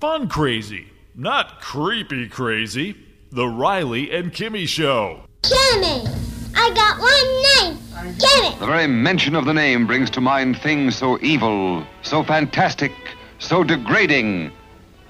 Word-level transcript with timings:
Fun 0.00 0.28
crazy, 0.28 0.86
not 1.16 1.60
creepy 1.60 2.28
crazy. 2.28 2.94
The 3.32 3.48
Riley 3.48 4.12
and 4.12 4.32
Kimmy 4.32 4.68
Show. 4.68 5.22
Kimmy! 5.42 6.06
I 6.54 6.70
got 6.72 7.00
one 7.00 7.74
name! 7.74 8.16
Kimmy! 8.16 8.60
The 8.60 8.66
very 8.66 8.86
mention 8.86 9.34
of 9.34 9.44
the 9.44 9.52
name 9.52 9.88
brings 9.88 10.08
to 10.10 10.20
mind 10.20 10.56
things 10.58 10.94
so 10.94 11.18
evil, 11.20 11.84
so 12.02 12.22
fantastic, 12.22 12.92
so 13.40 13.64
degrading. 13.64 14.52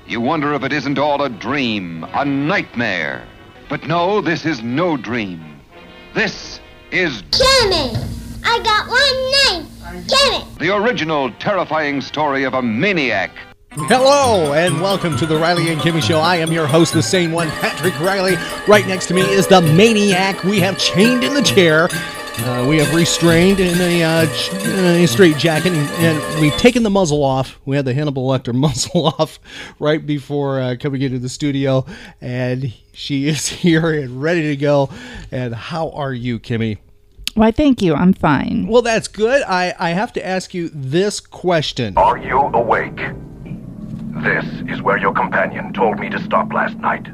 You 0.06 0.22
wonder 0.22 0.54
if 0.54 0.62
it 0.62 0.72
isn't 0.72 0.98
all 0.98 1.22
a 1.22 1.28
dream, 1.28 2.04
a 2.14 2.24
nightmare. 2.24 3.28
But 3.68 3.86
no, 3.86 4.22
this 4.22 4.46
is 4.46 4.62
no 4.62 4.96
dream. 4.96 5.60
This 6.14 6.60
is 6.90 7.20
Kimmy! 7.24 7.94
I 8.42 8.58
got 8.62 8.88
one 8.88 9.60
name! 9.60 10.06
Kimmy! 10.06 10.58
the 10.58 10.74
original 10.74 11.30
terrifying 11.32 12.00
story 12.00 12.44
of 12.44 12.54
a 12.54 12.62
maniac. 12.62 13.32
Hello 13.86 14.52
and 14.54 14.80
welcome 14.80 15.16
to 15.16 15.24
the 15.24 15.36
Riley 15.36 15.70
and 15.70 15.80
Kimmy 15.80 16.02
Show. 16.02 16.18
I 16.18 16.36
am 16.36 16.52
your 16.52 16.66
host, 16.66 16.92
the 16.92 17.02
same 17.02 17.32
one, 17.32 17.48
Patrick 17.48 17.98
Riley. 18.00 18.34
Right 18.66 18.86
next 18.86 19.06
to 19.06 19.14
me 19.14 19.22
is 19.22 19.46
the 19.46 19.60
maniac 19.62 20.42
we 20.42 20.58
have 20.60 20.78
chained 20.78 21.22
in 21.24 21.32
the 21.32 21.42
chair. 21.42 21.88
Uh, 22.40 22.66
we 22.68 22.78
have 22.78 22.94
restrained 22.94 23.60
in 23.60 23.80
a, 23.80 24.02
uh, 24.02 24.26
j- 24.26 25.04
a 25.04 25.06
straight 25.06 25.36
jacket 25.38 25.72
and, 25.72 25.88
and 26.04 26.40
we've 26.40 26.56
taken 26.56 26.82
the 26.82 26.90
muzzle 26.90 27.22
off. 27.22 27.58
We 27.64 27.76
had 27.76 27.84
the 27.84 27.94
Hannibal 27.94 28.26
Lecter 28.28 28.54
muzzle 28.54 29.06
off 29.06 29.38
right 29.78 30.04
before 30.04 30.60
uh, 30.60 30.76
coming 30.78 31.00
into 31.00 31.18
the 31.18 31.28
studio, 31.28 31.86
and 32.20 32.74
she 32.92 33.28
is 33.28 33.48
here 33.48 33.90
and 33.92 34.20
ready 34.20 34.42
to 34.48 34.56
go. 34.56 34.90
And 35.30 35.54
how 35.54 35.90
are 35.90 36.12
you, 36.12 36.38
Kimmy? 36.38 36.78
Why, 37.34 37.52
thank 37.52 37.80
you. 37.80 37.94
I'm 37.94 38.12
fine. 38.12 38.66
Well, 38.66 38.82
that's 38.82 39.06
good. 39.08 39.42
I, 39.44 39.72
I 39.78 39.90
have 39.90 40.12
to 40.14 40.26
ask 40.26 40.52
you 40.52 40.68
this 40.74 41.20
question. 41.20 41.96
Are 41.96 42.18
you 42.18 42.38
awake? 42.38 42.98
This 44.22 44.44
is 44.68 44.82
where 44.82 44.98
your 44.98 45.12
companion 45.12 45.72
told 45.72 46.00
me 46.00 46.08
to 46.10 46.20
stop 46.24 46.52
last 46.52 46.76
night. 46.78 47.06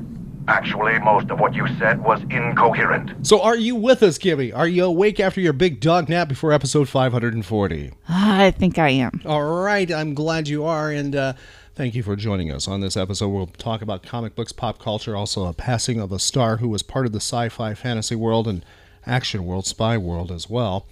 Actually, 0.49 0.99
most 1.01 1.31
of 1.31 1.39
what 1.39 1.55
you 1.55 1.67
said 1.79 2.03
was 2.03 2.23
incoherent. 2.31 3.27
So, 3.27 3.43
are 3.43 3.57
you 3.57 3.75
with 3.77 4.03
us, 4.03 4.17
Kimmy? 4.17 4.57
Are 4.57 4.67
you 4.67 4.85
awake 4.85 5.21
after 5.21 5.41
your 5.41 5.53
big 5.53 5.81
dog 5.81 6.09
nap 6.09 6.29
before 6.29 6.53
episode 6.53 6.89
540? 6.89 7.93
I 8.09 8.51
think 8.53 8.79
I 8.79 8.89
am. 8.89 9.21
All 9.27 9.63
right, 9.63 9.91
I'm 9.93 10.15
glad 10.15 10.49
you 10.49 10.65
are, 10.65 10.91
and 10.91 11.15
uh, 11.15 11.33
thank 11.75 11.95
you 11.95 12.03
for 12.03 12.17
joining 12.17 12.51
us 12.51 12.67
on 12.67 12.81
this 12.81 12.97
episode. 12.97 13.29
We'll 13.29 13.47
talk 13.49 13.83
about 13.83 14.03
comic 14.03 14.35
books, 14.35 14.53
pop 14.53 14.79
culture, 14.79 15.15
also 15.15 15.45
a 15.45 15.53
passing 15.53 16.01
of 16.01 16.11
a 16.11 16.19
star 16.19 16.57
who 16.57 16.71
was 16.71 16.83
part 16.83 17.05
of 17.05 17.13
the 17.13 17.21
sci 17.21 17.51
fi 17.51 17.75
fantasy 17.75 18.15
world 18.15 18.49
and 18.49 18.65
action 19.07 19.45
world, 19.45 19.67
spy 19.67 19.99
world 19.99 20.33
as 20.33 20.49
well. 20.49 20.87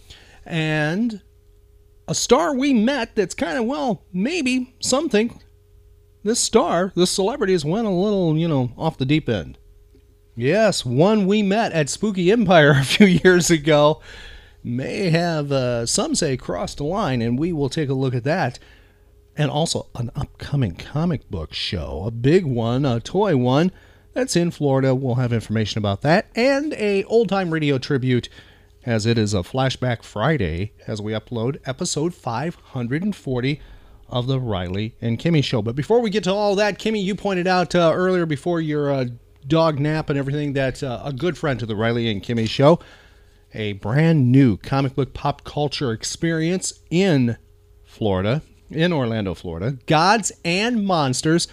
And 0.45 1.23
a 2.07 2.15
star 2.15 2.55
we 2.55 2.75
met 2.75 3.17
that's 3.17 3.35
kind 3.35 3.57
of, 3.57 3.65
well, 3.65 4.05
maybe 4.13 4.75
something. 4.81 5.41
This 6.25 6.39
star, 6.39 6.93
this 6.95 7.11
celebrity, 7.11 7.53
has 7.53 7.65
went 7.65 7.87
a 7.87 7.91
little, 7.91 8.37
you 8.37 8.47
know, 8.47 8.71
off 8.79 8.99
the 8.99 9.05
deep 9.05 9.29
end. 9.29 9.59
Yes, 10.37 10.85
one 10.85 11.27
we 11.27 11.43
met 11.43 11.73
at 11.73 11.91
Spooky 11.91 12.31
Empire 12.31 12.71
a 12.79 12.85
few 12.85 13.07
years 13.07 13.51
ago 13.51 14.01
may 14.63 15.11
have, 15.11 15.51
uh, 15.51 15.85
some 15.85 16.15
say, 16.15 16.37
crossed 16.37 16.79
the 16.79 16.85
line, 16.85 17.21
and 17.21 17.39
we 17.39 17.53
will 17.53 17.69
take 17.69 17.89
a 17.89 17.95
look 17.95 18.15
at 18.15 18.25
that. 18.25 18.59
And 19.37 19.51
also 19.51 19.89
an 19.95 20.11
upcoming 20.15 20.75
comic 20.75 21.29
book 21.31 21.55
show, 21.55 22.05
a 22.07 22.11
big 22.11 22.45
one, 22.45 22.85
a 22.85 23.01
toy 23.01 23.37
one 23.37 23.73
that's 24.13 24.37
in 24.37 24.51
Florida. 24.51 24.95
We'll 24.95 25.15
have 25.17 25.33
information 25.33 25.79
about 25.79 26.03
that, 26.03 26.27
and 26.37 26.75
a 26.75 27.03
old 27.05 27.31
time 27.31 27.51
radio 27.51 27.79
tribute, 27.79 28.29
as 28.85 29.07
it 29.07 29.17
is 29.19 29.33
a 29.33 29.39
flashback 29.39 30.03
Friday 30.03 30.73
as 30.87 31.01
we 31.01 31.13
upload 31.13 31.59
episode 31.65 32.15
540 32.15 33.61
of 34.13 34.27
the 34.27 34.39
Riley 34.39 34.95
and 35.01 35.19
Kimmy 35.19 35.43
show. 35.43 35.63
But 35.63 35.75
before 35.75 36.01
we 36.01 36.11
get 36.11 36.23
to 36.25 36.33
all 36.33 36.55
that, 36.57 36.79
Kimmy, 36.79 37.03
you 37.03 37.15
pointed 37.15 37.47
out 37.47 37.75
uh, 37.75 37.91
earlier 37.95 38.27
before 38.27 38.61
your 38.61 38.93
uh, 38.93 39.07
dog 39.47 39.81
nap 39.81 40.11
and 40.11 40.19
everything 40.19 40.53
that 40.53 40.83
uh, 40.83 41.01
a 41.05 41.13
good 41.13 41.37
friend 41.37 41.59
to 41.59 41.67
the 41.67 41.75
Riley 41.75 42.11
and 42.11 42.23
Kimmy 42.23 42.49
show, 42.49 42.79
a 43.55 43.73
brand 43.75 44.31
new 44.31 44.57
comic 44.59 44.95
book 44.95 45.15
pop 45.15 45.45
culture 45.45 45.93
experience 45.93 46.81
in 46.91 47.39
Florida, 47.85 48.43
in 48.71 48.93
Orlando, 48.93 49.35
Florida, 49.35 49.79
Gods 49.87 50.31
and 50.45 50.85
Monsters 50.85 51.49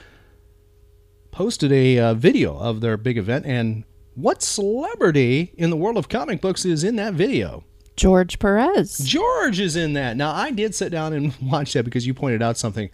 posted 1.32 1.72
a 1.72 1.98
uh, 2.00 2.14
video 2.14 2.58
of 2.58 2.82
their 2.82 2.98
big 2.98 3.18
event. 3.18 3.46
And 3.46 3.86
what 4.16 4.42
celebrity 4.42 5.54
in 5.58 5.70
the 5.70 5.78
world 5.78 5.98
of 5.98 6.10
comic 6.10 6.42
books 6.42 6.66
is 6.66 6.84
in 6.84 6.98
that 6.98 7.14
video? 7.14 7.64
George 8.00 8.40
Perez. 8.40 8.98
George 9.00 9.60
is 9.60 9.76
in 9.76 9.94
that. 9.94 10.16
Now, 10.16 10.34
I 10.34 10.52
did 10.52 10.74
sit 10.74 10.90
down 10.92 11.12
and 11.14 11.34
watch 11.42 11.74
that 11.74 11.84
because 11.84 12.08
you 12.08 12.14
pointed 12.14 12.42
out 12.42 12.58
something. 12.58 12.90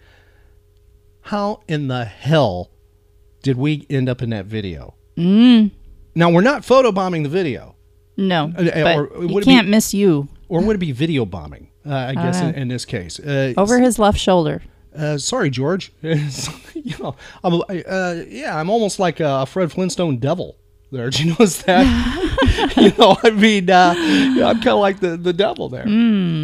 How 1.22 1.60
in 1.68 1.88
the 1.88 2.04
hell 2.04 2.70
did 3.42 3.56
we 3.56 3.86
end 3.88 4.08
up 4.08 4.20
in 4.22 4.30
that 4.30 4.46
video? 4.46 4.94
Mm, 5.16 5.70
Now, 6.14 6.30
we're 6.30 6.40
not 6.42 6.62
photobombing 6.62 7.22
the 7.22 7.28
video. 7.28 7.76
no, 8.16 8.52
Uh, 8.56 8.64
but 8.64 8.96
or 8.96 9.08
would 9.28 9.44
can't 9.44 9.66
be- 9.66 9.70
miss 9.70 9.94
you 9.94 10.28
Or 10.48 10.60
would 10.60 10.76
it 10.76 10.80
be 10.80 10.92
video 10.92 11.24
bombing? 11.24 11.70
Uh, 11.88 11.94
I 11.94 12.14
guess 12.14 12.40
in, 12.40 12.54
in 12.54 12.68
this 12.68 12.84
case. 12.84 13.20
Uh, 13.20 13.54
over 13.56 13.78
his 13.78 13.98
left 13.98 14.18
shoulder. 14.18 14.60
Uh, 14.96 15.18
sorry, 15.18 15.50
George. 15.50 15.92
you 16.02 16.98
know, 16.98 17.14
I'm, 17.44 17.60
uh, 17.68 18.14
yeah, 18.28 18.58
I'm 18.58 18.68
almost 18.70 18.98
like 18.98 19.20
a 19.20 19.46
Fred 19.46 19.70
Flintstone 19.70 20.16
devil. 20.18 20.56
There, 20.92 21.10
did 21.10 21.20
you 21.20 21.30
notice 21.30 21.62
that? 21.62 22.72
you 22.76 22.92
know, 22.98 23.16
I 23.22 23.30
mean, 23.30 23.68
uh, 23.68 23.94
yeah, 24.36 24.48
I'm 24.48 24.56
kind 24.56 24.68
of 24.68 24.78
like 24.78 25.00
the, 25.00 25.16
the 25.16 25.32
devil 25.32 25.68
there. 25.68 25.84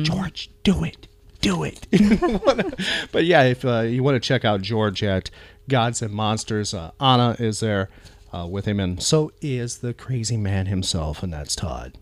George, 0.03 0.51
do 0.63 0.85
it, 0.85 1.07
do 1.41 1.65
it. 1.65 1.87
but 3.13 3.25
yeah, 3.25 3.43
if 3.43 3.65
uh, 3.65 3.81
you 3.81 4.03
want 4.03 4.17
to 4.17 4.21
check 4.21 4.45
out 4.45 4.63
George 4.63 5.03
at 5.03 5.31
Gods 5.69 6.03
and 6.03 6.13
Monsters, 6.13 6.75
uh, 6.75 6.91
Anna 7.01 7.37
is 7.39 7.61
there 7.61 7.89
uh, 8.33 8.47
with 8.51 8.65
him, 8.67 8.81
and 8.81 9.03
so 9.03 9.33
is 9.41 9.79
the 9.79 9.95
crazy 9.95 10.37
man 10.37 10.67
himself, 10.67 11.23
and 11.23 11.33
that's 11.33 11.55
Todd 11.55 11.97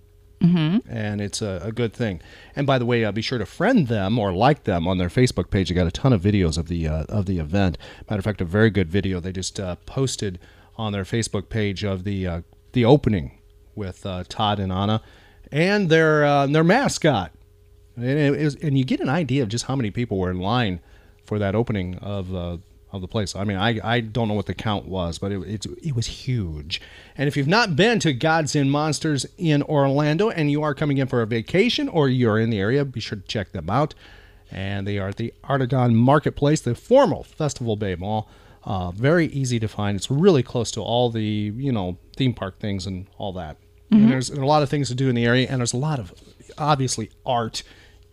and 0.88 1.20
it's 1.20 1.42
a, 1.42 1.60
a 1.64 1.72
good 1.72 1.92
thing. 1.92 2.20
And 2.56 2.66
by 2.66 2.78
the 2.78 2.86
way, 2.86 3.04
uh, 3.04 3.12
be 3.12 3.22
sure 3.22 3.38
to 3.38 3.46
friend 3.46 3.88
them 3.88 4.18
or 4.18 4.32
like 4.32 4.64
them 4.64 4.88
on 4.88 4.98
their 4.98 5.08
Facebook 5.08 5.50
page. 5.50 5.68
They 5.68 5.74
got 5.74 5.86
a 5.86 5.90
ton 5.90 6.12
of 6.12 6.22
videos 6.22 6.56
of 6.56 6.68
the 6.68 6.88
uh, 6.88 7.04
of 7.08 7.26
the 7.26 7.38
event. 7.38 7.76
Matter 8.08 8.20
of 8.20 8.24
fact, 8.24 8.40
a 8.40 8.44
very 8.44 8.70
good 8.70 8.88
video 8.88 9.20
they 9.20 9.32
just 9.32 9.60
uh, 9.60 9.76
posted 9.86 10.38
on 10.80 10.92
their 10.92 11.04
Facebook 11.04 11.50
page 11.50 11.84
of 11.84 12.04
the 12.04 12.26
uh, 12.26 12.40
the 12.72 12.84
opening 12.84 13.38
with 13.74 14.06
uh, 14.06 14.24
Todd 14.28 14.58
and 14.58 14.72
Anna 14.72 15.02
and 15.52 15.90
their 15.90 16.24
uh, 16.24 16.46
their 16.46 16.64
mascot. 16.64 17.32
And, 17.96 18.06
it 18.06 18.34
is, 18.34 18.54
and 18.56 18.78
you 18.78 18.84
get 18.84 19.00
an 19.00 19.10
idea 19.10 19.42
of 19.42 19.50
just 19.50 19.66
how 19.66 19.76
many 19.76 19.90
people 19.90 20.16
were 20.16 20.30
in 20.30 20.38
line 20.38 20.80
for 21.24 21.38
that 21.38 21.54
opening 21.54 21.96
of 21.96 22.34
uh, 22.34 22.56
of 22.92 23.02
the 23.02 23.08
place. 23.08 23.36
I 23.36 23.44
mean, 23.44 23.58
I, 23.58 23.78
I 23.84 24.00
don't 24.00 24.26
know 24.26 24.34
what 24.34 24.46
the 24.46 24.54
count 24.54 24.86
was, 24.86 25.18
but 25.18 25.30
it, 25.32 25.40
it's 25.42 25.66
it 25.66 25.94
was 25.94 26.06
huge. 26.06 26.80
And 27.16 27.28
if 27.28 27.36
you've 27.36 27.46
not 27.46 27.76
been 27.76 28.00
to 28.00 28.14
Gods 28.14 28.56
and 28.56 28.70
Monsters 28.70 29.26
in 29.36 29.62
Orlando 29.64 30.30
and 30.30 30.50
you 30.50 30.62
are 30.62 30.74
coming 30.74 30.96
in 30.96 31.08
for 31.08 31.20
a 31.20 31.26
vacation 31.26 31.88
or 31.88 32.08
you're 32.08 32.38
in 32.38 32.48
the 32.48 32.58
area, 32.58 32.84
be 32.84 33.00
sure 33.00 33.18
to 33.18 33.26
check 33.26 33.52
them 33.52 33.68
out. 33.68 33.94
And 34.50 34.86
they 34.86 34.98
are 34.98 35.08
at 35.08 35.16
the 35.16 35.32
Artegon 35.44 35.94
Marketplace, 35.94 36.60
the 36.62 36.74
formal 36.74 37.22
Festival 37.22 37.76
Bay 37.76 37.94
Mall. 37.94 38.28
Uh, 38.64 38.90
very 38.90 39.26
easy 39.26 39.58
to 39.58 39.68
find. 39.68 39.96
It's 39.96 40.10
really 40.10 40.42
close 40.42 40.70
to 40.72 40.80
all 40.80 41.10
the 41.10 41.22
you 41.22 41.72
know 41.72 41.98
theme 42.16 42.34
park 42.34 42.58
things 42.58 42.86
and 42.86 43.06
all 43.18 43.32
that. 43.34 43.56
And 43.92 44.08
there's 44.08 44.30
a 44.30 44.44
lot 44.44 44.62
of 44.62 44.68
things 44.68 44.86
to 44.88 44.94
do 44.94 45.08
in 45.08 45.16
the 45.16 45.24
area, 45.24 45.48
and 45.50 45.60
there's 45.60 45.72
a 45.72 45.78
lot 45.78 45.98
of 45.98 46.14
obviously 46.58 47.10
art 47.26 47.64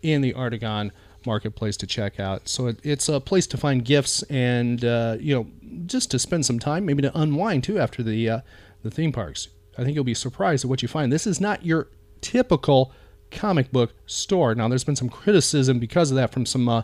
in 0.02 0.22
the 0.22 0.32
Artegon 0.32 0.90
marketplace 1.24 1.76
to 1.76 1.86
check 1.86 2.18
out. 2.18 2.48
So 2.48 2.66
it, 2.66 2.80
it's 2.82 3.08
a 3.08 3.20
place 3.20 3.46
to 3.48 3.56
find 3.56 3.84
gifts 3.84 4.22
and 4.24 4.84
uh, 4.84 5.18
you 5.20 5.34
know 5.34 5.46
just 5.86 6.10
to 6.10 6.18
spend 6.18 6.46
some 6.46 6.58
time, 6.58 6.84
maybe 6.84 7.02
to 7.02 7.16
unwind 7.16 7.64
too 7.64 7.78
after 7.78 8.02
the 8.02 8.28
uh, 8.28 8.40
the 8.82 8.90
theme 8.90 9.12
parks. 9.12 9.48
I 9.76 9.84
think 9.84 9.94
you'll 9.94 10.04
be 10.04 10.14
surprised 10.14 10.64
at 10.64 10.68
what 10.68 10.82
you 10.82 10.88
find. 10.88 11.12
This 11.12 11.26
is 11.26 11.40
not 11.40 11.64
your 11.64 11.88
typical 12.20 12.92
comic 13.30 13.70
book 13.70 13.94
store. 14.06 14.54
Now, 14.54 14.68
there's 14.68 14.84
been 14.84 14.96
some 14.96 15.08
criticism 15.08 15.78
because 15.78 16.10
of 16.10 16.16
that 16.16 16.32
from 16.32 16.46
some 16.46 16.68
uh, 16.68 16.82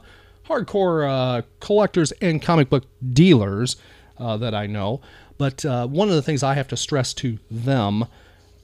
hardcore 0.49 1.08
uh, 1.08 1.43
collectors 1.61 2.12
and 2.20 2.41
comic 2.41 2.70
book 2.70 2.85
dealers 3.12 3.76
uh, 4.19 4.37
that 4.37 4.55
I 4.55 4.67
know. 4.67 5.00
But 5.38 5.64
uh, 5.64 5.87
one 5.87 6.08
of 6.08 6.14
the 6.14 6.23
things 6.23 6.43
I 6.43 6.55
have 6.55 6.69
to 6.69 6.76
stress 6.76 7.12
to 7.14 7.38
them 7.50 8.06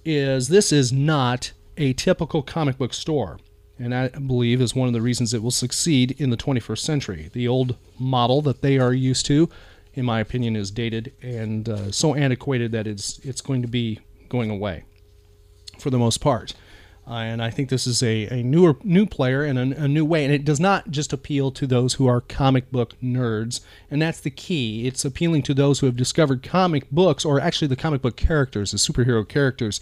is 0.04 0.48
this 0.48 0.72
is 0.72 0.92
not 0.92 1.52
a 1.76 1.92
typical 1.94 2.42
comic 2.42 2.78
book 2.78 2.94
store. 2.94 3.38
And 3.78 3.94
I 3.94 4.08
believe 4.08 4.60
is 4.60 4.74
one 4.74 4.88
of 4.88 4.94
the 4.94 5.00
reasons 5.00 5.32
it 5.32 5.42
will 5.42 5.50
succeed 5.50 6.14
in 6.18 6.30
the 6.30 6.36
21st 6.36 6.78
century. 6.78 7.30
The 7.32 7.48
old 7.48 7.76
model 7.98 8.42
that 8.42 8.60
they 8.60 8.78
are 8.78 8.92
used 8.92 9.24
to 9.26 9.48
in 9.94 10.04
my 10.04 10.20
opinion, 10.20 10.56
is 10.56 10.70
dated 10.70 11.12
and 11.22 11.68
uh, 11.68 11.90
so 11.90 12.14
antiquated 12.14 12.72
that 12.72 12.86
it's 12.86 13.18
it's 13.20 13.40
going 13.40 13.62
to 13.62 13.68
be 13.68 13.98
going 14.28 14.50
away 14.50 14.84
for 15.78 15.90
the 15.90 15.98
most 15.98 16.18
part. 16.18 16.54
Uh, 17.10 17.14
and 17.14 17.42
I 17.42 17.50
think 17.50 17.70
this 17.70 17.88
is 17.88 18.04
a, 18.04 18.28
a 18.28 18.42
newer 18.44 18.76
new 18.84 19.04
player 19.04 19.42
and 19.42 19.58
a, 19.58 19.82
a 19.82 19.88
new 19.88 20.04
way. 20.04 20.24
And 20.24 20.32
it 20.32 20.44
does 20.44 20.60
not 20.60 20.92
just 20.92 21.12
appeal 21.12 21.50
to 21.50 21.66
those 21.66 21.94
who 21.94 22.06
are 22.06 22.20
comic 22.20 22.70
book 22.70 22.94
nerds, 23.02 23.60
and 23.90 24.00
that's 24.00 24.20
the 24.20 24.30
key. 24.30 24.86
It's 24.86 25.04
appealing 25.04 25.42
to 25.42 25.54
those 25.54 25.80
who 25.80 25.86
have 25.86 25.96
discovered 25.96 26.44
comic 26.44 26.88
books, 26.92 27.24
or 27.24 27.40
actually 27.40 27.66
the 27.66 27.74
comic 27.74 28.00
book 28.00 28.16
characters, 28.16 28.70
the 28.70 28.78
superhero 28.78 29.28
characters, 29.28 29.80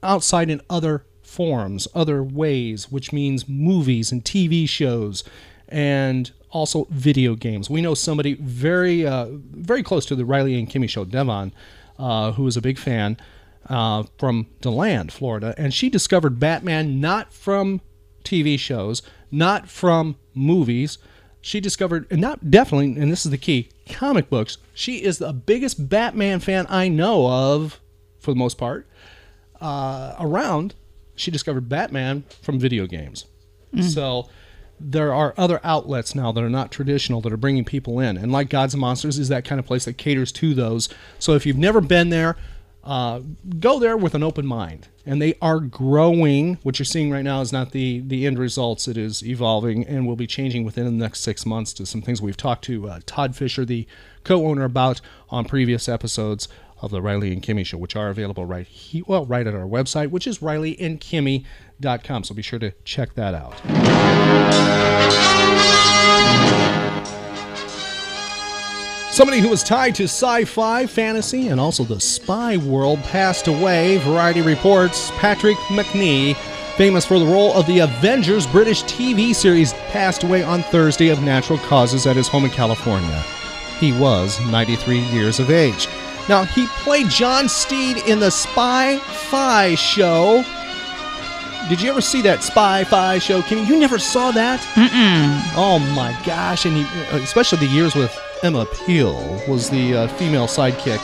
outside 0.00 0.48
in 0.48 0.60
other 0.70 1.04
forms, 1.22 1.88
other 1.92 2.22
ways, 2.22 2.88
which 2.88 3.12
means 3.12 3.48
movies 3.48 4.12
and 4.12 4.24
TV 4.24 4.68
shows, 4.68 5.24
and 5.68 6.30
also 6.50 6.86
video 6.88 7.34
games. 7.34 7.68
We 7.68 7.82
know 7.82 7.94
somebody 7.94 8.34
very 8.34 9.04
uh, 9.04 9.26
very 9.32 9.82
close 9.82 10.06
to 10.06 10.14
the 10.14 10.24
Riley 10.24 10.56
and 10.56 10.70
Kimmy 10.70 10.88
show, 10.88 11.04
Devon, 11.04 11.52
uh, 11.98 12.30
who 12.32 12.46
is 12.46 12.56
a 12.56 12.62
big 12.62 12.78
fan 12.78 13.16
uh, 13.68 14.04
from 14.18 14.46
DeLand, 14.60 15.12
Florida, 15.12 15.54
and 15.58 15.72
she 15.74 15.88
discovered 15.88 16.40
Batman 16.40 17.00
not 17.00 17.32
from 17.32 17.80
TV 18.24 18.58
shows, 18.58 19.02
not 19.30 19.68
from 19.68 20.16
movies. 20.34 20.98
She 21.40 21.60
discovered, 21.60 22.06
and 22.10 22.20
not 22.20 22.50
definitely, 22.50 23.00
and 23.00 23.10
this 23.12 23.24
is 23.24 23.30
the 23.30 23.38
key, 23.38 23.68
comic 23.88 24.28
books. 24.28 24.58
She 24.74 25.02
is 25.02 25.18
the 25.18 25.32
biggest 25.32 25.88
Batman 25.88 26.40
fan 26.40 26.66
I 26.68 26.88
know 26.88 27.28
of, 27.28 27.80
for 28.18 28.32
the 28.32 28.38
most 28.38 28.58
part, 28.58 28.86
uh, 29.60 30.14
around. 30.18 30.74
She 31.14 31.30
discovered 31.30 31.68
Batman 31.68 32.24
from 32.42 32.58
video 32.58 32.86
games. 32.86 33.26
So 33.80 34.28
there 34.80 35.12
are 35.12 35.34
other 35.36 35.60
outlets 35.64 36.14
now 36.14 36.32
that 36.32 36.42
are 36.42 36.48
not 36.50 36.70
traditional 36.70 37.20
that 37.22 37.32
are 37.32 37.36
bringing 37.36 37.64
people 37.64 38.00
in. 38.00 38.16
And 38.16 38.30
like 38.32 38.48
Gods 38.48 38.74
and 38.74 38.80
Monsters 38.80 39.18
is 39.18 39.28
that 39.28 39.44
kind 39.44 39.58
of 39.58 39.66
place 39.66 39.84
that 39.84 39.98
caters 39.98 40.32
to 40.32 40.54
those. 40.54 40.88
So 41.18 41.34
if 41.34 41.44
you've 41.44 41.58
never 41.58 41.80
been 41.80 42.10
there, 42.10 42.36
uh, 42.84 43.20
go 43.58 43.78
there 43.78 43.96
with 43.96 44.14
an 44.14 44.22
open 44.22 44.46
mind. 44.46 44.88
And 45.04 45.22
they 45.22 45.34
are 45.40 45.60
growing. 45.60 46.58
What 46.62 46.78
you're 46.78 46.86
seeing 46.86 47.10
right 47.10 47.24
now 47.24 47.40
is 47.40 47.52
not 47.52 47.72
the 47.72 48.00
the 48.00 48.26
end 48.26 48.38
results. 48.38 48.86
It 48.86 48.96
is 48.98 49.24
evolving 49.24 49.86
and 49.86 50.06
will 50.06 50.16
be 50.16 50.26
changing 50.26 50.64
within 50.64 50.84
the 50.84 50.90
next 50.92 51.20
six 51.20 51.46
months 51.46 51.72
to 51.74 51.86
some 51.86 52.02
things 52.02 52.20
we've 52.20 52.36
talked 52.36 52.64
to 52.64 52.88
uh, 52.88 53.00
Todd 53.06 53.34
Fisher, 53.34 53.64
the 53.64 53.86
co-owner, 54.24 54.64
about 54.64 55.00
on 55.30 55.46
previous 55.46 55.88
episodes 55.88 56.48
of 56.80 56.90
the 56.90 57.02
Riley 57.02 57.32
and 57.32 57.42
Kimmy 57.42 57.64
show, 57.66 57.78
which 57.78 57.96
are 57.96 58.08
available 58.08 58.44
right 58.44 58.66
he, 58.66 59.02
well 59.06 59.24
right 59.26 59.46
at 59.46 59.54
our 59.54 59.66
website, 59.66 60.10
which 60.10 60.26
is 60.26 60.38
rileyandkimmy.com. 60.38 62.24
So 62.24 62.34
be 62.34 62.42
sure 62.42 62.58
to 62.58 62.72
check 62.84 63.14
that 63.14 63.34
out. 63.34 63.54
Somebody 69.18 69.40
who 69.40 69.48
was 69.48 69.64
tied 69.64 69.96
to 69.96 70.04
sci 70.04 70.44
fi, 70.44 70.86
fantasy, 70.86 71.48
and 71.48 71.58
also 71.58 71.82
the 71.82 71.98
spy 71.98 72.56
world 72.56 73.02
passed 73.02 73.48
away. 73.48 73.96
Variety 73.96 74.42
reports 74.42 75.10
Patrick 75.16 75.56
Macnee, 75.70 76.36
famous 76.76 77.04
for 77.04 77.18
the 77.18 77.26
role 77.26 77.52
of 77.54 77.66
the 77.66 77.80
Avengers 77.80 78.46
British 78.46 78.84
TV 78.84 79.34
series, 79.34 79.72
passed 79.90 80.22
away 80.22 80.44
on 80.44 80.62
Thursday 80.62 81.08
of 81.08 81.20
natural 81.20 81.58
causes 81.58 82.06
at 82.06 82.14
his 82.14 82.28
home 82.28 82.44
in 82.44 82.52
California. 82.52 83.20
He 83.80 83.90
was 83.98 84.38
93 84.52 85.00
years 85.00 85.40
of 85.40 85.50
age. 85.50 85.88
Now, 86.28 86.44
he 86.44 86.68
played 86.84 87.08
John 87.08 87.48
Steed 87.48 87.96
in 88.06 88.20
the 88.20 88.30
Spy 88.30 88.98
Fi 88.98 89.74
show. 89.74 90.44
Did 91.68 91.82
you 91.82 91.90
ever 91.90 92.00
see 92.00 92.22
that 92.22 92.44
Spy 92.44 92.84
Fi 92.84 93.18
show, 93.18 93.42
Kimmy? 93.42 93.66
You 93.66 93.80
never 93.80 93.98
saw 93.98 94.30
that? 94.30 94.60
Mm-mm. 94.74 95.56
Oh 95.56 95.80
my 95.96 96.16
gosh! 96.24 96.66
And 96.66 96.76
he, 96.76 96.84
uh, 97.10 97.20
especially 97.20 97.66
the 97.66 97.72
years 97.74 97.96
with 97.96 98.16
Emma 98.42 98.66
Peel 98.66 99.14
was 99.48 99.68
the 99.68 99.96
uh, 99.96 100.08
female 100.08 100.46
sidekick. 100.46 101.00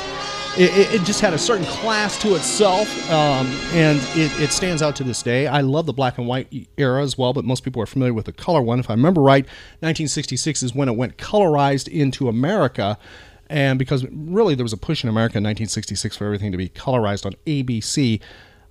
It, 0.57 0.71
it, 0.71 1.01
it 1.01 1.05
just 1.05 1.21
had 1.21 1.35
a 1.35 1.39
certain 1.39 1.67
class 1.67 2.21
to 2.23 2.37
itself, 2.37 2.89
um, 3.11 3.47
and 3.73 3.99
it, 4.17 4.31
it 4.41 4.53
stands 4.53 4.83
out 4.83 4.95
to 4.97 5.05
this 5.05 5.21
day. 5.21 5.49
I 5.49 5.61
love 5.63 5.87
the 5.87 5.93
black 5.93 6.17
and 6.17 6.29
white 6.29 6.69
era 6.77 7.03
as 7.03 7.19
well, 7.19 7.33
but 7.33 7.45
most 7.45 7.65
people 7.65 7.83
are 7.83 7.87
familiar 7.87 8.15
with 8.15 8.27
the 8.27 8.33
color 8.33 8.63
one. 8.63 8.79
If 8.79 8.89
I 8.89 8.93
remember 8.93 9.21
right, 9.21 9.45
1966 9.81 10.63
is 10.63 10.75
when 10.75 10.89
it 10.89 10.97
went 10.97 11.17
colorized 11.17 11.89
into 11.89 12.29
America. 12.29 12.99
And 13.51 13.79
because 13.79 14.07
really 14.11 14.55
there 14.55 14.65
was 14.65 14.73
a 14.73 14.79
push 14.79 15.03
in 15.03 15.11
America 15.11 15.39
in 15.39 15.45
1966 15.45 16.17
for 16.17 16.25
everything 16.25 16.53
to 16.53 16.59
be 16.59 16.69
colorized 16.69 17.27
on 17.27 17.35
ABC, 17.47 18.21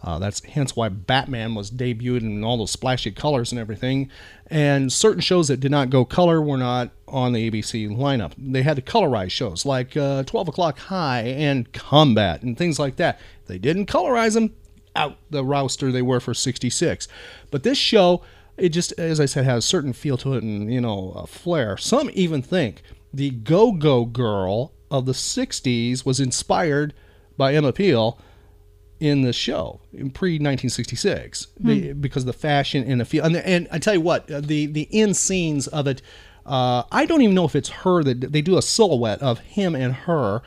uh, 0.04 0.20
that's 0.20 0.44
hence 0.44 0.76
why 0.76 0.90
Batman 0.90 1.56
was 1.56 1.72
debuted 1.72 2.22
in 2.22 2.44
all 2.44 2.58
those 2.58 2.72
splashy 2.72 3.12
colors 3.12 3.52
and 3.52 3.60
everything. 3.60 4.10
And 4.48 4.92
certain 4.92 5.22
shows 5.22 5.48
that 5.48 5.62
did 5.62 5.72
not 5.72 5.90
go 5.90 6.04
color 6.04 6.42
were 6.42 6.58
not 6.58 6.92
on 7.08 7.32
the 7.32 7.50
ABC 7.50 7.90
lineup. 7.90 8.34
They 8.38 8.64
had 8.64 8.76
to 8.76 8.82
colorize 8.82 9.32
shows 9.32 9.66
like 9.66 9.96
uh, 9.96 10.24
12 10.24 10.50
O'Clock 10.50 10.78
High 10.78 11.22
and 11.22 11.72
Combat 11.72 12.44
and 12.44 12.58
things 12.58 12.80
like 12.80 12.98
that. 12.98 13.20
They 13.46 13.58
didn't 13.58 13.86
colorize 13.86 14.34
them 14.34 14.54
out 14.96 15.18
the 15.30 15.46
roster 15.46 15.92
they 15.92 16.02
were 16.02 16.20
for 16.20 16.34
66. 16.34 17.08
But 17.50 17.64
this 17.64 17.78
show, 17.78 18.22
it 18.58 18.70
just, 18.70 18.92
as 19.00 19.22
I 19.22 19.26
said, 19.26 19.46
has 19.46 19.64
a 19.64 19.68
certain 19.68 19.94
feel 19.94 20.18
to 20.18 20.34
it 20.34 20.44
and, 20.44 20.72
you 20.72 20.82
know, 20.82 21.14
a 21.16 21.26
flair. 21.28 21.78
Some 21.78 22.10
even 22.14 22.42
think 22.42 22.84
the 23.14 23.30
Go 23.32 23.72
Go 23.72 24.06
Girl 24.06 24.74
of 24.92 25.06
the 25.06 25.14
60s 25.14 26.06
was 26.06 26.20
inspired 26.20 26.94
by 27.38 27.54
Emma 27.54 27.72
Peel 27.72 28.20
in 29.04 29.22
the 29.22 29.34
show 29.34 29.82
in 29.92 30.10
pre 30.10 30.34
1966 30.36 31.48
Hmm. 31.62 31.92
because 32.00 32.24
of 32.24 32.28
the 32.28 32.34
fashion 32.34 32.84
and 32.90 33.02
the 33.02 33.06
feel. 33.06 33.26
And, 33.26 33.36
and 33.36 33.68
I 33.70 33.78
tell 33.78 33.94
you 33.94 34.02
what, 34.02 34.32
uh, 34.32 34.40
the 34.40 34.66
the 34.66 34.88
end 34.94 35.18
scenes 35.18 35.68
of 35.68 35.88
it, 35.88 36.02
uh, 36.46 36.84
I 36.90 37.06
don't 37.06 37.22
even 37.22 37.36
know 37.36 37.44
if 37.46 37.56
it's 37.56 37.70
her 37.70 38.02
that 38.04 38.32
they 38.32 38.42
do 38.42 38.58
a 38.58 38.62
silhouette 38.62 39.22
of 39.22 39.40
him 39.40 39.76
and 39.76 39.94
her, 39.94 40.42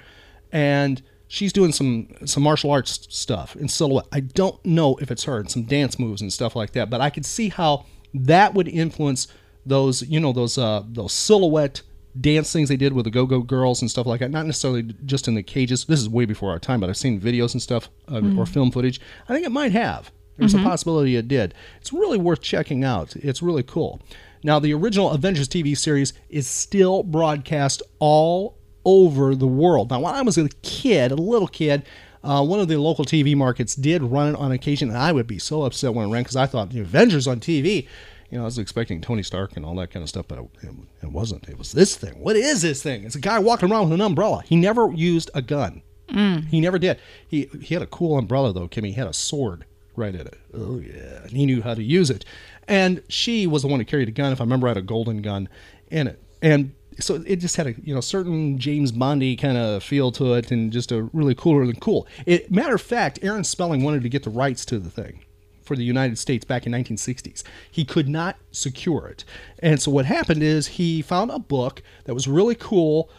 and 0.50 1.02
she's 1.28 1.52
doing 1.52 1.72
some 1.72 2.08
some 2.24 2.42
martial 2.42 2.70
arts 2.70 3.06
stuff 3.10 3.56
in 3.56 3.68
silhouette. 3.68 4.06
I 4.10 4.20
don't 4.20 4.64
know 4.64 4.96
if 5.02 5.10
it's 5.10 5.24
her 5.24 5.38
and 5.38 5.50
some 5.50 5.64
dance 5.64 5.98
moves 5.98 6.22
and 6.22 6.32
stuff 6.32 6.56
like 6.56 6.72
that, 6.72 6.88
but 6.88 7.00
I 7.02 7.10
could 7.10 7.26
see 7.26 7.50
how 7.50 7.84
that 8.14 8.54
would 8.54 8.68
influence 8.68 9.28
those 9.66 10.00
you 10.02 10.18
know 10.20 10.32
those 10.32 10.56
uh 10.56 10.82
those 10.86 11.12
silhouette 11.12 11.82
dance 12.20 12.52
things 12.52 12.68
they 12.68 12.76
did 12.76 12.92
with 12.92 13.04
the 13.04 13.10
go-go 13.10 13.40
girls 13.40 13.80
and 13.82 13.90
stuff 13.90 14.06
like 14.06 14.20
that. 14.20 14.30
Not 14.30 14.46
necessarily 14.46 14.82
just 15.04 15.28
in 15.28 15.34
the 15.34 15.42
cages. 15.42 15.84
This 15.84 16.00
is 16.00 16.08
way 16.08 16.24
before 16.24 16.50
our 16.50 16.58
time 16.58 16.80
but 16.80 16.88
i've 16.88 16.96
seen 16.96 17.20
videos 17.20 17.52
and 17.52 17.62
stuff 17.62 17.88
uh, 18.08 18.20
Mm. 18.20 18.38
or 18.38 18.46
film 18.46 18.70
footage. 18.70 19.00
I 19.28 19.34
think 19.34 19.46
it 19.46 19.52
might 19.52 19.72
have. 19.72 20.10
There's 20.38 20.54
Mhm. 20.54 20.60
a 20.60 20.64
possibility 20.64 21.16
it 21.16 21.28
did. 21.28 21.54
It's 21.80 21.92
really 21.92 22.18
worth 22.18 22.40
checking 22.42 22.84
out. 22.84 23.16
It's 23.16 23.42
really 23.42 23.62
cool. 23.62 24.00
Now 24.44 24.58
the 24.58 24.72
original 24.74 25.10
avengers 25.10 25.48
tv 25.48 25.76
series 25.76 26.12
is 26.30 26.46
still 26.46 27.02
broadcast 27.02 27.82
all 27.98 28.56
over 28.84 29.34
the 29.34 29.46
world. 29.46 29.90
Now 29.90 30.00
when 30.00 30.14
i 30.14 30.22
was 30.22 30.38
a 30.38 30.48
kid 30.62 31.10
a 31.12 31.16
little 31.16 31.48
kid 31.48 31.82
uh, 32.24 32.42
one 32.44 32.58
of 32.58 32.66
the 32.66 32.76
local 32.76 33.04
TV 33.04 33.36
markets 33.36 33.76
did 33.76 34.02
run 34.02 34.34
it 34.34 34.36
on 34.36 34.50
occasion, 34.50 34.88
and 34.88 34.98
I 34.98 35.12
would 35.12 35.28
be 35.28 35.38
so 35.38 35.62
upset 35.62 35.94
when 35.94 36.08
it 36.08 36.10
ran 36.12 36.22
because 36.24 36.34
I 36.34 36.46
thought 36.46 36.70
the 36.70 36.80
Avengers 36.80 37.28
on 37.28 37.38
TV. 37.38 37.86
You 38.30 38.38
know, 38.38 38.42
I 38.42 38.46
was 38.46 38.58
expecting 38.58 39.00
Tony 39.00 39.22
Stark 39.22 39.56
and 39.56 39.64
all 39.64 39.74
that 39.76 39.90
kind 39.90 40.02
of 40.02 40.08
stuff, 40.08 40.26
but 40.28 40.38
it, 40.38 40.70
it 41.02 41.12
wasn't. 41.12 41.48
It 41.48 41.58
was 41.58 41.72
this 41.72 41.96
thing. 41.96 42.20
What 42.20 42.36
is 42.36 42.62
this 42.62 42.82
thing? 42.82 43.04
It's 43.04 43.14
a 43.14 43.20
guy 43.20 43.38
walking 43.38 43.70
around 43.70 43.84
with 43.84 43.92
an 43.92 44.00
umbrella. 44.00 44.42
He 44.44 44.56
never 44.56 44.90
used 44.92 45.30
a 45.34 45.42
gun. 45.42 45.82
Mm. 46.08 46.46
He 46.48 46.60
never 46.60 46.78
did. 46.78 46.98
He 47.26 47.48
he 47.60 47.74
had 47.74 47.82
a 47.82 47.86
cool 47.86 48.18
umbrella 48.18 48.52
though, 48.52 48.68
Kimmy. 48.68 48.88
He 48.88 48.92
had 48.92 49.08
a 49.08 49.12
sword 49.12 49.64
right 49.96 50.14
at 50.14 50.26
it. 50.26 50.38
Oh 50.54 50.78
yeah, 50.78 51.22
and 51.22 51.32
he 51.32 51.46
knew 51.46 51.62
how 51.62 51.74
to 51.74 51.82
use 51.82 52.10
it. 52.10 52.24
And 52.68 53.02
she 53.08 53.46
was 53.46 53.62
the 53.62 53.68
one 53.68 53.80
who 53.80 53.86
carried 53.86 54.08
a 54.08 54.12
gun. 54.12 54.32
If 54.32 54.40
I 54.40 54.44
remember, 54.44 54.66
I 54.66 54.70
had 54.70 54.76
a 54.76 54.82
golden 54.82 55.22
gun 55.22 55.48
in 55.90 56.06
it. 56.06 56.22
And 56.42 56.74
so 56.98 57.22
it 57.26 57.36
just 57.36 57.56
had 57.56 57.66
a 57.66 57.74
you 57.82 57.94
know 57.94 58.00
certain 58.00 58.58
James 58.58 58.92
Bondy 58.92 59.36
kind 59.36 59.56
of 59.56 59.82
feel 59.82 60.12
to 60.12 60.34
it, 60.34 60.50
and 60.50 60.72
just 60.72 60.92
a 60.92 61.02
really 61.12 61.34
cooler 61.34 61.66
than 61.66 61.76
cool. 61.76 62.06
It, 62.24 62.50
matter 62.50 62.74
of 62.74 62.82
fact, 62.82 63.18
Aaron 63.22 63.44
Spelling 63.44 63.82
wanted 63.82 64.02
to 64.02 64.08
get 64.08 64.22
the 64.22 64.30
rights 64.30 64.64
to 64.66 64.78
the 64.78 64.90
thing 64.90 65.24
for 65.66 65.76
the 65.76 65.84
United 65.84 66.18
States 66.18 66.44
back 66.44 66.66
in 66.66 66.72
1960s. 66.72 67.42
He 67.70 67.84
could 67.84 68.08
not 68.08 68.36
secure 68.50 69.06
it, 69.08 69.24
and 69.58 69.80
so 69.80 69.90
what 69.90 70.06
happened 70.06 70.42
is 70.42 70.66
he 70.66 71.02
found 71.02 71.30
a 71.30 71.38
book 71.38 71.82
that 72.04 72.14
was 72.14 72.26
really 72.28 72.54
cool, 72.54 73.10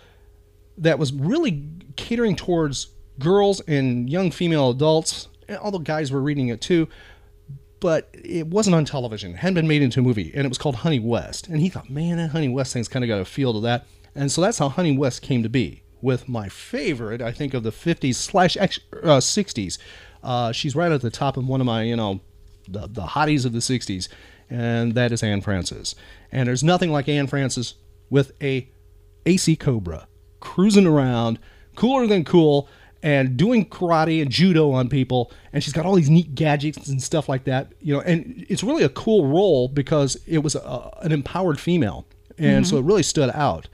that 0.77 0.97
was 0.97 1.13
really 1.13 1.63
catering 1.95 2.35
towards 2.35 2.87
girls 3.19 3.61
and 3.61 4.09
young 4.09 4.31
female 4.31 4.69
adults. 4.69 5.27
Although 5.61 5.79
guys 5.79 6.11
were 6.11 6.21
reading 6.21 6.49
it 6.49 6.59
too, 6.59 6.89
but 7.79 8.09
it 8.13 8.47
wasn't 8.47 8.75
on 8.75 8.85
television. 8.85 9.31
It 9.31 9.37
hadn't 9.37 9.55
been 9.55 9.67
made 9.67 9.81
into 9.81 9.99
a 9.99 10.03
movie, 10.03 10.31
and 10.33 10.45
it 10.45 10.49
was 10.49 10.57
called 10.57 10.77
Honey 10.77 10.99
West. 10.99 11.47
And 11.47 11.59
he 11.59 11.69
thought, 11.69 11.89
man, 11.89 12.17
that 12.17 12.29
Honey 12.29 12.49
West 12.49 12.73
thing's 12.73 12.87
kind 12.87 13.03
of 13.03 13.09
got 13.09 13.19
a 13.19 13.25
feel 13.25 13.53
to 13.53 13.59
that. 13.61 13.85
And 14.15 14.31
so 14.31 14.41
that's 14.41 14.57
how 14.57 14.69
Honey 14.69 14.97
West 14.97 15.21
came 15.21 15.43
to 15.43 15.49
be. 15.49 15.83
With 16.01 16.29
my 16.29 16.47
favorite, 16.49 17.21
I 17.21 17.31
think 17.31 17.53
of 17.53 17.63
the 17.63 17.71
50s 17.71 18.15
slash 18.15 18.55
uh, 18.57 18.67
60s. 19.19 19.77
Uh, 20.23 20.51
she's 20.51 20.75
right 20.75 20.91
at 20.91 21.01
the 21.01 21.09
top 21.09 21.37
of 21.37 21.47
one 21.47 21.61
of 21.61 21.65
my, 21.65 21.83
you 21.83 21.95
know, 21.95 22.19
the, 22.67 22.87
the 22.87 23.01
hotties 23.03 23.45
of 23.45 23.53
the 23.53 23.59
60s, 23.59 24.07
and 24.49 24.93
that 24.95 25.11
is 25.11 25.23
Anne 25.23 25.41
Francis. 25.41 25.95
And 26.31 26.47
there's 26.47 26.63
nothing 26.63 26.91
like 26.91 27.07
Anne 27.09 27.27
Francis 27.27 27.75
with 28.09 28.31
a 28.41 28.69
AC 29.25 29.55
Cobra 29.55 30.07
cruising 30.39 30.85
around, 30.87 31.39
cooler 31.75 32.07
than 32.07 32.23
cool, 32.23 32.69
and 33.03 33.37
doing 33.37 33.65
karate 33.65 34.21
and 34.21 34.31
judo 34.31 34.71
on 34.71 34.89
people. 34.89 35.31
And 35.53 35.63
she's 35.63 35.73
got 35.73 35.85
all 35.85 35.95
these 35.95 36.09
neat 36.09 36.33
gadgets 36.35 36.87
and 36.87 37.01
stuff 37.01 37.27
like 37.29 37.43
that. 37.45 37.71
You 37.81 37.95
know, 37.95 38.01
and 38.01 38.45
it's 38.49 38.63
really 38.63 38.83
a 38.83 38.89
cool 38.89 39.27
role 39.27 39.67
because 39.67 40.17
it 40.25 40.39
was 40.39 40.55
a, 40.55 40.89
an 41.01 41.11
empowered 41.11 41.59
female, 41.59 42.05
and 42.37 42.65
Mhm. 42.65 42.69
so 42.69 42.77
it 42.77 42.83
really 42.85 43.03
stood 43.03 43.29
out. 43.31 43.67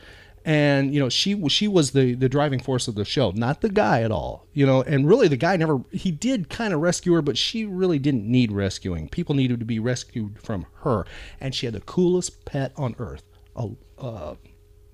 And 0.46 0.94
you 0.94 1.00
know 1.00 1.10
she 1.10 1.36
was 1.36 1.52
she 1.52 1.68
was 1.68 1.92
the 1.92 2.16
the 2.16 2.28
driving 2.30 2.60
force 2.60 2.88
of 2.88 2.96
the 2.96 3.06
show, 3.06 3.32
not 3.32 3.62
the 3.62 3.70
guy 3.70 4.02
at 4.02 4.12
all. 4.12 4.48
You 4.54 4.66
know, 4.66 4.82
and 4.82 5.08
really 5.08 5.28
the 5.28 5.38
guy 5.38 5.56
never 5.58 5.80
he 5.92 6.12
did 6.12 6.50
kind 6.50 6.74
of 6.74 6.82
rescue 6.82 7.14
her, 7.14 7.22
but 7.22 7.38
she 7.38 7.66
really 7.66 8.00
didn't 8.00 8.26
need 8.30 8.52
rescuing. 8.52 9.10
People 9.10 9.36
needed 9.36 9.60
to 9.60 9.66
be 9.66 9.80
rescued 9.80 10.40
from 10.42 10.66
her, 10.82 11.06
and 11.40 11.54
she 11.56 11.66
had 11.66 11.74
the 11.76 11.82
coolest 11.82 12.46
pet 12.46 12.74
on 12.76 12.96
earth. 13.00 13.24
A, 13.56 13.70
uh, 14.00 14.36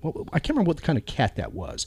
what, 0.00 0.14
I 0.32 0.38
can't 0.38 0.50
remember 0.50 0.68
what 0.68 0.82
kind 0.82 0.98
of 0.98 1.06
cat 1.06 1.36
that 1.36 1.52
was. 1.52 1.86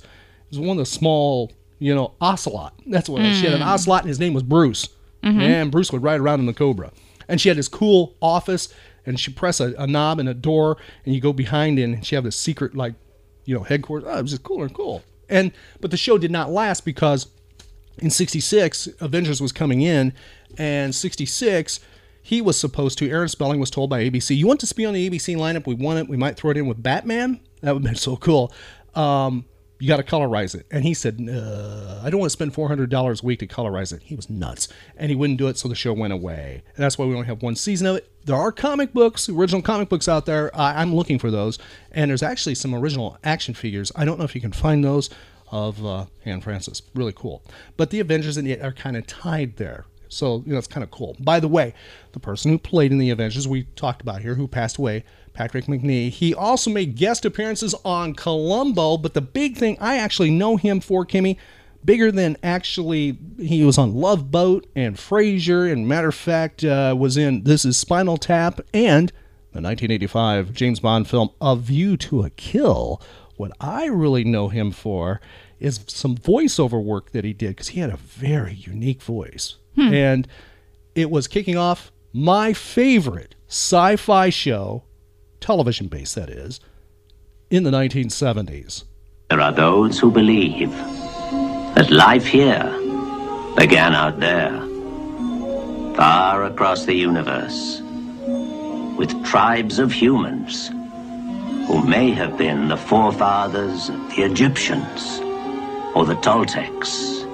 It 0.52 0.58
was 0.58 0.60
one 0.60 0.72
of 0.72 0.78
the 0.78 0.86
small, 0.86 1.52
you 1.80 1.96
know, 1.96 2.14
ocelot. 2.22 2.74
That's 2.88 3.08
what 3.10 3.22
it 3.22 3.28
was. 3.30 3.38
she 3.40 3.46
had 3.46 3.54
an 3.56 3.62
Mm. 3.62 3.68
ocelot, 3.74 4.02
and 4.02 4.10
his 4.10 4.20
name 4.20 4.34
was 4.34 4.44
Bruce. 4.44 4.88
Mhm. 5.24 5.42
And 5.42 5.72
Bruce 5.72 5.92
would 5.92 6.04
ride 6.04 6.20
around 6.20 6.42
in 6.42 6.46
the 6.48 6.54
Cobra. 6.54 6.92
And 7.30 7.40
she 7.40 7.48
had 7.48 7.58
this 7.58 7.70
cool 7.70 8.16
office, 8.22 8.74
and 9.06 9.20
she 9.20 9.32
press 9.32 9.60
a, 9.62 9.74
a 9.78 9.88
knob 9.88 10.20
and 10.20 10.28
a 10.28 10.34
door, 10.34 10.78
and 11.06 11.16
you 11.16 11.22
go 11.22 11.32
behind 11.34 11.80
and 11.80 12.06
she 12.06 12.16
had 12.16 12.24
this 12.26 12.36
secret 12.36 12.76
like, 12.76 12.94
you 13.46 13.56
know, 13.56 13.64
headquarters. 13.64 14.08
Oh, 14.10 14.18
it 14.18 14.22
was 14.22 14.32
just 14.32 14.44
cooler 14.44 14.66
and 14.66 14.76
cool. 14.76 15.04
And 15.30 15.52
but 15.80 15.92
the 15.92 15.98
show 15.98 16.18
did 16.18 16.32
not 16.32 16.52
last 16.52 16.86
because 16.86 17.28
in 18.00 18.10
66 18.10 18.90
avengers 19.00 19.42
was 19.42 19.52
coming 19.52 19.82
in 19.82 20.14
and 20.58 20.94
66 20.94 21.80
he 22.22 22.42
was 22.42 22.60
supposed 22.60 22.98
to 22.98 23.10
aaron 23.10 23.28
spelling 23.28 23.60
was 23.60 23.70
told 23.70 23.90
by 23.90 24.10
abc 24.10 24.36
you 24.36 24.48
want 24.48 24.60
to 24.60 24.76
be 24.76 24.86
on 24.86 24.94
the 24.94 25.10
abc 25.10 25.36
lineup 25.36 25.68
we 25.68 25.76
want 25.76 26.00
it 26.00 26.08
we 26.10 26.18
might 26.18 26.36
throw 26.36 26.52
it 26.52 26.58
in 26.58 26.68
with 26.68 26.82
batman 26.82 27.40
that 27.62 27.74
would 27.74 27.84
have 27.84 27.92
been 27.92 27.96
so 27.96 28.16
cool 28.16 28.52
um, 28.96 29.46
you 29.80 29.88
got 29.88 29.98
to 29.98 30.04
colorize 30.04 30.56
it 30.56 30.66
and 30.72 30.84
he 30.84 30.94
said 30.94 31.16
i 32.04 32.10
don't 32.10 32.20
want 32.20 32.30
to 32.30 32.34
spend 32.34 32.54
$400 32.54 33.24
a 33.24 33.26
week 33.26 33.40
to 33.40 33.48
colorize 33.48 33.92
it 33.92 34.02
he 34.04 34.16
was 34.16 34.30
nuts 34.30 34.68
and 34.98 35.10
he 35.10 35.16
wouldn't 35.16 35.40
do 35.40 35.48
it 35.48 35.58
so 35.58 35.68
the 35.68 35.76
show 35.76 35.94
went 35.94 36.14
away 36.14 36.64
and 36.76 36.84
that's 36.84 36.98
why 36.98 37.06
we 37.06 37.14
only 37.14 37.28
have 37.28 37.42
one 37.42 37.56
season 37.56 37.88
of 37.88 37.98
it 37.98 38.10
there 38.26 38.36
are 38.36 38.52
comic 38.52 38.94
books 38.94 39.28
original 39.30 39.62
comic 39.62 39.90
books 39.90 40.08
out 40.08 40.26
there 40.26 40.56
I, 40.56 40.82
i'm 40.82 40.96
looking 40.96 41.20
for 41.20 41.32
those 41.32 41.60
and 41.92 42.10
there's 42.10 42.24
actually 42.24 42.56
some 42.56 42.74
original 42.74 43.18
action 43.24 43.54
figures 43.54 43.92
i 43.96 44.06
don't 44.06 44.20
know 44.20 44.26
if 44.26 44.36
you 44.36 44.42
can 44.42 44.54
find 44.54 44.84
those 44.84 45.10
of 45.54 45.86
uh, 45.86 46.06
Anne 46.26 46.42
Francis. 46.42 46.82
Really 46.96 47.14
cool. 47.16 47.44
But 47.78 47.92
the 47.92 48.00
Avengers 48.00 48.38
and 48.38 48.48
it 48.48 48.62
are 48.64 48.72
kind 48.72 48.98
of 48.98 49.06
tied 49.06 49.58
there. 49.58 49.86
So, 50.10 50.44
you 50.48 50.52
know, 50.52 50.58
it's 50.58 50.68
kind 50.68 50.84
of 50.84 50.90
cool. 50.90 51.16
By 51.20 51.40
the 51.40 51.48
way, 51.48 51.76
the 52.12 52.20
person 52.20 52.52
who 52.52 52.58
played 52.58 52.92
in 52.92 52.98
the 52.98 53.12
Avengers 53.12 53.48
we 53.48 53.64
talked 53.76 54.02
about 54.02 54.22
here, 54.22 54.34
who 54.34 54.48
passed 54.48 54.78
away, 54.78 55.04
Patrick 55.34 55.66
Macnee, 55.66 56.10
he 56.10 56.34
also 56.34 56.70
made 56.70 56.96
guest 56.96 57.26
appearances 57.26 57.74
on 57.84 58.14
Columbo. 58.14 58.98
But 58.98 59.14
the 59.14 59.22
big 59.22 59.58
thing 59.58 59.78
I 59.80 59.98
actually 59.98 60.32
know 60.32 60.58
him 60.58 60.80
for, 60.80 61.06
Kimmy, 61.06 61.38
bigger 61.84 62.12
than 62.12 62.38
actually, 62.44 63.18
he 63.40 63.64
was 63.64 63.78
on 63.78 63.96
Love 63.96 64.32
Boat 64.32 64.68
and 64.76 64.96
Frasier, 64.96 65.72
and 65.72 65.88
matter 65.88 66.10
of 66.10 66.16
fact, 66.16 66.64
uh, 66.64 66.96
was 66.98 67.18
in 67.18 67.44
This 67.44 67.66
Is 67.66 67.78
Spinal 67.78 68.18
Tap 68.18 68.62
and 68.74 69.12
the 69.52 69.62
1985 69.62 70.54
James 70.54 70.80
Bond 70.80 71.08
film 71.08 71.30
A 71.40 71.56
View 71.56 71.96
to 71.98 72.24
a 72.24 72.30
Kill. 72.32 73.02
What 73.38 73.52
I 73.60 73.86
really 73.86 74.24
know 74.24 74.50
him 74.50 74.72
for 74.72 75.22
is 75.60 75.82
some 75.88 76.16
voiceover 76.18 76.84
work 76.84 77.12
that 77.12 77.24
he 77.24 77.34
did 77.34 77.50
because 77.50 77.70
he 77.70 77.80
had 77.80 77.92
a 77.92 77.98
very 77.98 78.54
unique 78.54 79.02
voice. 79.02 79.58
Hmm. 79.76 79.94
And 79.94 80.28
it 80.96 81.10
was 81.10 81.28
kicking 81.28 81.58
off 81.58 81.92
my 82.12 82.54
favorite 82.54 83.36
sci 83.48 83.96
fi 83.96 84.30
show, 84.30 84.84
television 85.44 85.88
based 85.88 86.16
that 86.16 86.30
is, 86.30 86.62
in 87.50 87.64
the 87.64 87.70
1970s. 87.70 88.86
There 89.30 89.42
are 89.42 89.52
those 89.52 90.00
who 90.00 90.10
believe 90.10 90.72
that 91.76 91.92
life 91.92 92.26
here 92.26 92.64
began 93.58 93.94
out 93.94 94.20
there, 94.22 94.58
far 95.96 96.46
across 96.46 96.86
the 96.86 96.94
universe, 96.94 97.82
with 98.98 99.12
tribes 99.26 99.80
of 99.80 99.92
humans 99.92 100.70
who 101.68 101.86
may 101.86 102.12
have 102.12 102.38
been 102.38 102.70
the 102.70 102.78
forefathers 102.78 103.90
of 103.90 104.16
the 104.16 104.24
Egyptians, 104.24 105.20
or 105.94 106.06
the 106.06 106.16
Toltecs, 106.16 107.26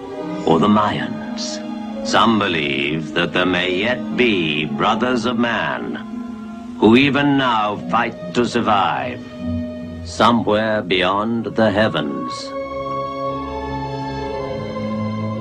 or 0.48 0.60
the 0.60 0.68
Mayans. 0.68 1.66
Some 2.08 2.40
believe 2.40 3.14
that 3.14 3.34
there 3.34 3.46
may 3.46 3.76
yet 3.76 4.18
be 4.18 4.66
brothers 4.66 5.26
of 5.26 5.38
man 5.38 6.19
who 6.80 6.96
even 6.96 7.38
now 7.38 7.76
fight 7.90 8.34
to 8.34 8.46
survive 8.46 9.20
somewhere 10.06 10.82
beyond 10.82 11.46
the 11.46 11.70
heavens. 11.70 12.32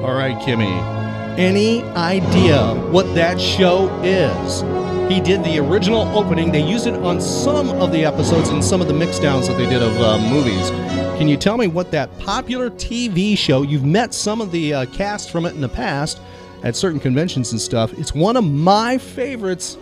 All 0.05 0.15
right, 0.15 0.37
Kimmy. 0.41 0.99
Any 1.39 1.85
idea 1.95 2.75
what 2.91 3.15
that 3.15 3.41
show 3.41 3.89
is? 4.03 4.63
He 5.09 5.21
did 5.21 5.45
the 5.45 5.61
original 5.61 6.03
opening. 6.19 6.51
They 6.51 6.61
used 6.61 6.89
it 6.89 6.95
on 6.95 7.21
some 7.21 7.71
of 7.71 7.93
the 7.93 8.05
episodes 8.05 8.49
and 8.49 8.63
some 8.63 8.81
of 8.81 8.89
the 8.89 8.95
mix 8.95 9.21
downs 9.21 9.47
that 9.47 9.57
they 9.57 9.67
did 9.67 9.81
of 9.81 9.97
uh, 10.01 10.19
movies. 10.19 10.71
Can 11.19 11.29
you 11.29 11.37
tell 11.37 11.57
me 11.57 11.69
what 11.69 11.93
that 11.93 12.19
popular 12.19 12.69
TV 12.69 13.39
show? 13.39 13.63
You've 13.63 13.85
met 13.85 14.13
some 14.13 14.41
of 14.41 14.51
the 14.51 14.75
uh, 14.75 14.87
cast 14.87 15.31
from 15.31 15.47
it 15.47 15.55
in 15.55 15.61
the 15.61 15.69
past 15.69 16.21
at 16.65 16.75
certain 16.75 16.99
conventions 16.99 17.53
and 17.53 17.61
stuff. 17.61 17.93
It's 17.93 18.13
one 18.13 18.37
of 18.37 18.45
my 18.45 18.99
favorites 18.99 19.77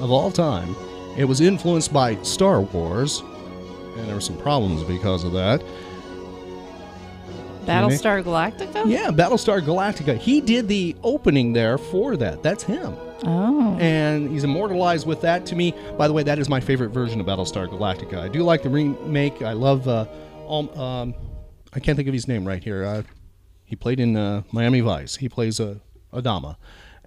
of 0.00 0.10
all 0.10 0.30
time. 0.30 0.74
It 1.16 1.24
was 1.24 1.40
influenced 1.40 1.92
by 1.92 2.20
Star 2.22 2.60
Wars, 2.60 3.20
and 3.96 4.06
there 4.06 4.14
were 4.14 4.20
some 4.20 4.38
problems 4.38 4.84
because 4.84 5.24
of 5.24 5.32
that. 5.32 5.62
Battlestar 7.66 8.22
Galactica? 8.22 8.88
Yeah, 8.88 9.10
Battlestar 9.10 9.60
Galactica. 9.60 10.16
He 10.16 10.40
did 10.40 10.68
the 10.68 10.96
opening 11.02 11.52
there 11.52 11.76
for 11.76 12.16
that. 12.16 12.42
That's 12.42 12.62
him. 12.62 12.96
Oh. 13.24 13.76
And 13.78 14.30
he's 14.30 14.44
immortalized 14.44 15.06
with 15.06 15.20
that 15.22 15.44
to 15.46 15.56
me. 15.56 15.74
By 15.98 16.08
the 16.08 16.14
way, 16.14 16.22
that 16.22 16.38
is 16.38 16.48
my 16.48 16.60
favorite 16.60 16.90
version 16.90 17.20
of 17.20 17.26
Battlestar 17.26 17.68
Galactica. 17.68 18.18
I 18.18 18.28
do 18.28 18.42
like 18.42 18.62
the 18.62 18.70
remake. 18.70 19.42
I 19.42 19.52
love, 19.52 19.86
uh, 19.86 20.06
um, 20.48 20.68
um, 20.70 21.14
I 21.74 21.80
can't 21.80 21.96
think 21.96 22.08
of 22.08 22.14
his 22.14 22.26
name 22.26 22.46
right 22.46 22.62
here. 22.62 22.84
Uh, 22.84 23.02
he 23.64 23.76
played 23.76 24.00
in 24.00 24.16
uh, 24.16 24.42
Miami 24.50 24.80
Vice. 24.80 25.16
He 25.16 25.28
plays 25.28 25.60
uh, 25.60 25.74
Adama. 26.12 26.56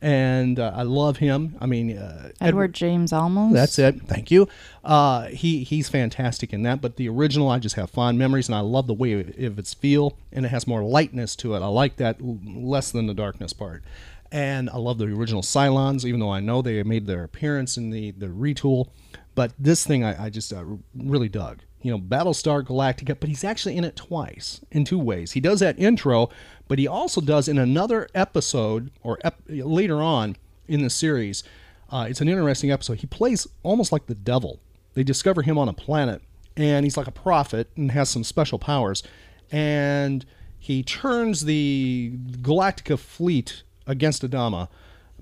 And 0.01 0.60
uh, 0.60 0.72
I 0.74 0.81
love 0.81 1.17
him. 1.17 1.55
I 1.62 1.67
mean, 1.67 1.96
uh, 1.96 2.31
Edward 2.41 2.74
James 2.74 3.12
Olmos? 3.12 3.53
that's 3.53 3.77
it. 3.77 4.01
Thank 4.08 4.31
you. 4.31 4.48
Uh, 4.84 5.27
he 5.27 5.63
he's 5.63 5.89
fantastic 5.89 6.53
in 6.53 6.63
that. 6.63 6.81
But 6.81 6.96
the 6.96 7.08
original, 7.08 7.50
I 7.50 7.60
just 7.60 7.75
have 7.75 7.91
fond 7.91 8.17
memories, 8.17 8.48
and 8.50 8.55
I 8.55 8.62
love 8.62 8.88
the 8.88 8.96
way 8.96 9.13
it, 9.13 9.38
of 9.38 9.60
its 9.60 9.75
feel, 9.75 10.17
and 10.31 10.43
it 10.43 10.50
has 10.50 10.65
more 10.65 10.84
lightness 10.84 11.36
to 11.38 11.53
it. 11.53 11.62
I 11.62 11.67
like 11.67 11.98
that 11.98 12.17
less 12.20 12.89
than 12.89 13.05
the 13.05 13.13
darkness 13.13 13.53
part. 13.53 13.84
And 14.31 14.70
I 14.70 14.77
love 14.77 14.98
the 14.98 15.05
original 15.05 15.41
Cylons, 15.41 16.05
even 16.05 16.20
though 16.20 16.31
I 16.31 16.39
know 16.39 16.62
they 16.62 16.81
made 16.84 17.05
their 17.05 17.24
appearance 17.24 17.77
in 17.77 17.91
the 17.91 18.12
the 18.12 18.27
retool. 18.27 18.89
But 19.36 19.53
this 19.60 19.86
thing, 19.86 20.03
I, 20.03 20.25
I 20.25 20.29
just 20.29 20.51
uh, 20.51 20.63
really 20.96 21.29
dug. 21.29 21.60
You 21.81 21.91
know, 21.91 22.00
Battlestar 22.00 22.63
Galactica, 22.63 23.17
but 23.19 23.29
he's 23.29 23.43
actually 23.43 23.75
in 23.75 23.83
it 23.83 23.95
twice 23.95 24.61
in 24.71 24.85
two 24.85 25.00
ways. 25.00 25.31
He 25.31 25.39
does 25.39 25.59
that 25.61 25.79
intro, 25.79 26.29
but 26.67 26.77
he 26.79 26.88
also 26.88 27.21
does 27.21 27.47
in 27.47 27.57
another 27.57 28.07
episode 28.13 28.91
or 29.01 29.17
ep- 29.23 29.41
later 29.47 30.01
on 30.01 30.35
in 30.67 30.83
the 30.83 30.89
series. 30.89 31.43
Uh, 31.89 32.05
it's 32.09 32.21
an 32.21 32.29
interesting 32.29 32.71
episode. 32.71 33.00
He 33.00 33.07
plays 33.07 33.47
almost 33.63 33.91
like 33.91 34.05
the 34.05 34.15
devil. 34.15 34.59
They 34.93 35.03
discover 35.03 35.41
him 35.41 35.57
on 35.57 35.67
a 35.67 35.73
planet, 35.73 36.21
and 36.55 36.85
he's 36.85 36.97
like 36.97 37.07
a 37.07 37.11
prophet 37.11 37.69
and 37.75 37.91
has 37.91 38.09
some 38.09 38.23
special 38.23 38.59
powers. 38.59 39.03
And 39.51 40.25
he 40.57 40.83
turns 40.83 41.45
the 41.45 42.13
Galactica 42.41 42.97
fleet 42.97 43.63
against 43.88 44.21
Adama 44.21 44.69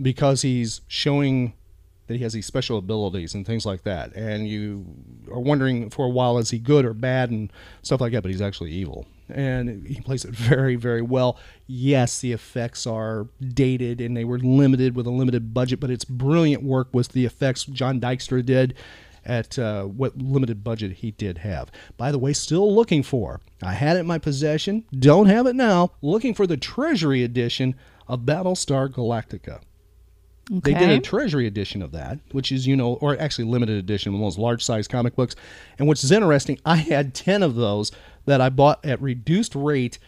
because 0.02 0.42
he's 0.42 0.82
showing 0.88 1.54
that 2.10 2.18
he 2.18 2.24
has 2.24 2.34
these 2.34 2.48
special 2.48 2.80
abilities 2.80 3.36
and 3.36 3.46
things 3.46 3.68
like 3.68 3.84
that. 3.84 4.16
And 4.16 4.48
you 4.48 4.84
are 5.32 5.40
wondering 5.40 5.92
for 5.92 6.08
a 6.08 6.10
while 6.10 6.40
is 6.40 6.50
he 6.50 6.58
good 6.58 6.84
or 6.84 6.96
bad 6.96 7.30
and 7.30 7.54
stuff 7.84 8.02
like 8.02 8.14
that, 8.14 8.24
but 8.24 8.32
he's 8.32 8.42
actually 8.42 8.72
evil. 8.72 9.06
And 9.30 9.86
he 9.86 10.02
plays 10.02 10.26
it 10.26 10.32
very, 10.32 10.76
very 10.76 11.04
well. 11.04 11.38
Yes, 11.68 12.20
the 12.20 12.32
effects 12.32 12.88
are 12.88 13.28
dated 13.54 14.02
and 14.02 14.18
they 14.18 14.24
were 14.24 14.40
limited 14.40 14.96
with 14.96 15.06
a 15.06 15.12
limited 15.12 15.54
budget, 15.54 15.80
but 15.80 15.92
it's 15.92 16.04
brilliant 16.04 16.64
work 16.64 16.88
with 16.94 17.10
the 17.10 17.28
effects 17.28 17.64
John 17.66 18.02
Dykstra 18.02 18.44
did 18.44 18.74
at 19.24 19.60
uh, 19.60 19.84
what 19.84 20.18
limited 20.18 20.64
budget 20.64 20.94
he 20.94 21.12
did 21.12 21.38
have. 21.38 21.72
By 21.96 22.12
the 22.12 22.18
way, 22.18 22.34
still 22.34 22.74
looking 22.74 23.04
for, 23.04 23.40
I 23.62 23.74
had 23.74 23.98
it 23.98 24.00
in 24.00 24.08
my 24.08 24.18
possession, 24.18 24.84
don't 24.98 25.28
have 25.28 25.46
it 25.46 25.56
now, 25.56 25.92
looking 26.02 26.34
for 26.34 26.48
the 26.48 26.58
Treasury 26.58 27.24
edition 27.24 27.76
of 28.08 28.22
Battlestar 28.22 28.90
Galactica. 28.90 29.62
They 30.50 30.74
did 30.74 30.90
a 30.90 31.00
treasury 31.00 31.46
edition 31.46 31.82
of 31.84 31.92
that, 31.92 32.20
which 32.32 32.52
is, 32.52 32.66
you 32.66 32.76
know, 32.76 32.94
or 32.96 33.18
actually 33.20 33.46
limited 33.46 33.78
edition, 33.78 34.14
one 34.14 34.24
of 34.24 34.34
those 34.34 34.40
large 34.40 34.64
size 34.64 34.88
comic 34.88 35.16
books. 35.16 35.36
And 35.78 35.88
which 35.88 36.04
is 36.04 36.12
interesting, 36.12 36.60
I 36.66 36.78
had 36.78 37.14
10 37.14 37.44
of 37.44 37.56
those 37.56 37.92
that 38.26 38.42
I 38.42 38.50
bought 38.50 38.84
at 38.84 39.00
reduced 39.02 39.54
rate 39.54 40.00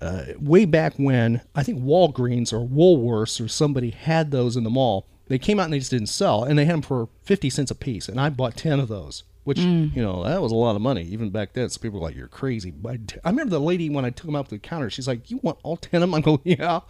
uh, 0.00 0.24
way 0.38 0.64
back 0.64 0.94
when 0.96 1.40
I 1.54 1.62
think 1.62 1.80
Walgreens 1.82 2.52
or 2.52 2.60
Woolworths 2.60 3.42
or 3.44 3.48
somebody 3.48 3.90
had 3.90 4.30
those 4.30 4.56
in 4.56 4.64
the 4.64 4.70
mall. 4.70 5.06
They 5.28 5.38
came 5.38 5.58
out 5.58 5.64
and 5.64 5.72
they 5.72 5.78
just 5.78 5.90
didn't 5.90 6.08
sell, 6.08 6.44
and 6.44 6.58
they 6.58 6.64
had 6.64 6.74
them 6.74 6.82
for 6.82 7.08
50 7.24 7.50
cents 7.50 7.70
a 7.70 7.74
piece. 7.74 8.08
And 8.08 8.20
I 8.20 8.30
bought 8.30 8.56
10 8.56 8.80
of 8.80 8.88
those, 8.88 9.24
which, 9.48 9.58
Mm. 9.58 9.96
you 9.96 10.02
know, 10.02 10.24
that 10.24 10.42
was 10.42 10.52
a 10.52 10.54
lot 10.54 10.76
of 10.76 10.82
money 10.82 11.02
even 11.04 11.30
back 11.30 11.54
then. 11.54 11.68
So 11.70 11.80
people 11.80 11.98
were 12.00 12.06
like, 12.06 12.14
you're 12.14 12.28
crazy. 12.28 12.70
But 12.70 12.90
I, 13.24 13.28
I 13.28 13.30
remember 13.30 13.50
the 13.50 13.60
lady 13.60 13.88
when 13.88 14.04
I 14.04 14.10
took 14.10 14.26
them 14.26 14.36
out 14.36 14.44
to 14.50 14.54
the 14.56 14.58
counter, 14.58 14.90
she's 14.90 15.08
like, 15.08 15.30
you 15.30 15.40
want 15.42 15.58
all 15.62 15.78
10 15.78 16.02
of 16.02 16.10
them? 16.10 16.14
I 16.14 16.20
go, 16.20 16.40
yeah. 16.44 16.80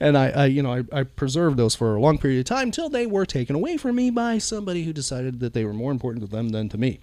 And 0.00 0.18
I, 0.18 0.30
I 0.30 0.46
you 0.46 0.62
know, 0.62 0.72
I, 0.74 0.82
I 0.92 1.02
preserved 1.04 1.56
those 1.56 1.76
for 1.76 1.94
a 1.94 2.00
long 2.00 2.18
period 2.18 2.40
of 2.40 2.46
time 2.46 2.68
until 2.68 2.88
they 2.88 3.06
were 3.06 3.24
taken 3.24 3.54
away 3.54 3.76
from 3.76 3.94
me 3.94 4.10
by 4.10 4.38
somebody 4.38 4.82
who 4.82 4.92
decided 4.92 5.38
that 5.40 5.52
they 5.54 5.64
were 5.64 5.72
more 5.72 5.92
important 5.92 6.24
to 6.24 6.30
them 6.30 6.48
than 6.48 6.68
to 6.70 6.76
me. 6.78 6.98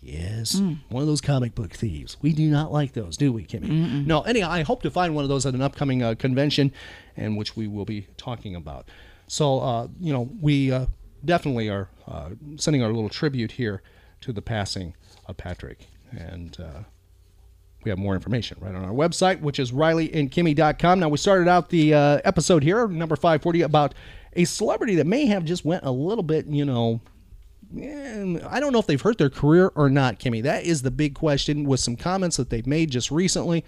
Yes, 0.00 0.60
one 0.88 1.02
of 1.02 1.06
those 1.08 1.20
comic 1.20 1.54
book 1.54 1.72
thieves. 1.72 2.16
We 2.22 2.32
do 2.32 2.48
not 2.48 2.72
like 2.72 2.92
those, 2.92 3.16
do 3.16 3.32
we, 3.32 3.44
Kimmy? 3.44 4.06
No. 4.06 4.20
Anyhow, 4.22 4.50
I 4.50 4.62
hope 4.62 4.82
to 4.82 4.90
find 4.90 5.14
one 5.14 5.24
of 5.24 5.28
those 5.28 5.46
at 5.46 5.54
an 5.54 5.62
upcoming 5.62 6.02
uh, 6.02 6.14
convention, 6.14 6.70
and 7.16 7.36
which 7.36 7.56
we 7.56 7.66
will 7.66 7.84
be 7.84 8.06
talking 8.16 8.54
about. 8.54 8.88
So, 9.26 9.58
uh, 9.60 9.88
you 10.00 10.12
know, 10.12 10.28
we 10.40 10.70
uh, 10.70 10.86
definitely 11.24 11.68
are 11.70 11.88
uh, 12.06 12.30
sending 12.56 12.82
our 12.84 12.92
little 12.92 13.08
tribute 13.08 13.52
here 13.52 13.82
to 14.20 14.32
the 14.32 14.42
passing 14.42 14.94
of 15.26 15.36
Patrick, 15.36 15.86
and 16.10 16.56
uh, 16.60 16.82
we 17.84 17.90
have 17.90 17.98
more 17.98 18.14
information 18.14 18.58
right 18.60 18.74
on 18.74 18.84
our 18.84 18.92
website, 18.92 19.40
which 19.40 19.58
is 19.58 19.72
rileyandkimmy.com. 19.72 20.98
Now, 20.98 21.08
we 21.08 21.18
started 21.18 21.48
out 21.48 21.70
the 21.70 21.94
uh, 21.94 22.20
episode 22.24 22.62
here, 22.62 22.88
number 22.88 23.16
540, 23.16 23.62
about 23.62 23.94
a 24.34 24.44
celebrity 24.44 24.96
that 24.96 25.06
may 25.06 25.26
have 25.26 25.44
just 25.44 25.64
went 25.64 25.84
a 25.84 25.90
little 25.90 26.24
bit, 26.24 26.46
you 26.46 26.64
know, 26.64 27.00
eh, 27.80 28.38
I 28.48 28.60
don't 28.60 28.72
know 28.72 28.80
if 28.80 28.86
they've 28.86 29.00
hurt 29.00 29.18
their 29.18 29.30
career 29.30 29.72
or 29.74 29.88
not, 29.88 30.18
Kimmy. 30.18 30.42
That 30.42 30.64
is 30.64 30.82
the 30.82 30.90
big 30.90 31.14
question 31.14 31.64
with 31.64 31.80
some 31.80 31.96
comments 31.96 32.36
that 32.36 32.50
they've 32.50 32.66
made 32.66 32.90
just 32.90 33.10
recently 33.10 33.64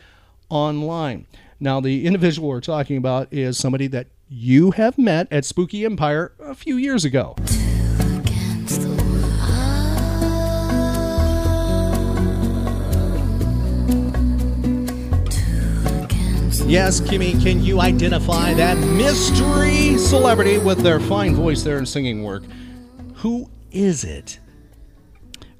online. 0.50 1.26
Now, 1.60 1.80
the 1.80 2.06
individual 2.06 2.48
we're 2.48 2.60
talking 2.60 2.96
about 2.96 3.32
is 3.32 3.58
somebody 3.58 3.86
that 3.88 4.08
you 4.28 4.72
have 4.72 4.98
met 4.98 5.26
at 5.30 5.44
Spooky 5.44 5.84
Empire 5.84 6.32
a 6.38 6.54
few 6.54 6.76
years 6.76 7.04
ago. 7.04 7.36
Yes, 16.68 17.00
Kimmy, 17.00 17.42
can 17.42 17.64
you 17.64 17.80
identify 17.80 18.52
that 18.54 18.76
mystery 18.78 19.96
celebrity 19.96 20.58
with 20.58 20.80
their 20.80 21.00
fine 21.00 21.34
voice 21.34 21.62
there 21.62 21.78
and 21.78 21.88
singing 21.88 22.22
work? 22.24 22.42
Who 23.16 23.48
is 23.72 24.04
it? 24.04 24.38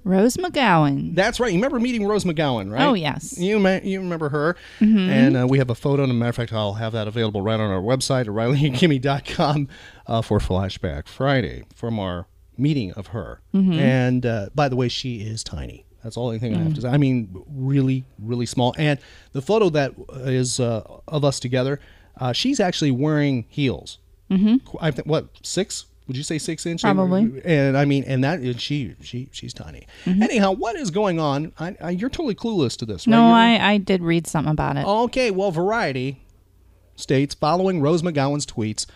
Rose 0.05 0.37
McGowan. 0.37 1.15
That's 1.15 1.41
right. 1.41 1.51
You 1.51 1.57
remember 1.59 1.81
meeting 1.81 2.07
Rose 2.07 2.25
McGowan, 2.25 2.71
right? 2.71 2.83
Oh, 2.83 2.93
yes. 2.95 3.39
You 3.39 3.59
ma- 3.59 3.81
you 3.83 4.01
remember 4.01 4.29
her. 4.29 4.57
Mhm. 4.81 5.09
And 5.09 5.37
uh, 5.37 5.47
we 5.49 5.57
have 5.59 5.71
a 5.71 5.75
photo. 5.75 6.03
And 6.03 6.13
a 6.13 6.15
matter 6.15 6.29
of 6.31 6.37
fact, 6.37 6.53
I'll 6.53 6.75
have 6.75 6.93
that 6.93 7.09
available 7.09 7.41
right 7.43 7.59
on 7.59 7.71
our 7.71 7.81
website 7.83 8.23
at 8.23 8.27
rileyandkimmy.com 8.29 9.69
uh, 10.07 10.23
for 10.23 10.39
Flashback 10.39 11.09
Friday 11.09 11.65
from 11.75 11.99
our 11.99 12.27
meeting 12.59 12.93
of 12.93 13.09
her. 13.09 13.41
Mhm. 13.55 13.79
And 13.79 14.27
uh, 14.27 14.49
by 14.55 14.69
the 14.69 14.77
way, 14.77 14.89
she 14.89 15.17
is 15.23 15.43
tiny. 15.43 15.85
That's 16.09 16.15
the 16.15 16.23
only 16.23 16.39
thing 16.39 16.55
I 16.57 16.63
have 16.63 16.73
to 16.75 16.81
say. 16.81 16.89
I 16.89 16.97
mean, 16.97 17.29
really, 17.55 18.03
really 18.19 18.47
small. 18.47 18.75
And 18.79 18.99
the 19.33 19.43
photo 19.43 19.69
that 19.71 19.93
is 20.25 20.59
uh, 20.59 20.83
of 21.07 21.23
us 21.23 21.39
together, 21.39 21.81
uh, 22.19 22.33
she's 22.33 22.61
actually 22.61 22.91
wearing 22.93 23.45
heels. 23.51 23.99
Mhm. 24.31 24.61
I 24.81 24.91
think 24.91 25.07
what 25.07 25.29
six? 25.43 25.85
Would 26.07 26.17
you 26.17 26.23
say 26.23 26.39
six 26.39 26.65
inches? 26.65 26.81
Probably. 26.85 27.43
And 27.45 27.77
I 27.77 27.85
mean, 27.85 28.05
and 28.05 28.25
that 28.25 28.41
is 28.41 28.59
she 28.63 28.95
she 29.03 29.29
she's 29.33 29.53
tiny. 29.53 29.87
Anyhow, 30.07 30.53
what 30.53 30.77
is 30.77 30.91
going 30.91 31.21
on? 31.21 31.53
I, 31.61 31.77
I, 31.83 31.91
you're 31.91 32.09
totally 32.09 32.35
clueless 32.35 32.79
to 32.79 32.87
this, 32.87 33.07
right? 33.07 33.11
No, 33.11 33.27
You're- 33.29 33.39
I, 33.39 33.73
I 33.75 33.77
did 33.77 34.03
read 34.03 34.27
something 34.27 34.51
about 34.51 34.79
it. 34.79 34.87
Okay, 34.87 35.31
well, 35.31 35.51
Variety 35.51 36.23
states 36.97 37.35
following 37.35 37.83
Rose 37.83 38.01
McGowan's 38.01 38.47
tweets 38.47 38.87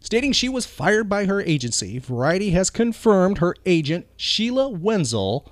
stating 0.00 0.32
she 0.32 0.48
was 0.48 0.66
fired 0.66 1.08
by 1.08 1.26
her 1.26 1.40
agency, 1.42 1.98
Variety 1.98 2.50
has 2.50 2.70
confirmed 2.70 3.38
her 3.38 3.54
agent, 3.66 4.06
Sheila 4.16 4.68
Wenzel, 4.68 5.48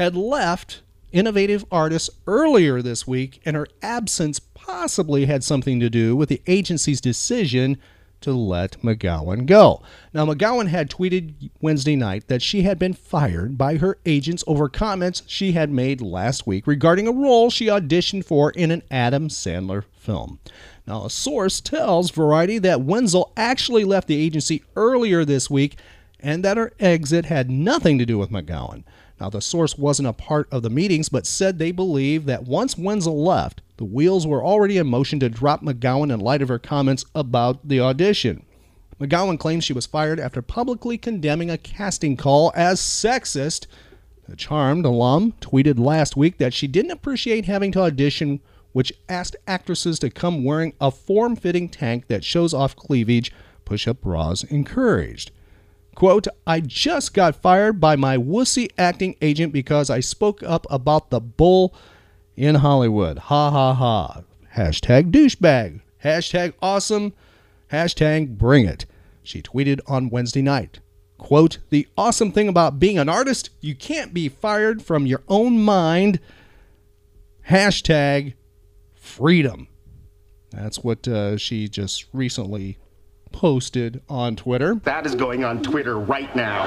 had 0.00 0.16
left 0.16 0.80
Innovative 1.12 1.64
Artists 1.70 2.08
earlier 2.26 2.80
this 2.80 3.06
week, 3.06 3.40
and 3.44 3.54
her 3.54 3.66
absence 3.82 4.38
possibly 4.38 5.26
had 5.26 5.44
something 5.44 5.78
to 5.78 5.90
do 5.90 6.16
with 6.16 6.30
the 6.30 6.40
agency's 6.46 7.00
decision 7.00 7.76
to 8.22 8.32
let 8.32 8.80
McGowan 8.82 9.44
go. 9.44 9.82
Now, 10.14 10.24
McGowan 10.24 10.68
had 10.68 10.90
tweeted 10.90 11.50
Wednesday 11.60 11.96
night 11.96 12.28
that 12.28 12.40
she 12.42 12.62
had 12.62 12.78
been 12.78 12.94
fired 12.94 13.58
by 13.58 13.76
her 13.76 13.98
agents 14.06 14.44
over 14.46 14.68
comments 14.68 15.22
she 15.26 15.52
had 15.52 15.70
made 15.70 16.00
last 16.00 16.46
week 16.46 16.66
regarding 16.66 17.06
a 17.06 17.12
role 17.12 17.50
she 17.50 17.66
auditioned 17.66 18.24
for 18.24 18.50
in 18.52 18.70
an 18.70 18.82
Adam 18.90 19.28
Sandler 19.28 19.84
film. 19.92 20.38
Now, 20.86 21.04
a 21.06 21.10
source 21.10 21.60
tells 21.60 22.10
Variety 22.10 22.58
that 22.58 22.82
Wenzel 22.82 23.32
actually 23.36 23.84
left 23.84 24.08
the 24.08 24.20
agency 24.20 24.64
earlier 24.76 25.24
this 25.24 25.50
week 25.50 25.76
and 26.22 26.44
that 26.44 26.56
her 26.56 26.72
exit 26.80 27.26
had 27.26 27.50
nothing 27.50 27.98
to 27.98 28.06
do 28.06 28.18
with 28.18 28.30
McGowan. 28.30 28.84
Now, 29.20 29.28
the 29.28 29.42
source 29.42 29.76
wasn't 29.76 30.08
a 30.08 30.14
part 30.14 30.48
of 30.50 30.62
the 30.62 30.70
meetings, 30.70 31.10
but 31.10 31.26
said 31.26 31.58
they 31.58 31.72
believe 31.72 32.24
that 32.24 32.44
once 32.44 32.78
Wenzel 32.78 33.22
left, 33.22 33.60
the 33.76 33.84
wheels 33.84 34.26
were 34.26 34.44
already 34.44 34.78
in 34.78 34.86
motion 34.86 35.20
to 35.20 35.28
drop 35.28 35.62
McGowan 35.62 36.12
in 36.12 36.20
light 36.20 36.40
of 36.40 36.48
her 36.48 36.58
comments 36.58 37.04
about 37.14 37.68
the 37.68 37.80
audition. 37.80 38.44
McGowan 39.00 39.38
claims 39.38 39.64
she 39.64 39.72
was 39.72 39.86
fired 39.86 40.20
after 40.20 40.42
publicly 40.42 40.98
condemning 40.98 41.50
a 41.50 41.58
casting 41.58 42.16
call 42.16 42.52
as 42.54 42.80
sexist. 42.80 43.66
The 44.28 44.36
Charmed 44.36 44.84
alum 44.84 45.32
tweeted 45.40 45.78
last 45.78 46.16
week 46.16 46.38
that 46.38 46.54
she 46.54 46.66
didn't 46.66 46.90
appreciate 46.90 47.46
having 47.46 47.72
to 47.72 47.80
audition, 47.80 48.40
which 48.72 48.92
asked 49.08 49.36
actresses 49.46 49.98
to 49.98 50.10
come 50.10 50.44
wearing 50.44 50.74
a 50.80 50.90
form 50.90 51.34
fitting 51.36 51.68
tank 51.68 52.08
that 52.08 52.24
shows 52.24 52.54
off 52.54 52.76
cleavage, 52.76 53.32
push 53.64 53.88
up 53.88 54.02
bras 54.02 54.44
encouraged. 54.44 55.30
Quote, 55.94 56.26
I 56.46 56.60
just 56.60 57.12
got 57.14 57.36
fired 57.36 57.80
by 57.80 57.96
my 57.96 58.16
wussy 58.16 58.70
acting 58.78 59.16
agent 59.20 59.52
because 59.52 59.90
I 59.90 60.00
spoke 60.00 60.42
up 60.42 60.66
about 60.70 61.10
the 61.10 61.20
bull 61.20 61.74
in 62.36 62.56
Hollywood. 62.56 63.18
Ha 63.18 63.50
ha 63.50 63.74
ha. 63.74 64.22
Hashtag 64.56 65.10
douchebag. 65.10 65.80
Hashtag 66.04 66.54
awesome. 66.62 67.12
Hashtag 67.70 68.38
bring 68.38 68.64
it. 68.66 68.86
She 69.22 69.42
tweeted 69.42 69.80
on 69.86 70.10
Wednesday 70.10 70.42
night. 70.42 70.80
Quote, 71.18 71.58
the 71.68 71.86
awesome 71.98 72.32
thing 72.32 72.48
about 72.48 72.80
being 72.80 72.98
an 72.98 73.10
artist, 73.10 73.50
you 73.60 73.74
can't 73.74 74.14
be 74.14 74.28
fired 74.28 74.82
from 74.82 75.06
your 75.06 75.22
own 75.28 75.60
mind. 75.60 76.18
Hashtag 77.50 78.34
freedom. 78.94 79.68
That's 80.50 80.78
what 80.78 81.06
uh, 81.06 81.36
she 81.36 81.68
just 81.68 82.06
recently 82.12 82.78
posted 83.32 84.02
on 84.08 84.36
Twitter. 84.36 84.76
That 84.84 85.06
is 85.06 85.14
going 85.14 85.44
on 85.44 85.62
Twitter 85.62 85.98
right 85.98 86.34
now. 86.34 86.64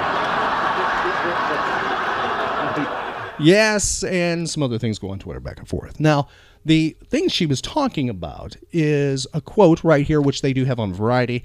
Yes, 3.39 4.03
and 4.03 4.49
some 4.49 4.63
other 4.63 4.77
things 4.77 4.99
go 4.99 5.09
on 5.09 5.19
Twitter 5.19 5.39
back 5.39 5.57
and 5.59 5.67
forth. 5.67 5.99
Now, 5.99 6.27
the 6.63 6.95
thing 7.07 7.27
she 7.27 7.45
was 7.45 7.61
talking 7.61 8.09
about 8.09 8.55
is 8.71 9.27
a 9.33 9.41
quote 9.41 9.83
right 9.83 10.05
here, 10.05 10.21
which 10.21 10.41
they 10.41 10.53
do 10.53 10.65
have 10.65 10.79
on 10.79 10.93
Variety. 10.93 11.43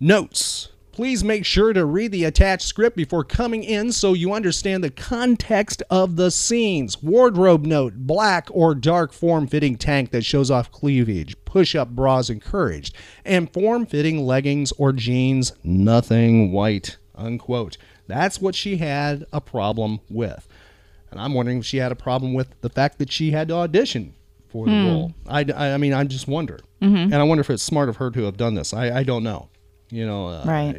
Notes. 0.00 0.68
Please 0.98 1.22
make 1.22 1.44
sure 1.44 1.72
to 1.72 1.84
read 1.84 2.10
the 2.10 2.24
attached 2.24 2.66
script 2.66 2.96
before 2.96 3.22
coming 3.22 3.62
in 3.62 3.92
so 3.92 4.14
you 4.14 4.32
understand 4.32 4.82
the 4.82 4.90
context 4.90 5.80
of 5.90 6.16
the 6.16 6.28
scenes. 6.28 7.00
Wardrobe 7.00 7.64
note 7.64 7.94
black 7.98 8.48
or 8.50 8.74
dark 8.74 9.12
form 9.12 9.46
fitting 9.46 9.76
tank 9.76 10.10
that 10.10 10.24
shows 10.24 10.50
off 10.50 10.72
cleavage. 10.72 11.36
Push 11.44 11.76
up 11.76 11.90
bras 11.90 12.30
encouraged. 12.30 12.96
And 13.24 13.48
form 13.52 13.86
fitting 13.86 14.26
leggings 14.26 14.72
or 14.72 14.92
jeans, 14.92 15.52
nothing 15.62 16.50
white. 16.50 16.96
Unquote. 17.14 17.78
That's 18.08 18.40
what 18.40 18.56
she 18.56 18.78
had 18.78 19.24
a 19.32 19.40
problem 19.40 20.00
with. 20.10 20.48
And 21.12 21.20
I'm 21.20 21.32
wondering 21.32 21.58
if 21.58 21.64
she 21.64 21.76
had 21.76 21.92
a 21.92 21.96
problem 21.96 22.34
with 22.34 22.60
the 22.60 22.70
fact 22.70 22.98
that 22.98 23.12
she 23.12 23.30
had 23.30 23.46
to 23.46 23.54
audition 23.54 24.14
for 24.48 24.66
the 24.66 24.72
Hmm. 24.72 24.86
role. 24.88 25.12
I, 25.28 25.44
I, 25.54 25.74
I 25.74 25.76
mean, 25.76 25.92
I 25.92 26.02
just 26.02 26.26
wonder. 26.26 26.58
Mhm. 26.82 27.04
And 27.04 27.14
I 27.14 27.22
wonder 27.22 27.40
if 27.42 27.50
it's 27.50 27.62
smart 27.62 27.88
of 27.88 27.98
her 27.98 28.10
to 28.10 28.24
have 28.24 28.36
done 28.36 28.56
this. 28.56 28.74
I, 28.74 28.98
I 28.98 29.02
don't 29.04 29.22
know. 29.22 29.48
You 29.90 30.06
know, 30.06 30.28
uh, 30.28 30.42
Right. 30.44 30.74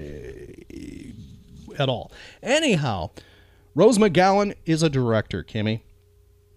at 1.78 1.90
all. 1.90 2.12
Anyhow, 2.44 3.10
Rose 3.76 3.98
McGowan 3.98 4.54
is 4.66 4.84
a 4.84 4.90
director, 4.90 5.44
Kimmy. 5.44 5.82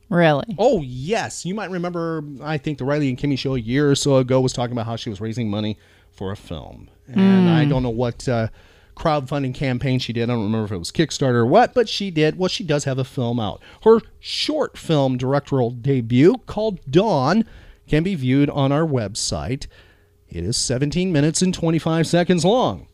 Really? 0.09 0.45
Oh, 0.59 0.83
yes. 0.83 1.47
You 1.47 1.55
might 1.55 1.71
remember, 1.71 2.23
I 2.43 2.59
think 2.59 2.79
the 2.79 2.85
Riley 2.85 3.09
and 3.09 3.17
Kimmy 3.19 3.39
show 3.39 3.55
a 3.55 3.59
year 3.61 3.91
or 3.91 3.95
so 3.95 4.17
ago 4.17 4.41
was 4.41 4.53
talking 4.53 4.73
about 4.73 4.85
how 4.87 4.97
she 4.97 5.09
was 5.09 5.21
raising 5.21 5.49
money 5.49 5.79
for 6.11 6.31
a 6.33 6.37
film. 6.37 6.89
And 7.07 7.17
Mm. 7.49 7.55
I 7.55 7.65
don't 7.65 7.83
know 7.83 7.89
what 7.91 8.29
uh, 8.29 8.49
crowdfunding 8.95 9.55
campaign 9.55 9.99
she 9.99 10.13
did. 10.13 10.25
I 10.29 10.35
don't 10.35 10.43
remember 10.45 10.67
if 10.67 10.73
it 10.73 10.77
was 10.79 10.93
Kickstarter 10.93 11.37
or 11.37 11.47
what, 11.47 11.73
but 11.73 11.89
she 11.89 12.11
did. 12.11 12.37
Well, 12.37 12.49
she 12.49 12.63
does 12.65 12.85
have 12.85 12.99
a 12.99 13.05
film 13.05 13.41
out. 13.41 13.63
Her 13.85 14.01
short 14.21 14.77
film 14.77 15.17
directorial 15.17 15.71
debut 15.71 16.37
called 16.47 16.79
Dawn 16.91 17.45
can 17.89 18.03
be 18.03 18.15
viewed 18.15 18.51
on 18.51 18.71
our 18.71 18.87
website. 18.87 19.67
It 20.33 20.45
is 20.45 20.57
17 20.57 21.13
minutes 21.13 21.43
and 21.43 21.53
25 21.53 22.07
seconds 22.07 22.45
long. 22.45 22.87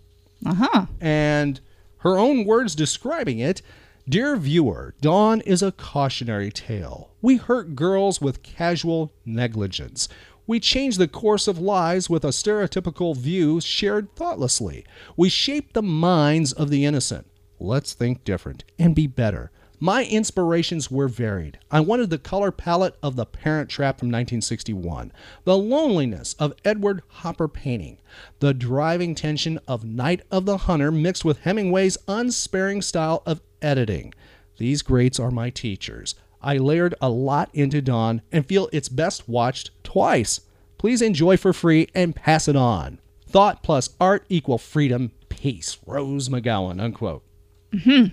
Uh 0.45 0.55
huh. 0.55 0.87
And 1.01 1.61
her 1.99 2.19
own 2.19 2.45
words 2.45 2.75
describing 2.75 3.39
it 3.39 3.63
Dear 4.09 4.37
viewer, 4.37 4.95
Dawn 5.03 5.43
is 5.43 5.63
a 5.63 5.73
cautionary 5.73 6.51
tale. 6.51 7.11
We 7.21 7.37
hurt 7.37 7.77
girls 7.77 8.21
with 8.21 8.43
casual 8.43 9.13
negligence. 9.27 10.09
We 10.47 10.61
change 10.61 10.97
the 10.97 11.07
course 11.07 11.47
of 11.47 11.59
lives 11.59 12.09
with 12.09 12.25
a 12.25 12.29
stereotypical 12.29 13.15
view 13.15 13.61
shared 13.61 14.17
thoughtlessly. 14.17 14.87
We 15.15 15.29
shape 15.29 15.75
the 15.75 15.83
minds 15.83 16.53
of 16.53 16.71
the 16.71 16.87
innocent. 16.87 17.27
Let's 17.61 17.93
think 17.93 18.25
different 18.25 18.65
and 18.79 18.95
be 18.95 19.07
better. 19.07 19.51
My 19.81 20.05
inspirations 20.05 20.91
were 20.91 21.07
varied. 21.07 21.59
I 21.71 21.79
wanted 21.79 22.11
the 22.11 22.19
color 22.19 22.51
palette 22.51 22.97
of 23.01 23.15
The 23.15 23.25
Parent 23.25 23.71
Trap 23.71 24.01
from 24.01 24.09
1961, 24.09 25.13
the 25.45 25.57
loneliness 25.57 26.35
of 26.41 26.55
Edward 26.65 27.03
Hopper 27.07 27.47
painting, 27.47 27.99
the 28.41 28.53
driving 28.53 29.15
tension 29.15 29.61
of 29.69 29.85
Night 29.85 30.23
of 30.33 30.47
the 30.47 30.57
Hunter 30.57 30.91
mixed 30.91 31.25
with 31.25 31.39
Hemingway's 31.43 31.97
unsparing 32.09 32.83
style 32.83 33.23
of 33.25 33.41
editing. 33.63 34.13
These 34.57 34.83
greats 34.83 35.21
are 35.21 35.31
my 35.31 35.49
teachers. 35.49 36.17
I 36.43 36.57
layered 36.57 36.97
a 37.01 37.09
lot 37.09 37.49
into 37.53 37.81
Dawn 37.81 38.23
and 38.33 38.45
feel 38.45 38.69
it's 38.73 38.89
best 38.89 39.29
watched 39.29 39.71
twice. 39.85 40.41
Please 40.77 41.01
enjoy 41.01 41.37
for 41.37 41.53
free 41.53 41.87
and 41.95 42.17
pass 42.17 42.49
it 42.49 42.57
on. 42.57 42.99
Thought 43.29 43.63
plus 43.63 43.91
art 44.01 44.25
equal 44.29 44.59
freedom, 44.59 45.13
peace. 45.29 45.79
Rose 45.87 46.29
McGowan, 46.29 46.83
unquote. 46.83 47.23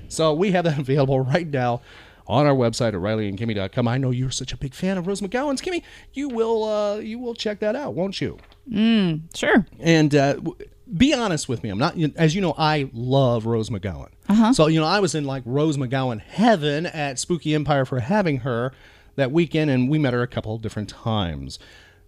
So 0.07 0.33
we 0.33 0.51
have 0.51 0.65
that 0.65 0.77
available 0.79 1.19
right 1.19 1.47
now 1.47 1.81
on 2.27 2.45
our 2.45 2.55
website 2.55 2.89
at 2.89 2.93
rileyandkimmy.com. 2.95 3.87
I 3.87 3.97
know 3.97 4.11
you're 4.11 4.31
such 4.31 4.51
a 4.51 4.57
big 4.57 4.73
fan 4.73 4.97
of 4.97 5.07
Rose 5.07 5.21
McGowan's. 5.21 5.61
Kimmy, 5.61 5.83
you 6.13 6.29
will 6.29 6.63
uh, 6.63 6.97
you 6.97 7.19
will 7.19 7.35
check 7.35 7.59
that 7.59 7.75
out, 7.75 7.93
won't 7.93 8.19
you? 8.19 8.37
Mm, 8.69 9.35
sure. 9.35 9.65
And 9.79 10.13
uh, 10.15 10.33
w- 10.33 10.55
be 10.97 11.13
honest 11.13 11.49
with 11.49 11.63
me. 11.63 11.69
I'm 11.69 11.77
not, 11.77 11.97
as 12.15 12.35
you 12.35 12.41
know, 12.41 12.53
I 12.57 12.89
love 12.93 13.45
Rose 13.45 13.69
McGowan. 13.69 14.09
Uh-huh. 14.29 14.53
So, 14.53 14.67
you 14.67 14.79
know, 14.79 14.85
I 14.85 14.99
was 14.99 15.15
in 15.15 15.25
like 15.25 15.43
Rose 15.45 15.77
McGowan 15.77 16.21
heaven 16.21 16.85
at 16.85 17.19
Spooky 17.19 17.55
Empire 17.55 17.85
for 17.85 17.99
having 17.99 18.37
her 18.37 18.71
that 19.15 19.31
weekend, 19.31 19.71
and 19.71 19.89
we 19.89 19.97
met 19.97 20.13
her 20.13 20.21
a 20.21 20.27
couple 20.27 20.57
different 20.57 20.89
times. 20.89 21.57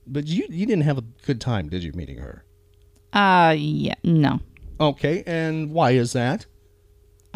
But 0.05 0.27
you, 0.27 0.45
you 0.49 0.65
didn't 0.65 0.83
have 0.83 0.97
a 0.97 1.03
good 1.25 1.41
time, 1.41 1.69
did 1.69 1.83
you, 1.83 1.91
meeting 1.93 2.19
her? 2.19 2.43
Uh, 3.13 3.55
yeah, 3.57 3.95
no. 4.03 4.39
Okay, 4.79 5.23
and 5.25 5.71
why 5.71 5.91
is 5.91 6.13
that? 6.13 6.45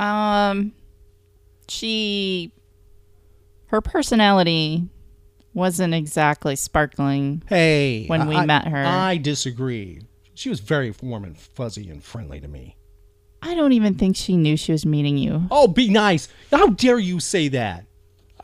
Um, 0.01 0.73
she, 1.67 2.51
her 3.67 3.81
personality 3.81 4.87
wasn't 5.53 5.93
exactly 5.93 6.55
sparkling. 6.55 7.43
Hey, 7.47 8.05
when 8.07 8.27
we 8.27 8.35
I- 8.35 8.45
met 8.45 8.67
her, 8.67 8.83
I 8.85 9.17
disagree. 9.17 10.01
She 10.33 10.49
was 10.49 10.59
very 10.59 10.93
warm 11.03 11.23
and 11.23 11.37
fuzzy 11.37 11.89
and 11.89 12.03
friendly 12.03 12.39
to 12.39 12.47
me. 12.47 12.75
I 13.43 13.53
don't 13.55 13.73
even 13.73 13.95
think 13.95 14.15
she 14.15 14.37
knew 14.37 14.55
she 14.55 14.71
was 14.71 14.85
meeting 14.85 15.17
you. 15.17 15.43
Oh, 15.51 15.67
be 15.67 15.89
nice. 15.89 16.27
How 16.51 16.67
dare 16.67 16.99
you 16.99 17.19
say 17.19 17.47
that? 17.49 17.85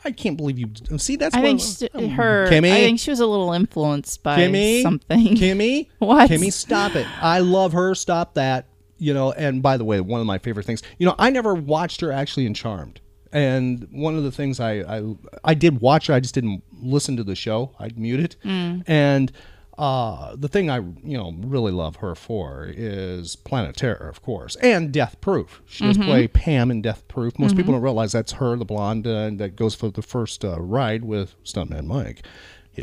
I 0.04 0.12
can't 0.12 0.36
believe 0.36 0.58
you. 0.58 0.68
See, 0.98 1.16
that's 1.16 1.34
I 1.34 1.40
what 1.40 1.44
think 1.46 1.60
I'm- 1.92 2.00
she, 2.02 2.08
her. 2.08 2.46
Kimmy? 2.50 2.70
I 2.72 2.76
think 2.76 3.00
she 3.00 3.10
was 3.10 3.20
a 3.20 3.26
little 3.26 3.52
influenced 3.52 4.22
by 4.22 4.38
Kimmy, 4.38 4.82
something. 4.82 5.18
Kimmy, 5.36 5.88
What? 5.98 6.30
Kimmy, 6.30 6.52
stop 6.52 6.94
it! 6.94 7.06
I 7.22 7.40
love 7.40 7.72
her. 7.72 7.94
Stop 7.96 8.34
that. 8.34 8.66
You 8.98 9.14
know. 9.14 9.32
And 9.32 9.62
by 9.62 9.76
the 9.76 9.84
way, 9.84 10.00
one 10.00 10.20
of 10.20 10.26
my 10.26 10.38
favorite 10.38 10.66
things. 10.66 10.82
You 10.98 11.06
know, 11.06 11.14
I 11.18 11.30
never 11.30 11.54
watched 11.54 12.00
her 12.00 12.12
actually 12.12 12.46
in 12.46 12.54
Charmed. 12.54 13.00
And 13.32 13.86
one 13.92 14.16
of 14.16 14.22
the 14.24 14.32
things 14.32 14.58
I 14.60 14.80
I, 14.98 15.14
I 15.44 15.54
did 15.54 15.80
watch 15.80 16.06
her, 16.06 16.14
I 16.14 16.20
just 16.20 16.34
didn't 16.34 16.62
listen 16.80 17.16
to 17.16 17.24
the 17.24 17.34
show. 17.34 17.74
I'd 17.78 17.98
mute 17.98 18.20
it. 18.20 18.36
Mm. 18.44 18.84
And 18.86 19.32
uh, 19.76 20.34
the 20.34 20.48
thing 20.48 20.70
I 20.70 20.78
you 20.78 21.16
know 21.16 21.34
really 21.38 21.70
love 21.70 21.96
her 21.96 22.14
for 22.16 22.66
is 22.74 23.36
Planet 23.36 23.76
Terror, 23.76 24.08
of 24.08 24.22
course, 24.22 24.56
and 24.56 24.90
Death 24.92 25.20
Proof. 25.20 25.62
She 25.66 25.84
does 25.84 25.98
Mhm. 25.98 26.04
play 26.06 26.26
Pam 26.26 26.70
in 26.72 26.82
Death 26.82 27.06
Proof. 27.06 27.38
Most 27.38 27.54
people 27.54 27.72
Mhm. 27.72 27.76
don't 27.76 27.82
realize 27.82 28.10
that's 28.12 28.32
her, 28.32 28.56
the 28.56 28.64
blonde 28.64 29.06
uh, 29.06 29.30
that 29.34 29.54
goes 29.56 29.74
for 29.76 29.88
the 29.90 30.02
first 30.02 30.44
uh, 30.44 30.58
ride 30.60 31.04
with 31.04 31.34
Stuntman 31.44 31.84
Mike. 31.86 32.24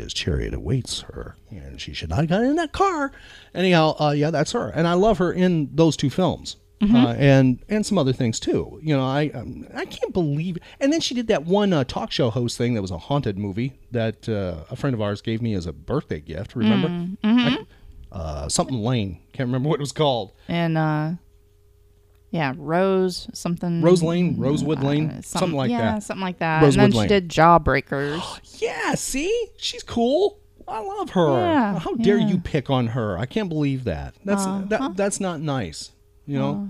His 0.00 0.12
chariot 0.14 0.54
awaits 0.54 1.00
her, 1.02 1.36
and 1.50 1.80
she 1.80 1.92
should 1.92 2.10
not 2.10 2.18
have 2.20 2.28
gotten 2.28 2.50
in 2.50 2.56
that 2.56 2.72
car. 2.72 3.12
Anyhow, 3.54 3.94
uh, 4.00 4.10
yeah, 4.10 4.30
that's 4.30 4.52
her, 4.52 4.68
and 4.70 4.86
I 4.86 4.94
love 4.94 5.18
her 5.18 5.32
in 5.32 5.70
those 5.74 5.96
two 5.96 6.10
films. 6.10 6.56
Mhm. 6.82 6.94
Uh, 7.06 7.14
and 7.18 7.58
and 7.70 7.86
some 7.86 7.96
other 7.96 8.12
things 8.12 8.38
too. 8.38 8.78
You 8.82 8.94
know, 8.94 9.02
I 9.06 9.30
um, 9.34 9.66
I 9.74 9.86
can't 9.86 10.12
believe. 10.12 10.58
And 10.78 10.92
then 10.92 11.00
she 11.00 11.14
did 11.14 11.26
that 11.28 11.46
one 11.46 11.72
uh, 11.72 11.84
talk 11.84 12.12
show 12.12 12.28
host 12.28 12.58
thing 12.58 12.74
that 12.74 12.82
was 12.82 12.90
a 12.90 12.98
haunted 12.98 13.38
movie 13.38 13.78
that 13.92 14.28
uh, 14.28 14.64
a 14.70 14.76
friend 14.76 14.92
of 14.92 15.00
ours 15.00 15.22
gave 15.22 15.40
me 15.40 15.54
as 15.54 15.64
a 15.64 15.72
birthday 15.72 16.20
gift. 16.20 16.54
Remember? 16.54 16.88
Mm, 16.88 17.16
mhm. 17.24 17.38
I- 17.60 17.66
uh, 18.12 18.48
something 18.48 18.76
Lane. 18.78 19.18
Can't 19.32 19.46
remember 19.48 19.68
what 19.70 19.76
it 19.76 19.80
was 19.80 19.92
called. 19.92 20.32
and 20.48 20.76
uh, 20.78 21.12
yeah, 22.30 22.54
Rose 22.56 23.28
something. 23.32 23.80
Rose 23.82 24.02
Lane, 24.02 24.36
Rosewood 24.38 24.82
Lane, 24.82 25.10
Uh, 25.10 25.22
something 25.22 25.56
like 25.56 25.70
yeah, 25.70 25.78
that. 25.78 25.84
Yeah, 25.94 25.98
something 26.00 26.22
like 26.22 26.38
that. 26.38 26.62
Rosewood 26.62 26.84
and 26.84 26.92
then 26.92 26.98
Lane. 26.98 27.08
she 27.08 27.14
did 27.14 27.28
Jawbreakers. 27.28 28.40
Yeah, 28.60 28.94
see, 28.94 29.48
she's 29.58 29.82
cool. 29.82 30.38
I 30.66 30.80
love 30.80 31.10
her. 31.10 31.28
Yeah, 31.38 31.78
How 31.78 31.94
dare 31.94 32.16
yeah. 32.18 32.26
you 32.28 32.38
pick 32.38 32.70
on 32.70 32.88
her? 32.88 33.18
I 33.18 33.26
can't 33.26 33.48
believe 33.50 33.84
that. 33.84 34.14
That's 34.24 34.44
Uh-huh. 34.46 34.90
that's 34.94 35.20
not 35.20 35.40
nice. 35.40 35.92
You 36.26 36.38
know, 36.38 36.68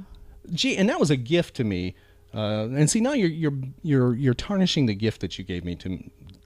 gee, 0.52 0.76
and 0.76 0.88
that 0.88 0.98
was 1.00 1.10
a 1.10 1.16
gift 1.16 1.54
to 1.56 1.64
me. 1.64 1.94
Uh, 2.34 2.64
and 2.74 2.90
see, 2.90 3.00
now 3.00 3.12
you're 3.14 3.30
you're 3.30 3.54
you're 3.82 4.14
you're 4.14 4.34
tarnishing 4.34 4.86
the 4.86 4.94
gift 4.94 5.20
that 5.22 5.38
you 5.38 5.44
gave 5.44 5.64
me 5.64 5.76
to. 5.76 5.88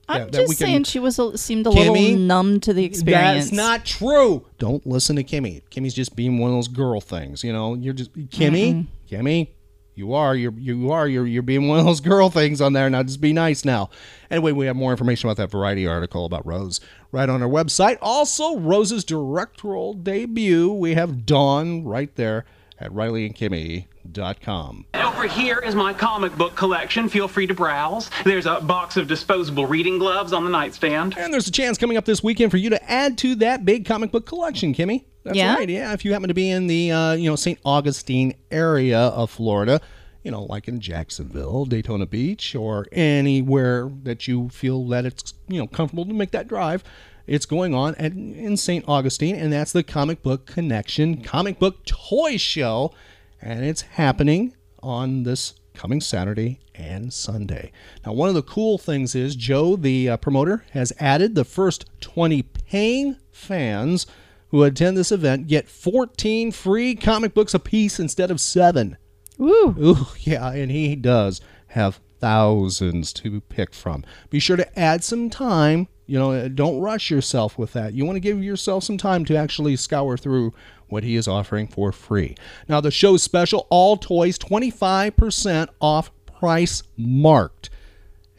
I'm 0.08 0.20
that- 0.22 0.32
that 0.32 0.38
just 0.42 0.58
can- 0.58 0.66
saying 0.66 0.84
she 0.84 0.98
was 0.98 1.18
a, 1.18 1.36
seemed 1.38 1.66
a 1.66 1.70
Kimmy, 1.70 2.10
little 2.10 2.18
numb 2.18 2.60
to 2.60 2.72
the 2.74 2.84
experience. 2.84 3.46
That's 3.46 3.52
not 3.56 3.84
true. 3.84 4.46
Don't 4.58 4.86
listen 4.86 5.16
to 5.16 5.24
Kimmy. 5.24 5.62
Kimmy's 5.70 5.94
just 5.94 6.14
being 6.14 6.38
one 6.38 6.50
of 6.50 6.56
those 6.56 6.68
girl 6.68 7.00
things. 7.00 7.42
You 7.42 7.52
know, 7.52 7.74
you're 7.74 7.94
just 7.94 8.12
Kimmy. 8.28 8.86
Kimmy, 9.10 9.48
you 9.94 10.14
are 10.14 10.36
you're 10.36 10.52
you 10.56 10.92
are 10.92 11.08
you're 11.08 11.26
you're 11.26 11.42
being 11.42 11.66
one 11.66 11.80
of 11.80 11.84
those 11.84 12.00
girl 12.00 12.30
things 12.30 12.60
on 12.60 12.72
there. 12.72 12.88
Now 12.88 13.02
just 13.02 13.20
be 13.20 13.32
nice 13.32 13.64
now. 13.64 13.90
Anyway, 14.30 14.52
we 14.52 14.66
have 14.66 14.76
more 14.76 14.92
information 14.92 15.28
about 15.28 15.36
that 15.38 15.50
Variety 15.50 15.86
article 15.86 16.24
about 16.24 16.46
Rose 16.46 16.80
right 17.10 17.28
on 17.28 17.42
our 17.42 17.48
website. 17.48 17.98
Also, 18.00 18.56
Rose's 18.58 19.04
directorial 19.04 19.94
debut. 19.94 20.72
We 20.72 20.94
have 20.94 21.26
Dawn 21.26 21.84
right 21.84 22.14
there 22.14 22.44
at 22.80 22.90
RileyandKimmy.com. 22.92 24.86
Over 24.94 25.26
here 25.26 25.58
is 25.58 25.74
my 25.74 25.92
comic 25.92 26.36
book 26.36 26.54
collection. 26.56 27.08
Feel 27.08 27.28
free 27.28 27.46
to 27.46 27.54
browse. 27.54 28.10
There's 28.24 28.46
a 28.46 28.60
box 28.60 28.96
of 28.96 29.06
disposable 29.06 29.66
reading 29.66 29.98
gloves 29.98 30.32
on 30.32 30.44
the 30.44 30.50
nightstand. 30.50 31.16
And 31.18 31.32
there's 31.32 31.46
a 31.48 31.52
chance 31.52 31.76
coming 31.78 31.96
up 31.96 32.04
this 32.04 32.22
weekend 32.22 32.50
for 32.50 32.56
you 32.56 32.70
to 32.70 32.90
add 32.90 33.18
to 33.18 33.34
that 33.36 33.64
big 33.64 33.84
comic 33.84 34.10
book 34.10 34.26
collection, 34.26 34.74
Kimmy. 34.74 35.04
That's 35.24 35.36
Yeah? 35.36 35.54
right. 35.54 35.68
Yeah, 35.68 35.92
if 35.92 36.04
you 36.04 36.12
happen 36.12 36.28
to 36.28 36.34
be 36.34 36.48
in 36.50 36.66
the 36.66 36.92
uh, 36.92 37.12
you 37.12 37.28
know 37.28 37.36
St. 37.36 37.58
Augustine 37.64 38.34
area 38.50 38.98
of 38.98 39.30
Florida, 39.30 39.80
you 40.24 40.30
know, 40.30 40.44
like 40.44 40.66
in 40.66 40.80
Jacksonville, 40.80 41.66
Daytona 41.66 42.06
Beach, 42.06 42.54
or 42.54 42.86
anywhere 42.92 43.90
that 44.04 44.26
you 44.26 44.48
feel 44.48 44.86
that 44.88 45.04
it's 45.04 45.34
you 45.48 45.58
know 45.58 45.66
comfortable 45.66 46.06
to 46.06 46.14
make 46.14 46.30
that 46.30 46.48
drive. 46.48 46.82
It's 47.30 47.46
going 47.46 47.76
on 47.76 47.94
at, 47.94 48.10
in 48.10 48.56
St. 48.56 48.84
Augustine, 48.88 49.36
and 49.36 49.52
that's 49.52 49.70
the 49.70 49.84
Comic 49.84 50.20
Book 50.20 50.46
Connection 50.46 51.22
Comic 51.22 51.60
Book 51.60 51.84
Toy 51.86 52.36
Show, 52.36 52.92
and 53.40 53.64
it's 53.64 53.82
happening 53.82 54.56
on 54.82 55.22
this 55.22 55.54
coming 55.72 56.00
Saturday 56.00 56.58
and 56.74 57.12
Sunday. 57.12 57.70
Now, 58.04 58.14
one 58.14 58.28
of 58.28 58.34
the 58.34 58.42
cool 58.42 58.78
things 58.78 59.14
is 59.14 59.36
Joe, 59.36 59.76
the 59.76 60.08
uh, 60.08 60.16
promoter, 60.16 60.64
has 60.72 60.92
added 60.98 61.36
the 61.36 61.44
first 61.44 61.88
20 62.00 62.42
paying 62.42 63.16
fans 63.30 64.08
who 64.48 64.64
attend 64.64 64.96
this 64.96 65.12
event 65.12 65.46
get 65.46 65.68
14 65.68 66.50
free 66.50 66.96
comic 66.96 67.32
books 67.32 67.54
apiece 67.54 68.00
instead 68.00 68.32
of 68.32 68.40
seven. 68.40 68.96
Ooh. 69.40 69.76
Ooh, 69.78 70.06
yeah, 70.18 70.50
and 70.50 70.72
he 70.72 70.96
does 70.96 71.40
have 71.68 72.00
thousands 72.18 73.12
to 73.12 73.40
pick 73.42 73.72
from. 73.72 74.04
Be 74.30 74.40
sure 74.40 74.56
to 74.56 74.76
add 74.76 75.04
some 75.04 75.30
time. 75.30 75.86
You 76.10 76.18
know, 76.18 76.48
don't 76.48 76.80
rush 76.80 77.08
yourself 77.08 77.56
with 77.56 77.72
that. 77.74 77.94
You 77.94 78.04
want 78.04 78.16
to 78.16 78.20
give 78.20 78.42
yourself 78.42 78.82
some 78.82 78.98
time 78.98 79.24
to 79.26 79.36
actually 79.36 79.76
scour 79.76 80.16
through 80.16 80.52
what 80.88 81.04
he 81.04 81.14
is 81.14 81.28
offering 81.28 81.68
for 81.68 81.92
free. 81.92 82.34
Now, 82.68 82.80
the 82.80 82.90
show's 82.90 83.22
special 83.22 83.68
all 83.70 83.96
toys 83.96 84.36
25% 84.36 85.68
off 85.80 86.10
price 86.26 86.82
marked. 86.96 87.70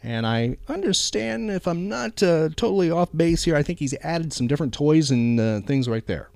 And 0.02 0.26
I 0.26 0.58
understand 0.68 1.50
if 1.50 1.66
I'm 1.66 1.88
not 1.88 2.22
uh, 2.22 2.50
totally 2.56 2.90
off 2.90 3.08
base 3.16 3.44
here, 3.44 3.56
I 3.56 3.62
think 3.62 3.78
he's 3.78 3.94
added 4.02 4.34
some 4.34 4.46
different 4.48 4.74
toys 4.74 5.10
and 5.10 5.40
uh, 5.40 5.60
things 5.60 5.88
right 5.88 6.06
there. 6.06 6.28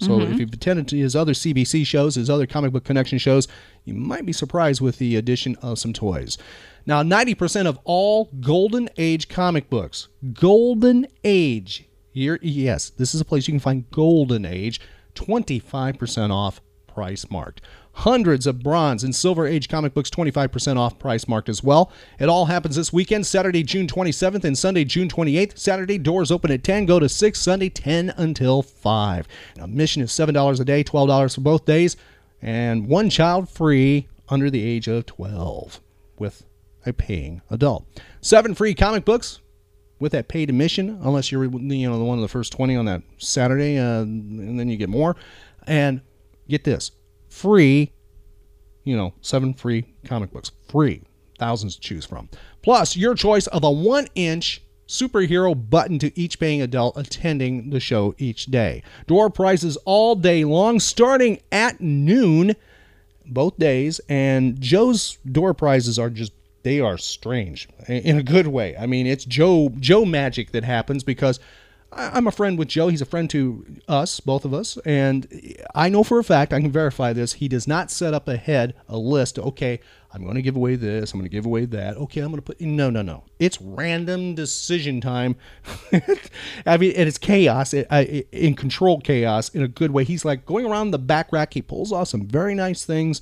So 0.00 0.18
Mhm. 0.18 0.32
if 0.34 0.40
you've 0.40 0.52
attended 0.52 0.88
to 0.88 0.98
his 0.98 1.14
other 1.16 1.32
CBC 1.32 1.84
shows, 1.84 2.16
his 2.16 2.28
other 2.28 2.46
comic 2.46 2.72
book 2.72 2.84
connection 2.84 3.18
shows, 3.18 3.46
you 3.84 3.94
might 3.94 4.26
be 4.26 4.32
surprised 4.32 4.80
with 4.80 4.98
the 4.98 5.14
addition 5.16 5.54
of 5.62 5.78
some 5.78 5.92
toys. 5.92 6.36
Now, 6.84 7.02
90% 7.02 7.66
of 7.66 7.78
all 7.84 8.30
Golden 8.40 8.88
Age 8.96 9.28
comic 9.28 9.70
books, 9.70 10.08
Golden 10.32 11.06
Age, 11.22 11.84
yes, 12.12 12.90
this 12.90 13.14
is 13.14 13.20
a 13.20 13.24
place 13.24 13.46
you 13.46 13.52
can 13.52 13.60
find 13.60 13.90
Golden 13.90 14.44
Age, 14.44 14.80
25% 15.14 16.30
off 16.30 16.60
price 16.86 17.30
marked. 17.30 17.60
Hundreds 17.96 18.46
of 18.46 18.62
bronze 18.62 19.04
and 19.04 19.14
silver 19.14 19.46
age 19.46 19.68
comic 19.68 19.92
books 19.92 20.08
25% 20.08 20.78
off 20.78 20.98
price 20.98 21.28
marked 21.28 21.48
as 21.48 21.62
well. 21.62 21.92
It 22.18 22.28
all 22.28 22.46
happens 22.46 22.76
this 22.76 22.92
weekend, 22.92 23.26
Saturday, 23.26 23.62
June 23.62 23.86
27th 23.86 24.44
and 24.44 24.56
Sunday, 24.56 24.84
June 24.84 25.08
28th. 25.08 25.58
Saturday 25.58 25.98
doors 25.98 26.30
open 26.30 26.50
at 26.50 26.64
10, 26.64 26.86
go 26.86 26.98
to 26.98 27.08
6, 27.08 27.38
Sunday 27.38 27.68
10 27.68 28.14
until 28.16 28.62
5. 28.62 29.28
Now, 29.56 29.64
admission 29.64 30.02
is 30.02 30.10
$7 30.10 30.60
a 30.60 30.64
day, 30.64 30.82
$12 30.82 31.34
for 31.34 31.40
both 31.42 31.64
days, 31.66 31.96
and 32.40 32.88
one 32.88 33.10
child 33.10 33.48
free 33.48 34.08
under 34.28 34.48
the 34.48 34.64
age 34.64 34.88
of 34.88 35.04
12 35.06 35.80
with 36.18 36.44
a 36.86 36.92
paying 36.92 37.42
adult. 37.50 37.86
Seven 38.20 38.54
free 38.54 38.74
comic 38.74 39.04
books 39.04 39.40
with 39.98 40.12
that 40.12 40.28
paid 40.28 40.48
admission, 40.48 40.98
unless 41.02 41.30
you're 41.30 41.44
you 41.44 41.88
know 41.88 41.98
the 41.98 42.04
one 42.04 42.18
of 42.18 42.22
the 42.22 42.28
first 42.28 42.52
20 42.52 42.76
on 42.76 42.86
that 42.86 43.02
Saturday, 43.18 43.78
uh, 43.78 44.02
and 44.02 44.58
then 44.58 44.68
you 44.68 44.76
get 44.76 44.88
more. 44.88 45.16
And 45.66 46.00
get 46.48 46.64
this, 46.64 46.90
free, 47.28 47.92
you 48.82 48.96
know, 48.96 49.14
seven 49.20 49.54
free 49.54 49.84
comic 50.04 50.32
books, 50.32 50.50
free, 50.68 51.02
thousands 51.38 51.76
to 51.76 51.80
choose 51.80 52.04
from. 52.04 52.28
Plus, 52.62 52.96
your 52.96 53.14
choice 53.14 53.46
of 53.46 53.62
a 53.62 53.70
one-inch 53.70 54.62
superhero 54.88 55.54
button 55.70 55.98
to 56.00 56.18
each 56.18 56.38
paying 56.38 56.60
adult 56.60 56.96
attending 56.96 57.70
the 57.70 57.80
show 57.80 58.14
each 58.18 58.46
day. 58.46 58.82
Door 59.06 59.30
prices 59.30 59.76
all 59.84 60.14
day 60.14 60.44
long, 60.44 60.80
starting 60.80 61.40
at 61.50 61.80
noon 61.80 62.54
both 63.24 63.56
days, 63.56 64.00
and 64.08 64.60
Joe's 64.60 65.16
door 65.30 65.54
prizes 65.54 65.98
are 65.98 66.10
just 66.10 66.32
they 66.62 66.80
are 66.80 66.98
strange 66.98 67.68
in 67.88 68.18
a 68.18 68.22
good 68.22 68.46
way. 68.46 68.76
I 68.76 68.86
mean, 68.86 69.06
it's 69.06 69.24
Joe 69.24 69.72
Joe 69.78 70.04
magic 70.04 70.52
that 70.52 70.64
happens 70.64 71.02
because 71.04 71.40
I'm 71.94 72.26
a 72.26 72.32
friend 72.32 72.58
with 72.58 72.68
Joe. 72.68 72.88
He's 72.88 73.02
a 73.02 73.06
friend 73.06 73.28
to 73.30 73.66
us, 73.86 74.18
both 74.20 74.44
of 74.44 74.54
us, 74.54 74.78
and 74.78 75.26
I 75.74 75.90
know 75.90 76.02
for 76.02 76.18
a 76.18 76.24
fact 76.24 76.52
I 76.52 76.60
can 76.60 76.72
verify 76.72 77.12
this. 77.12 77.34
He 77.34 77.48
does 77.48 77.68
not 77.68 77.90
set 77.90 78.14
up 78.14 78.28
ahead 78.28 78.74
a 78.88 78.96
list. 78.96 79.38
Okay, 79.38 79.78
I'm 80.12 80.22
going 80.22 80.36
to 80.36 80.42
give 80.42 80.56
away 80.56 80.76
this. 80.76 81.12
I'm 81.12 81.20
going 81.20 81.28
to 81.28 81.34
give 81.34 81.44
away 81.44 81.66
that. 81.66 81.96
Okay, 81.96 82.20
I'm 82.20 82.28
going 82.28 82.40
to 82.40 82.42
put 82.42 82.60
no, 82.60 82.88
no, 82.88 83.02
no. 83.02 83.24
It's 83.38 83.60
random 83.60 84.34
decision 84.34 85.00
time. 85.02 85.36
I 86.66 86.78
mean, 86.78 86.92
and 86.96 87.08
it's 87.08 87.18
chaos 87.18 87.74
it, 87.74 87.86
I, 87.90 88.24
in 88.32 88.54
controlled 88.54 89.04
chaos 89.04 89.50
in 89.50 89.62
a 89.62 89.68
good 89.68 89.90
way. 89.90 90.04
He's 90.04 90.24
like 90.24 90.46
going 90.46 90.64
around 90.64 90.92
the 90.92 90.98
back 90.98 91.30
rack. 91.30 91.52
He 91.52 91.60
pulls 91.60 91.92
off 91.92 92.08
some 92.08 92.26
very 92.26 92.54
nice 92.54 92.84
things 92.86 93.20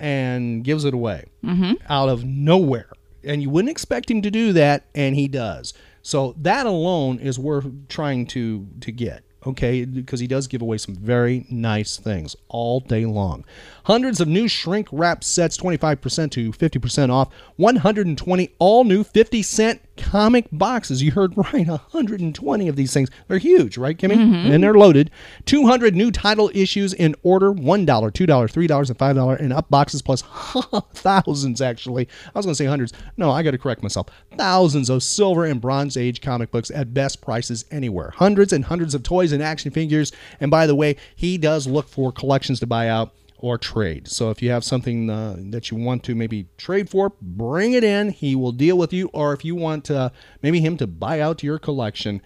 and 0.00 0.64
gives 0.64 0.84
it 0.84 0.94
away 0.94 1.26
Mhm. 1.44 1.76
out 1.88 2.08
of 2.08 2.24
nowhere. 2.24 2.90
And 3.22 3.42
you 3.42 3.50
wouldn't 3.50 3.70
expect 3.70 4.10
him 4.10 4.22
to 4.22 4.30
do 4.30 4.52
that, 4.54 4.84
and 4.94 5.14
he 5.14 5.28
does. 5.28 5.74
So 6.02 6.34
that 6.40 6.64
alone 6.66 7.18
is 7.18 7.38
worth 7.38 7.66
trying 7.88 8.26
to 8.28 8.66
to 8.80 8.90
get. 8.90 9.22
Okay, 9.46 9.86
because 9.86 10.20
he 10.20 10.26
does 10.26 10.46
give 10.48 10.60
away 10.60 10.76
some 10.76 10.94
very 10.94 11.46
nice 11.50 11.96
things 11.96 12.36
all 12.48 12.80
day 12.80 13.06
long. 13.06 13.44
Hundreds 13.84 14.20
of 14.20 14.28
new 14.28 14.48
shrink 14.48 14.88
wrap 14.92 15.24
sets, 15.24 15.56
25% 15.56 16.30
to 16.32 16.52
50% 16.52 17.10
off. 17.10 17.32
120 17.56 18.50
all 18.58 18.84
new 18.84 19.04
50 19.04 19.42
cent 19.42 19.80
comic 19.96 20.46
boxes. 20.52 21.02
You 21.02 21.12
heard 21.12 21.36
right, 21.36 21.66
120 21.66 22.68
of 22.68 22.76
these 22.76 22.92
things. 22.92 23.10
They're 23.28 23.38
huge, 23.38 23.76
right, 23.76 23.96
Kimmy? 23.96 24.16
Mhm. 24.16 24.50
And 24.54 24.62
they're 24.62 24.74
loaded. 24.74 25.10
200 25.46 25.94
new 25.94 26.10
title 26.10 26.50
issues 26.54 26.92
in 26.94 27.14
order 27.22 27.52
$1, 27.52 28.10
$2, 28.10 28.50
$3, 28.50 28.88
and 28.88 28.98
$5 28.98 29.36
and 29.40 29.52
up 29.52 29.68
boxes 29.70 30.02
plus 30.02 30.22
thousands, 30.94 31.60
actually. 31.60 32.08
I 32.34 32.38
was 32.38 32.46
going 32.46 32.52
to 32.54 32.56
say 32.56 32.66
hundreds. 32.66 32.92
No, 33.16 33.30
I 33.30 33.42
got 33.42 33.50
to 33.52 33.58
correct 33.58 33.82
myself. 33.82 34.06
Thousands 34.36 34.88
of 34.90 35.02
silver 35.02 35.44
and 35.44 35.60
bronze 35.60 35.96
age 35.96 36.20
comic 36.20 36.50
books 36.50 36.70
at 36.70 36.94
best 36.94 37.20
prices 37.20 37.64
anywhere. 37.70 38.10
Hundreds 38.16 38.52
and 38.52 38.64
hundreds 38.64 38.94
of 38.94 39.02
toys 39.02 39.32
and 39.32 39.42
action 39.42 39.70
figures. 39.70 40.12
And 40.40 40.50
by 40.50 40.66
the 40.66 40.74
way, 40.74 40.96
he 41.14 41.36
does 41.38 41.66
look 41.66 41.88
for 41.88 42.10
collections 42.12 42.60
to 42.60 42.66
buy 42.66 42.88
out 42.88 43.12
or 43.40 43.56
trade. 43.56 44.06
So 44.06 44.30
if 44.30 44.42
you 44.42 44.50
have 44.50 44.62
something 44.64 45.08
uh, 45.08 45.36
that 45.50 45.70
you 45.70 45.76
want 45.76 46.04
to 46.04 46.14
maybe 46.14 46.46
trade 46.58 46.90
for, 46.90 47.12
bring 47.20 47.72
it 47.72 47.82
in. 47.82 48.10
He 48.10 48.36
will 48.36 48.52
deal 48.52 48.76
with 48.76 48.92
you. 48.92 49.08
Or 49.12 49.32
if 49.32 49.44
you 49.44 49.54
want 49.54 49.90
uh, 49.90 50.10
maybe 50.42 50.60
him 50.60 50.76
to 50.76 50.86
buy 50.86 51.20
out 51.20 51.42
your 51.42 51.58
collection, 51.58 52.20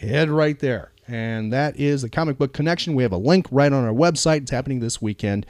head 0.00 0.30
right 0.30 0.58
there. 0.58 0.92
And 1.08 1.52
that 1.52 1.78
is 1.78 2.02
the 2.02 2.08
Comic 2.08 2.38
Book 2.38 2.52
Connection. 2.52 2.94
We 2.94 3.02
have 3.02 3.12
a 3.12 3.18
link 3.18 3.46
right 3.50 3.72
on 3.72 3.84
our 3.84 3.92
website. 3.92 4.42
It's 4.42 4.50
happening 4.50 4.80
this 4.80 5.02
weekend. 5.02 5.46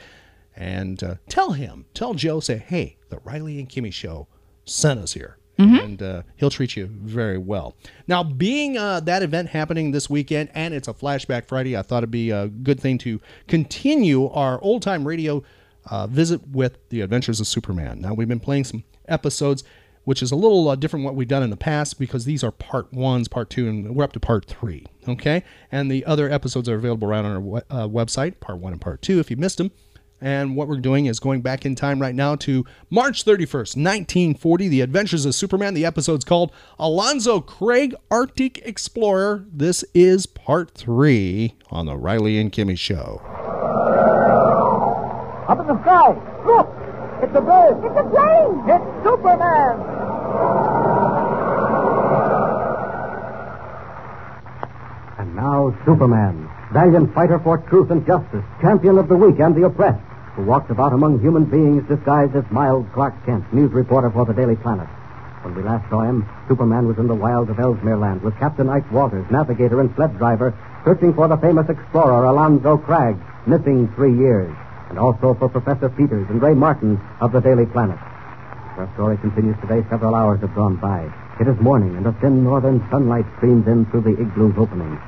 And 0.55 1.03
uh, 1.03 1.15
tell 1.29 1.51
him, 1.51 1.85
tell 1.93 2.15
Joe, 2.15 2.39
say, 2.39 2.57
hey, 2.57 2.97
the 3.09 3.19
Riley 3.19 3.59
and 3.59 3.69
Kimmy 3.69 3.93
show 3.93 4.27
sent 4.65 4.99
us 4.99 5.13
here. 5.13 5.37
And 5.57 6.01
uh, 6.03 6.21
he'll 6.35 6.49
treat 6.49 6.75
you 6.75 6.87
very 6.87 7.37
well. 7.37 7.75
Now, 8.07 8.23
being 8.23 8.77
uh, 8.77 8.99
that 9.01 9.23
event 9.23 9.49
happening 9.49 9.91
this 9.91 10.09
weekend 10.09 10.49
and 10.53 10.73
it's 10.73 10.87
a 10.87 10.93
Flashback 10.93 11.45
Friday, 11.47 11.75
I 11.75 11.81
thought 11.81 11.99
it'd 11.99 12.11
be 12.11 12.31
a 12.31 12.47
good 12.47 12.79
thing 12.79 12.97
to 12.99 13.19
continue 13.47 14.27
our 14.29 14.61
old 14.61 14.81
time 14.81 15.07
radio 15.07 15.43
uh, 15.89 16.07
visit 16.07 16.47
with 16.49 16.77
the 16.89 17.01
Adventures 17.01 17.39
of 17.39 17.47
Superman. 17.47 18.01
Now, 18.01 18.13
we've 18.13 18.27
been 18.27 18.39
playing 18.39 18.65
some 18.65 18.83
episodes, 19.07 19.63
which 20.03 20.21
is 20.21 20.31
a 20.31 20.35
little 20.35 20.69
uh, 20.69 20.75
different 20.75 21.05
what 21.05 21.15
we've 21.15 21.27
done 21.27 21.43
in 21.43 21.49
the 21.49 21.57
past 21.57 21.99
because 21.99 22.25
these 22.25 22.43
are 22.43 22.51
part 22.51 22.93
ones, 22.93 23.27
part 23.27 23.49
two, 23.49 23.67
and 23.67 23.95
we're 23.95 24.03
up 24.03 24.13
to 24.13 24.19
part 24.19 24.45
three. 24.45 24.85
Okay, 25.07 25.43
and 25.71 25.89
the 25.89 26.05
other 26.05 26.29
episodes 26.29 26.67
are 26.69 26.75
available 26.75 27.07
right 27.07 27.23
on 27.23 27.25
our 27.25 27.57
uh, 27.69 27.87
website, 27.87 28.39
part 28.39 28.59
one 28.59 28.73
and 28.73 28.81
part 28.81 29.01
two, 29.01 29.19
if 29.19 29.31
you 29.31 29.37
missed 29.37 29.57
them. 29.57 29.71
And 30.19 30.55
what 30.55 30.67
we're 30.67 30.79
doing 30.79 31.05
is 31.05 31.19
going 31.19 31.41
back 31.41 31.65
in 31.65 31.75
time 31.75 32.01
right 32.01 32.15
now 32.15 32.35
to 32.37 32.65
March 32.89 33.23
31st, 33.23 33.75
1940, 33.77 34.67
The 34.67 34.81
Adventures 34.81 35.25
of 35.25 35.35
Superman. 35.35 35.75
The 35.75 35.85
episode's 35.85 36.25
called 36.25 36.51
Alonzo 36.79 37.39
Craig 37.39 37.93
Arctic 38.09 38.57
Explorer. 38.65 39.45
This 39.53 39.83
is 39.93 40.25
part 40.25 40.71
three 40.71 41.53
on 41.69 41.85
the 41.85 41.95
Riley 41.95 42.39
and 42.39 42.51
Kimmy 42.51 42.77
Show. 42.77 43.21
Up 45.47 45.59
in 45.59 45.67
the 45.67 45.81
sky. 45.83 46.09
Look! 46.45 46.67
It's 47.21 47.35
a 47.35 47.41
bird. 47.41 47.83
It's 47.83 47.97
a 47.97 48.03
plane. 48.09 48.63
It's 48.69 49.03
Superman. 49.03 49.79
And 55.19 55.35
now, 55.35 55.75
Superman, 55.85 56.49
valiant 56.73 57.13
fighter 57.13 57.39
for 57.39 57.57
truth 57.69 57.89
and 57.91 58.05
justice, 58.05 58.43
champion 58.61 58.97
of 58.97 59.07
the 59.09 59.15
weak 59.15 59.39
and 59.39 59.55
the 59.55 59.65
oppressed, 59.65 60.03
who 60.37 60.43
walked 60.43 60.69
about 60.69 60.93
among 60.93 61.19
human 61.19 61.45
beings 61.45 61.81
disguised 61.89 62.35
as 62.35 62.45
Miles 62.51 62.85
Clark 62.93 63.25
Kent, 63.25 63.51
news 63.51 63.71
reporter 63.73 64.11
for 64.11 64.23
the 64.23 64.33
Daily 64.33 64.55
Planet. 64.55 64.87
When 65.41 65.55
we 65.55 65.63
last 65.63 65.89
saw 65.89 66.01
him, 66.01 66.29
Superman 66.47 66.87
was 66.87 66.99
in 66.99 67.07
the 67.07 67.15
wilds 67.15 67.49
of 67.49 67.59
Ellesmere 67.59 67.97
Land 67.97 68.21
with 68.21 68.37
Captain 68.37 68.69
Ike 68.69 68.91
Walters, 68.91 69.25
navigator 69.31 69.81
and 69.81 69.89
sled 69.95 70.15
driver, 70.19 70.53
searching 70.85 71.11
for 71.15 71.27
the 71.27 71.37
famous 71.37 71.67
explorer 71.67 72.25
Alonzo 72.25 72.77
Cragg, 72.77 73.17
missing 73.47 73.91
three 73.95 74.15
years, 74.15 74.55
and 74.89 74.99
also 74.99 75.33
for 75.33 75.49
Professor 75.49 75.89
Peters 75.89 76.29
and 76.29 76.39
Ray 76.39 76.53
Martin 76.53 77.01
of 77.19 77.31
the 77.31 77.41
Daily 77.41 77.65
Planet. 77.65 77.97
Our 78.77 78.87
story 78.93 79.17
continues 79.17 79.57
today. 79.59 79.81
Several 79.89 80.13
hours 80.13 80.41
have 80.41 80.53
gone 80.53 80.75
by. 80.75 81.09
It 81.41 81.47
is 81.47 81.59
morning, 81.59 81.97
and 81.97 82.05
a 82.05 82.13
thin 82.21 82.43
northern 82.43 82.85
sunlight 82.91 83.25
streams 83.37 83.65
in 83.65 83.87
through 83.87 84.01
the 84.01 84.21
igloo's 84.21 84.53
opening. 84.55 84.99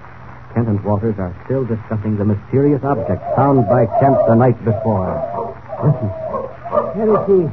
Kent 0.53 0.67
and 0.67 0.83
Walters 0.83 1.15
are 1.19 1.35
still 1.45 1.65
discussing 1.65 2.17
the 2.17 2.25
mysterious 2.25 2.83
object 2.83 3.21
found 3.35 3.67
by 3.67 3.85
Kent 3.99 4.17
the 4.27 4.35
night 4.35 4.57
before. 4.65 5.13
Listen. 5.83 6.09
Let 6.71 7.07
me 7.07 7.15
see. 7.27 7.43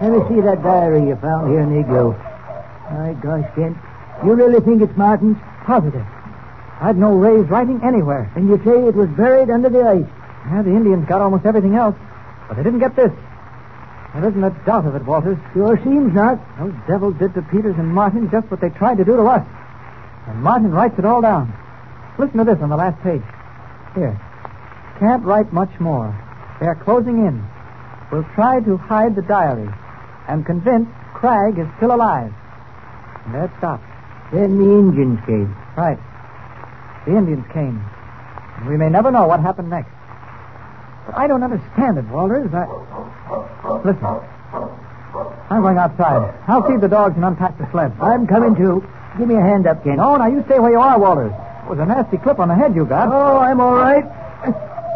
Let 0.00 0.12
me 0.12 0.20
see 0.28 0.40
that 0.42 0.62
diary 0.62 1.08
you 1.08 1.16
found 1.16 1.50
here 1.50 1.60
in 1.60 1.72
the 1.74 1.80
igloo. 1.80 2.12
My 2.92 3.14
gosh, 3.20 3.48
Kent. 3.54 3.76
You 4.24 4.34
really 4.34 4.60
think 4.60 4.82
it's 4.82 4.96
Martin's? 4.96 5.36
Positive. 5.64 6.06
I'd 6.80 6.96
know 6.96 7.16
Ray's 7.16 7.48
writing 7.48 7.80
anywhere. 7.82 8.30
And 8.36 8.48
you 8.48 8.56
say 8.64 8.86
it 8.86 8.94
was 8.94 9.08
buried 9.10 9.50
under 9.50 9.68
the 9.68 9.82
ice? 9.82 10.06
Yeah, 10.46 10.62
the 10.62 10.70
Indians 10.70 11.08
got 11.08 11.20
almost 11.20 11.44
everything 11.44 11.74
else. 11.74 11.96
But 12.46 12.56
they 12.56 12.62
didn't 12.62 12.78
get 12.78 12.94
this. 12.94 13.10
There 14.14 14.28
isn't 14.28 14.44
a 14.44 14.50
doubt 14.64 14.86
of 14.86 14.94
it, 14.94 15.04
Walters. 15.04 15.36
Sure 15.52 15.76
seems 15.82 16.14
not. 16.14 16.38
Those 16.58 16.74
devils 16.86 17.16
did 17.18 17.34
to 17.34 17.42
Peters 17.42 17.74
and 17.76 17.88
Martin 17.88 18.30
just 18.30 18.50
what 18.50 18.60
they 18.60 18.70
tried 18.70 18.98
to 18.98 19.04
do 19.04 19.16
to 19.16 19.24
us. 19.24 19.46
And 20.28 20.42
Martin 20.42 20.70
writes 20.70 20.98
it 20.98 21.04
all 21.04 21.20
down. 21.20 21.52
Listen 22.18 22.38
to 22.38 22.44
this 22.44 22.58
on 22.62 22.70
the 22.70 22.76
last 22.76 23.02
page. 23.02 23.22
Here. 23.94 24.20
Can't 24.98 25.24
write 25.24 25.52
much 25.52 25.78
more. 25.78 26.14
They're 26.60 26.74
closing 26.74 27.26
in. 27.26 27.44
We'll 28.10 28.26
try 28.34 28.60
to 28.60 28.76
hide 28.76 29.14
the 29.16 29.22
diary 29.22 29.68
I'm 30.28 30.42
convinced 30.42 30.90
Cragg 31.14 31.58
is 31.58 31.68
still 31.76 31.94
alive. 31.94 32.32
And 33.24 33.34
there 33.34 33.44
it 33.44 33.50
stops. 33.58 33.84
Then 34.32 34.58
the 34.58 34.64
Indians 34.64 35.20
came. 35.24 35.54
Right. 35.76 35.98
The 37.06 37.16
Indians 37.16 37.44
came. 37.52 37.82
And 38.58 38.68
we 38.68 38.76
may 38.76 38.88
never 38.88 39.10
know 39.10 39.26
what 39.26 39.40
happened 39.40 39.70
next. 39.70 39.90
But 41.06 41.16
I 41.16 41.26
don't 41.26 41.42
understand 41.42 41.98
it, 41.98 42.04
Walters. 42.06 42.50
I... 42.52 42.66
Listen. 43.84 44.04
I'm 45.48 45.62
going 45.62 45.78
outside. 45.78 46.34
I'll 46.48 46.66
feed 46.66 46.80
the 46.80 46.88
dogs 46.88 47.14
and 47.14 47.24
unpack 47.24 47.56
the 47.58 47.70
sled. 47.70 47.92
I'm 48.00 48.26
coming 48.26 48.56
too. 48.56 48.84
Give 49.16 49.28
me 49.28 49.36
a 49.36 49.40
hand 49.40 49.66
up, 49.66 49.84
Kent. 49.84 50.00
Oh, 50.00 50.16
now 50.16 50.26
you 50.26 50.42
stay 50.46 50.58
where 50.58 50.72
you 50.72 50.80
are, 50.80 50.98
Walters. 50.98 51.32
It 51.66 51.70
was 51.70 51.80
a 51.80 51.84
nasty 51.84 52.16
clip 52.16 52.38
on 52.38 52.46
the 52.46 52.54
head 52.54 52.76
you 52.76 52.86
got. 52.86 53.08
Oh, 53.10 53.38
I'm 53.38 53.60
all 53.60 53.74
right. 53.74 54.04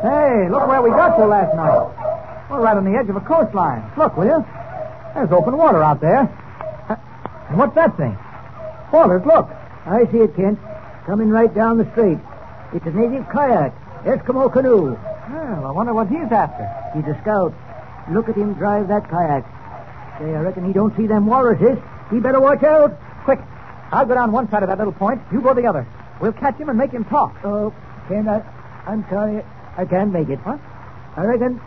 Hey, 0.06 0.48
look 0.48 0.68
where 0.68 0.80
we 0.80 0.90
got 0.90 1.16
to 1.16 1.26
last 1.26 1.50
night. 1.56 2.46
We're 2.48 2.60
right 2.62 2.76
on 2.76 2.84
the 2.84 2.96
edge 2.96 3.08
of 3.10 3.16
a 3.16 3.20
coastline. 3.20 3.82
Look, 3.98 4.16
will 4.16 4.26
you? 4.26 4.46
There's 5.12 5.32
open 5.32 5.56
water 5.56 5.82
out 5.82 6.00
there. 6.00 6.30
And 7.48 7.58
what's 7.58 7.74
that 7.74 7.96
thing? 7.96 8.16
Walters, 8.92 9.26
look. 9.26 9.50
I 9.84 10.06
see 10.12 10.18
it, 10.18 10.36
Kent. 10.36 10.60
Coming 11.06 11.30
right 11.30 11.52
down 11.52 11.76
the 11.76 11.90
street. 11.90 12.18
It's 12.72 12.86
a 12.86 12.90
native 12.90 13.28
kayak. 13.30 13.74
Eskimo 14.04 14.52
canoe. 14.52 14.94
Well, 14.94 15.66
I 15.66 15.72
wonder 15.72 15.92
what 15.92 16.06
he's 16.06 16.30
after. 16.30 16.70
He's 16.94 17.04
a 17.10 17.18
scout. 17.22 17.52
Look 18.12 18.28
at 18.28 18.36
him 18.36 18.54
drive 18.54 18.86
that 18.86 19.10
kayak. 19.10 19.42
Say, 20.20 20.34
I 20.36 20.40
reckon 20.40 20.64
he 20.64 20.72
don't 20.72 20.96
see 20.96 21.08
them 21.08 21.26
walruses. 21.26 21.78
He 22.12 22.20
better 22.20 22.38
watch 22.38 22.62
out. 22.62 22.96
Quick. 23.24 23.40
I'll 23.90 24.06
go 24.06 24.14
down 24.14 24.30
one 24.30 24.48
side 24.50 24.62
of 24.62 24.68
that 24.68 24.78
little 24.78 24.92
point. 24.92 25.20
You 25.32 25.40
go 25.40 25.52
the 25.52 25.66
other. 25.66 25.84
We'll 26.20 26.32
catch 26.32 26.56
him 26.56 26.68
and 26.68 26.78
make 26.78 26.90
him 26.92 27.04
talk. 27.04 27.34
Oh, 27.44 27.72
Ken, 28.08 28.28
I, 28.28 28.42
I'm 28.86 29.04
sorry. 29.08 29.42
I 29.76 29.84
can't 29.84 30.12
make 30.12 30.28
it. 30.28 30.38
What? 30.40 30.60
I 31.16 31.24
reckon, 31.24 31.60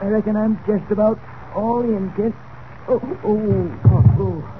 I 0.00 0.06
reckon 0.06 0.36
I'm 0.36 0.58
just 0.66 0.90
about 0.90 1.18
all 1.54 1.80
in, 1.80 2.10
Kent. 2.16 2.34
Oh, 2.88 3.00
oh, 3.24 3.78
oh, 3.84 4.04
oh. 4.18 4.54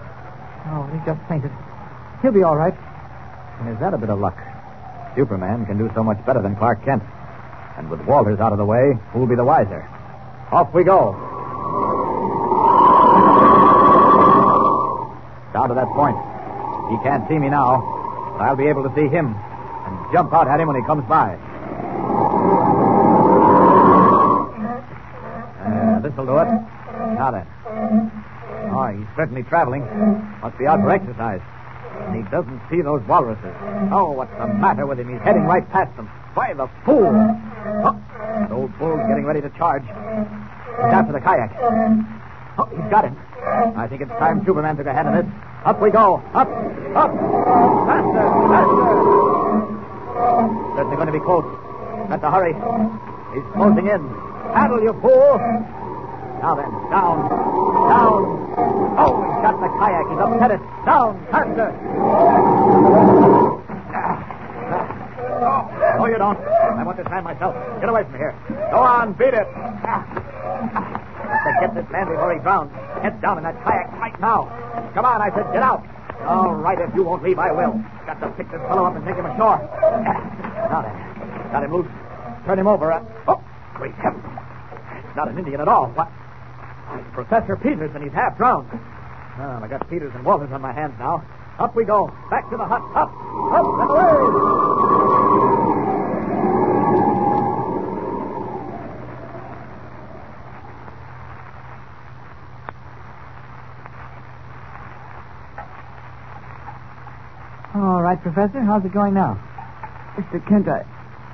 Oh, 0.70 0.86
he 0.92 0.98
just 1.06 1.20
fainted. 1.28 1.50
He'll 2.20 2.32
be 2.32 2.42
all 2.42 2.56
right. 2.56 2.74
And 3.60 3.70
is 3.70 3.80
that 3.80 3.94
a 3.94 3.98
bit 3.98 4.10
of 4.10 4.18
luck? 4.18 4.36
Superman 5.16 5.64
can 5.64 5.78
do 5.78 5.90
so 5.94 6.04
much 6.04 6.24
better 6.26 6.42
than 6.42 6.54
Clark 6.56 6.84
Kent. 6.84 7.02
And 7.78 7.88
with 7.88 8.00
Walters 8.02 8.40
out 8.40 8.52
of 8.52 8.58
the 8.58 8.66
way, 8.66 8.92
who'll 9.12 9.26
be 9.26 9.34
the 9.34 9.44
wiser? 9.44 9.88
Off 10.52 10.74
we 10.74 10.84
go. 10.84 11.12
Down 15.52 15.68
to 15.70 15.74
that 15.74 15.88
point. 15.96 16.16
He 16.90 16.96
can't 17.02 17.26
see 17.28 17.38
me 17.38 17.48
now, 17.48 17.80
but 17.80 17.97
I'll 18.40 18.56
be 18.56 18.66
able 18.66 18.82
to 18.84 18.94
see 18.94 19.08
him 19.08 19.34
and 19.34 20.12
jump 20.12 20.32
out 20.32 20.46
at 20.48 20.60
him 20.60 20.68
when 20.68 20.76
he 20.76 20.82
comes 20.86 21.04
by. 21.08 21.34
Uh, 25.64 26.00
this'll 26.00 26.26
do 26.26 26.38
it. 26.38 26.48
Now 27.18 27.30
then. 27.32 27.46
Oh, 28.70 28.86
he's 28.96 29.06
certainly 29.16 29.42
traveling. 29.42 29.82
Must 30.40 30.56
be 30.58 30.66
out 30.66 30.80
for 30.80 30.90
exercise. 30.90 31.40
And 32.06 32.14
he 32.14 32.30
doesn't 32.30 32.60
see 32.70 32.80
those 32.80 33.02
walruses. 33.08 33.54
Oh, 33.90 34.12
what's 34.12 34.32
the 34.38 34.46
matter 34.46 34.86
with 34.86 35.00
him? 35.00 35.08
He's 35.12 35.20
heading 35.22 35.44
right 35.44 35.68
past 35.70 35.94
them. 35.96 36.06
Why, 36.34 36.54
the 36.54 36.68
fool! 36.84 37.10
Oh, 37.84 38.00
that 38.38 38.52
old 38.52 38.78
bull's 38.78 39.00
getting 39.08 39.24
ready 39.24 39.40
to 39.40 39.50
charge. 39.50 39.82
He's 39.82 40.94
after 40.94 41.12
the 41.12 41.20
kayak. 41.20 41.50
Oh, 42.58 42.66
he's 42.70 42.90
got 42.90 43.04
him. 43.04 43.16
I 43.76 43.86
think 43.88 44.02
it's 44.02 44.10
time 44.12 44.44
Superman 44.44 44.76
took 44.76 44.86
a 44.86 44.92
hand 44.92 45.08
in 45.08 45.14
this. 45.14 45.26
Up 45.68 45.76
we 45.82 45.90
go. 45.90 46.16
Up, 46.32 46.48
up. 46.96 47.12
Faster, 47.12 48.24
faster. 48.48 48.88
Certainly 50.80 50.96
going 50.96 51.06
to 51.08 51.12
be 51.12 51.20
close. 51.20 51.44
Got 52.08 52.24
to 52.24 52.30
hurry. 52.32 52.56
He's 53.36 53.44
closing 53.52 53.84
in. 53.84 54.00
Paddle, 54.56 54.80
you 54.80 54.96
fool. 55.04 55.36
Now 56.40 56.56
then, 56.56 56.72
down, 56.88 57.28
down. 57.84 58.48
Oh, 58.96 59.12
he's 59.28 59.44
got 59.44 59.60
the 59.60 59.68
kayak. 59.76 60.08
He's 60.08 60.16
upset 60.16 60.56
it. 60.56 60.62
Down, 60.88 61.20
faster. 61.28 61.68
No, 66.00 66.06
you 66.06 66.16
don't. 66.16 66.38
I 66.40 66.82
want 66.82 66.96
this 66.96 67.08
man 67.10 67.24
myself. 67.24 67.52
Get 67.80 67.90
away 67.90 68.04
from 68.04 68.14
here. 68.14 68.34
Go 68.72 68.78
on, 68.78 69.12
beat 69.12 69.36
it. 69.36 69.44
Let's 71.44 71.60
get 71.60 71.74
this 71.74 71.84
man 71.92 72.08
before 72.08 72.32
he 72.32 72.40
drowns. 72.40 72.72
Get 73.02 73.20
down 73.20 73.38
in 73.38 73.44
that 73.44 73.62
kayak 73.64 73.92
right 74.00 74.18
now. 74.20 74.48
Come 74.94 75.04
on, 75.04 75.22
I 75.22 75.30
said, 75.34 75.52
get 75.52 75.62
out. 75.62 75.86
All 76.26 76.54
right, 76.54 76.78
if 76.80 76.94
you 76.94 77.04
won't 77.04 77.22
leave, 77.22 77.38
I 77.38 77.52
will. 77.52 77.72
Got 78.06 78.20
to 78.20 78.28
pick 78.36 78.50
this 78.50 78.60
fellow 78.62 78.84
up 78.84 78.96
and 78.96 79.04
take 79.06 79.16
him 79.16 79.26
ashore. 79.26 79.58
Now 80.68 80.82
then, 80.82 81.52
got 81.52 81.64
him 81.64 81.72
loose. 81.72 81.86
Turn 82.44 82.58
him 82.58 82.66
over. 82.66 82.92
Uh, 82.92 83.02
oh, 83.28 83.42
great 83.74 83.94
heavens. 83.94 84.24
Not 85.16 85.28
an 85.28 85.38
Indian 85.38 85.60
at 85.60 85.68
all. 85.68 85.86
What? 85.88 86.10
It's 86.94 87.14
Professor 87.14 87.56
Peters, 87.56 87.90
and 87.94 88.04
he's 88.04 88.12
half 88.12 88.36
drowned. 88.36 88.68
Well, 89.38 89.64
I 89.64 89.68
got 89.68 89.88
Peters 89.88 90.12
and 90.14 90.24
Walters 90.24 90.50
on 90.52 90.60
my 90.60 90.72
hands 90.72 90.94
now. 90.98 91.24
Up 91.58 91.74
we 91.74 91.84
go. 91.84 92.12
Back 92.30 92.50
to 92.50 92.56
the 92.56 92.64
hut. 92.64 92.82
Up, 92.94 93.10
up, 93.52 93.66
and 93.66 93.90
away. 93.90 95.08
All 107.74 107.97
right, 108.08 108.22
Professor. 108.22 108.60
How's 108.60 108.84
it 108.84 108.92
going 108.92 109.14
now? 109.14 109.36
Mr. 110.16 110.40
Kent, 110.48 110.68
I, 110.68 110.80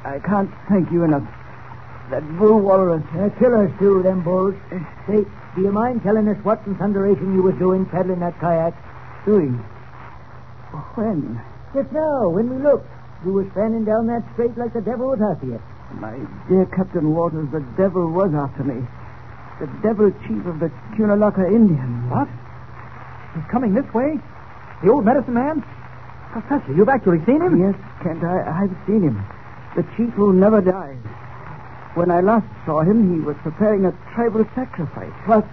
I 0.05 0.19
can't 0.19 0.51
thank 0.69 0.91
you 0.91 1.05
enough. 1.05 1.23
That 2.11 2.23
bull 2.37 2.61
walrus. 2.61 3.03
Uh, 3.15 3.31
killers, 3.39 3.71
too, 3.79 4.03
them 4.03 4.23
bulls. 4.25 4.55
Say, 5.07 5.23
do 5.55 5.61
you 5.63 5.73
mind 5.73 6.03
telling 6.03 6.29
us 6.29 6.37
what 6.43 6.61
in 6.67 6.75
thunderation 6.77 7.35
you 7.35 7.43
was 7.43 7.55
doing 7.57 7.87
paddling 7.87 8.21
that 8.21 8.39
kayak? 8.41 8.75
Doing? 9.25 9.55
When? 10.99 11.41
Just 11.73 11.93
now, 11.93 12.29
when 12.29 12.51
we 12.51 12.63
looked. 12.63 12.91
You 13.25 13.33
was 13.33 13.47
standing 13.53 13.87
down 13.87 14.07
that 14.09 14.21
straight 14.35 14.59
like 14.59 14.75
the 14.75 14.83
devil 14.83 15.09
was 15.09 15.21
after 15.23 15.47
you. 15.47 15.63
My 15.97 16.19
dear 16.49 16.67
Captain 16.67 17.15
Waters, 17.15 17.49
the 17.53 17.65
devil 17.79 18.11
was 18.11 18.35
after 18.35 18.65
me. 18.65 18.85
The 19.61 19.71
devil 19.81 20.11
chief 20.27 20.45
of 20.45 20.61
the 20.61 20.69
Cunalaka 20.93 21.47
Indians. 21.47 22.11
What? 22.11 22.29
He's 23.33 23.49
coming 23.51 23.73
this 23.73 23.87
way? 23.95 24.21
The 24.83 24.91
old 24.91 25.07
medicine 25.07 25.35
man? 25.35 25.65
Professor, 26.35 26.73
you've 26.75 26.89
actually 26.89 27.25
seen 27.27 27.41
him? 27.41 27.61
Yes, 27.61 27.77
Kent, 28.03 28.25
I, 28.25 28.65
I've 28.65 28.77
seen 28.89 29.03
him. 29.03 29.25
The 29.77 29.85
chief 29.97 30.11
who 30.15 30.33
never 30.33 30.61
dies. 30.61 30.99
When 31.95 32.11
I 32.11 32.23
last 32.23 32.49
saw 32.67 32.83
him, 32.83 33.15
he 33.15 33.21
was 33.21 33.37
preparing 33.45 33.87
a 33.87 33.93
tribal 34.15 34.45
sacrifice. 34.53 35.13
What? 35.27 35.47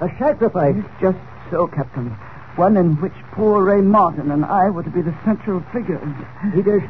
A 0.00 0.08
sacrifice? 0.16 0.76
Just 1.00 1.18
so, 1.50 1.66
Captain. 1.66 2.10
One 2.54 2.76
in 2.76 2.94
which 3.00 3.12
poor 3.32 3.64
Ray 3.64 3.80
Martin 3.80 4.30
and 4.30 4.44
I 4.44 4.70
were 4.70 4.84
to 4.84 4.90
be 4.90 5.02
the 5.02 5.14
central 5.24 5.64
figures. 5.72 6.14
Peters, 6.54 6.84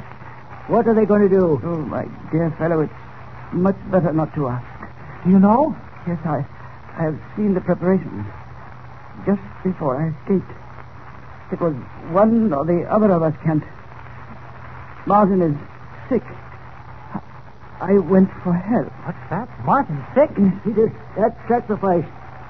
what 0.66 0.86
are 0.86 0.92
they 0.92 1.06
going 1.06 1.22
to 1.22 1.28
do? 1.30 1.58
Oh, 1.64 1.78
my 1.78 2.06
dear 2.30 2.54
fellow, 2.58 2.80
it's 2.80 2.92
much 3.54 3.76
better 3.90 4.12
not 4.12 4.34
to 4.34 4.48
ask. 4.48 5.24
Do 5.24 5.30
you 5.30 5.38
know? 5.38 5.74
Yes, 6.06 6.18
I, 6.26 6.44
I 6.98 7.04
have 7.04 7.18
seen 7.36 7.54
the 7.54 7.62
preparations. 7.62 8.26
Just 9.24 9.40
before 9.64 9.96
I 9.96 10.12
escaped. 10.12 10.52
It 11.52 11.60
was 11.60 11.74
one 12.10 12.52
or 12.52 12.64
the 12.64 12.84
other 12.90 13.10
of 13.12 13.22
us, 13.22 13.34
Kent. 13.44 13.64
Martin 15.06 15.42
is 15.42 15.56
sick. 16.08 16.22
I 17.80 17.92
went 17.98 18.30
for 18.42 18.52
help. 18.52 18.90
What's 19.04 19.30
that? 19.30 19.48
Martin 19.64 20.02
sick? 20.14 20.30
Peters, 20.64 20.90
that 21.16 21.36
sacrifice. 21.46 22.04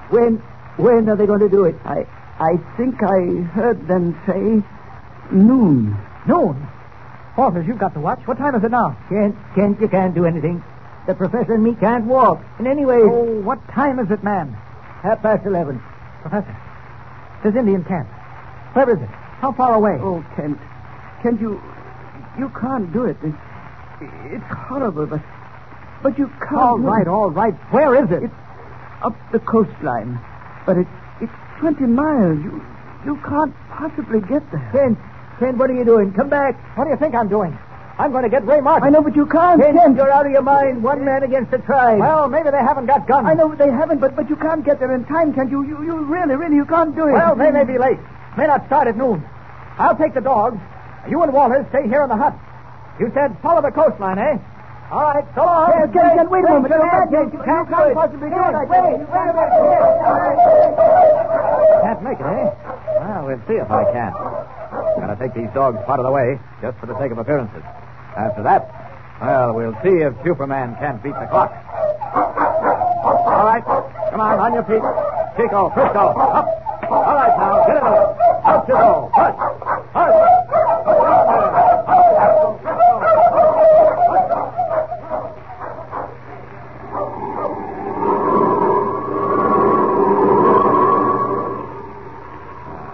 When, 0.09 0.37
when 0.77 1.09
are 1.09 1.15
they 1.15 1.25
going 1.25 1.41
to 1.41 1.49
do 1.49 1.65
it? 1.65 1.75
I, 1.83 2.07
I 2.39 2.57
think 2.77 3.03
I 3.03 3.43
heard 3.51 3.87
them 3.87 4.19
say 4.25 4.63
noon. 5.35 5.97
Noon? 6.27 6.67
Walters, 7.37 7.67
you've 7.67 7.79
got 7.79 7.93
to 7.95 7.99
watch. 7.99 8.25
What 8.25 8.37
time 8.37 8.55
is 8.55 8.63
it 8.63 8.71
now? 8.71 8.97
Kent, 9.09 9.35
Kent, 9.55 9.81
you 9.81 9.89
can't 9.89 10.15
do 10.15 10.25
anything. 10.25 10.63
The 11.05 11.13
professor 11.13 11.53
and 11.53 11.63
me 11.63 11.75
can't 11.75 12.05
walk. 12.05 12.41
And 12.57 12.67
anyway... 12.67 12.99
Oh, 13.01 13.41
what 13.41 13.59
time 13.69 13.99
is 13.99 14.09
it, 14.09 14.23
man? 14.23 14.53
Half 15.03 15.21
past 15.21 15.45
eleven. 15.45 15.83
Professor, 16.21 16.55
there's 17.43 17.55
Indian 17.55 17.83
camp. 17.83 18.07
Where 18.75 18.89
is 18.89 19.01
it? 19.01 19.09
How 19.39 19.53
far 19.53 19.73
away? 19.73 19.97
Oh, 20.01 20.23
Kent. 20.35 20.59
Kent, 21.23 21.39
you... 21.39 21.61
You 22.37 22.51
can't 22.59 22.91
do 22.91 23.05
it. 23.05 23.15
It's, 23.23 23.37
it's 24.35 24.43
horrible, 24.51 25.05
but... 25.05 25.21
But 26.03 26.19
you 26.19 26.27
can't... 26.43 26.55
All 26.59 26.77
right, 26.77 27.07
all 27.07 27.31
right. 27.31 27.53
Where 27.71 27.95
is 28.03 28.11
it? 28.11 28.23
It's 28.23 28.33
up 29.01 29.15
the 29.31 29.39
coastline. 29.39 30.19
But 30.65 30.77
it's, 30.77 30.89
it's 31.21 31.31
20 31.59 31.85
miles. 31.85 32.43
You, 32.43 32.61
you 33.05 33.15
can't 33.23 33.55
possibly 33.71 34.19
get 34.19 34.43
there. 34.51 34.69
Kent, 34.73 34.99
Kent, 35.39 35.57
what 35.57 35.69
are 35.69 35.75
you 35.75 35.85
doing? 35.85 36.11
Come 36.11 36.27
back. 36.27 36.59
What 36.77 36.83
do 36.83 36.89
you 36.89 36.97
think 36.97 37.15
I'm 37.15 37.29
doing? 37.29 37.57
I'm 37.97 38.11
going 38.11 38.23
to 38.23 38.29
get 38.29 38.45
Ray 38.45 38.59
Martin. 38.59 38.85
I 38.85 38.91
know, 38.91 39.01
but 39.01 39.15
you 39.15 39.25
can't, 39.25 39.61
Kent, 39.61 39.77
Kent. 39.77 39.95
you're 39.95 40.11
out 40.11 40.25
of 40.25 40.33
your 40.33 40.41
mind. 40.41 40.83
One 40.83 41.05
man 41.05 41.23
against 41.23 41.51
the 41.51 41.59
tribe. 41.59 41.99
Well, 41.99 42.27
maybe 42.27 42.51
they 42.51 42.59
haven't 42.59 42.87
got 42.87 43.07
guns. 43.07 43.25
I 43.25 43.35
know 43.35 43.55
they 43.55 43.71
haven't, 43.71 43.99
but 43.99 44.17
but 44.17 44.29
you 44.29 44.35
can't 44.35 44.65
get 44.65 44.79
there 44.79 44.93
in 44.93 45.05
time, 45.05 45.33
Kent. 45.33 45.49
You 45.49 45.63
you, 45.63 45.81
you 45.81 46.03
really, 46.03 46.35
really, 46.35 46.57
you 46.57 46.65
can't 46.65 46.93
do 46.93 47.07
it. 47.07 47.13
Well, 47.13 47.37
they 47.37 47.51
may 47.51 47.63
be 47.63 47.77
late. 47.77 47.99
May 48.37 48.47
not 48.47 48.65
start 48.67 48.87
at 48.87 48.97
noon. 48.97 49.23
I'll 49.77 49.95
take 49.97 50.13
the 50.13 50.21
dogs. 50.21 50.59
You 51.09 51.21
and 51.23 51.31
Walters 51.33 51.65
stay 51.69 51.87
here 51.87 52.03
in 52.03 52.09
the 52.09 52.15
hut. 52.17 52.33
You 52.99 53.11
said 53.13 53.37
follow 53.41 53.61
the 53.61 53.71
coastline, 53.71 54.19
eh? 54.19 54.37
All 54.91 55.01
right, 55.01 55.25
so 55.35 55.41
long. 55.45 55.71
Kent, 55.71 55.93
Kent, 55.93 56.13
Kent, 56.15 56.29
wait 56.31 56.45
a 56.45 56.49
moment. 56.49 56.69
You're 56.73 56.79
You're 56.79 56.91
mad, 56.93 57.11
mad, 57.11 57.31
Kent. 57.31 57.33
You 57.33 57.39
can't 57.43 57.67
You 57.69 57.75
can't 57.75 57.89
it. 57.91 57.95
possibly 57.95 58.29
do 58.29 58.35
it. 58.35 58.53
Kent, 58.53 58.69
wait, 58.69 58.81
wait 59.01 59.29
a 59.29 59.33
minute. 59.33 59.51
Can't 61.81 62.01
make 62.03 62.19
it, 62.19 62.25
eh? 62.25 62.49
Well, 63.01 63.21
we'll 63.25 63.43
see 63.47 63.57
if 63.59 63.69
I 63.71 63.83
can. 63.91 64.11
Gotta 64.99 65.15
take 65.19 65.33
these 65.33 65.49
dogs 65.53 65.77
part 65.85 65.99
of 65.99 66.05
the 66.05 66.11
way, 66.11 66.39
just 66.61 66.77
for 66.79 66.85
the 66.85 66.97
sake 66.99 67.11
of 67.11 67.17
appearances. 67.17 67.63
After 68.15 68.43
that, 68.43 68.69
well, 69.21 69.53
we'll 69.53 69.77
see 69.83 70.01
if 70.03 70.13
Superman 70.23 70.75
can't 70.79 71.01
beat 71.03 71.15
the 71.19 71.27
clock. 71.27 71.51
All 72.15 73.45
right, 73.45 73.63
come 74.11 74.21
on, 74.21 74.39
on 74.39 74.53
your 74.53 74.63
feet. 74.63 74.83
Chico, 75.37 75.69
Frisco, 75.71 76.13
up. 76.15 76.47
All 76.89 77.03
right, 77.03 77.33
now, 77.37 77.65
get 77.67 77.77
in 77.77 77.83
there. 77.83 78.24
Out 78.45 78.67
you 78.67 78.75
go. 78.75 79.09
Hush, 79.15 79.35
hush. 79.93 80.35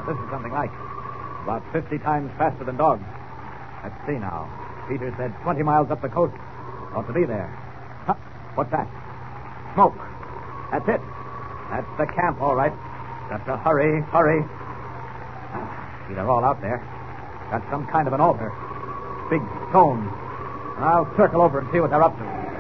This 0.08 0.18
is 0.18 0.30
something 0.32 0.52
like 0.54 0.72
about 1.44 1.64
50 1.74 1.98
times 2.00 2.32
faster 2.38 2.64
than 2.64 2.78
dogs. 2.78 3.04
Let's 3.84 3.96
see 4.08 4.14
now. 4.14 4.48
Peter 4.88 5.14
said 5.18 5.36
20 5.44 5.64
miles 5.64 5.92
up 5.92 6.02
the 6.02 6.08
coast. 6.10 6.34
Ought 6.96 7.08
to 7.08 7.14
be 7.14 7.26
there. 7.26 7.48
Huh, 8.06 8.16
what's 8.56 8.72
that? 8.72 8.88
Smoke. 9.74 10.00
That's 10.72 10.88
it. 10.88 11.02
That's 11.72 11.88
the 11.98 12.06
camp, 12.08 12.42
all 12.42 12.56
right. 12.56 12.72
To 13.32 13.58
hurry, 13.58 14.02
hurry. 14.12 14.44
See, 16.12 16.16
they're 16.16 16.30
all 16.30 16.44
out 16.44 16.60
there. 16.60 16.80
Got 17.52 17.64
some 17.72 17.88
kind 17.88 18.06
of 18.06 18.14
an 18.14 18.20
altar. 18.20 18.52
Big 19.30 19.40
stone. 19.70 20.12
I'll 20.76 21.08
circle 21.16 21.42
over 21.42 21.60
and 21.60 21.72
see 21.72 21.80
what 21.80 21.90
they're 21.90 22.04
up 22.04 22.18
to. 22.18 22.51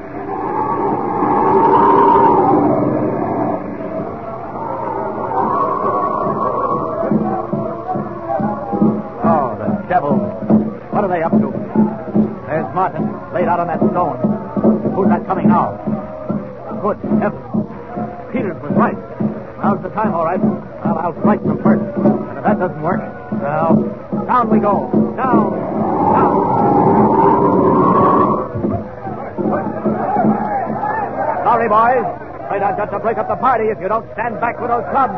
Boys. 31.96 32.62
I've 32.62 32.78
got 32.78 32.92
to 32.92 33.00
break 33.00 33.18
up 33.18 33.28
the 33.28 33.36
party 33.36 33.66
if 33.66 33.80
you 33.80 33.88
don't 33.88 34.06
stand 34.14 34.40
back 34.40 34.60
with 34.60 34.70
those 34.70 34.84
clubs. 34.92 35.14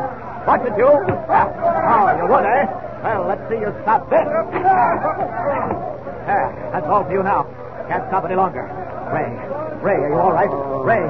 Watch 0.46 0.62
it, 0.66 0.76
you. 0.78 0.86
Oh, 0.86 2.06
you 2.16 2.26
would, 2.30 2.44
eh? 2.44 2.66
Well, 3.02 3.26
let's 3.28 3.42
see 3.48 3.56
you 3.58 3.74
stop 3.82 4.08
this. 4.10 4.24
There, 6.24 6.70
that's 6.72 6.86
all 6.86 7.04
for 7.04 7.12
you 7.12 7.22
now. 7.22 7.44
Can't 7.88 8.04
stop 8.08 8.24
any 8.24 8.34
longer. 8.34 8.64
Ray, 9.12 9.28
Ray, 9.82 10.00
are 10.00 10.08
you 10.08 10.16
all 10.16 10.32
right? 10.32 10.48
Ray. 10.84 11.04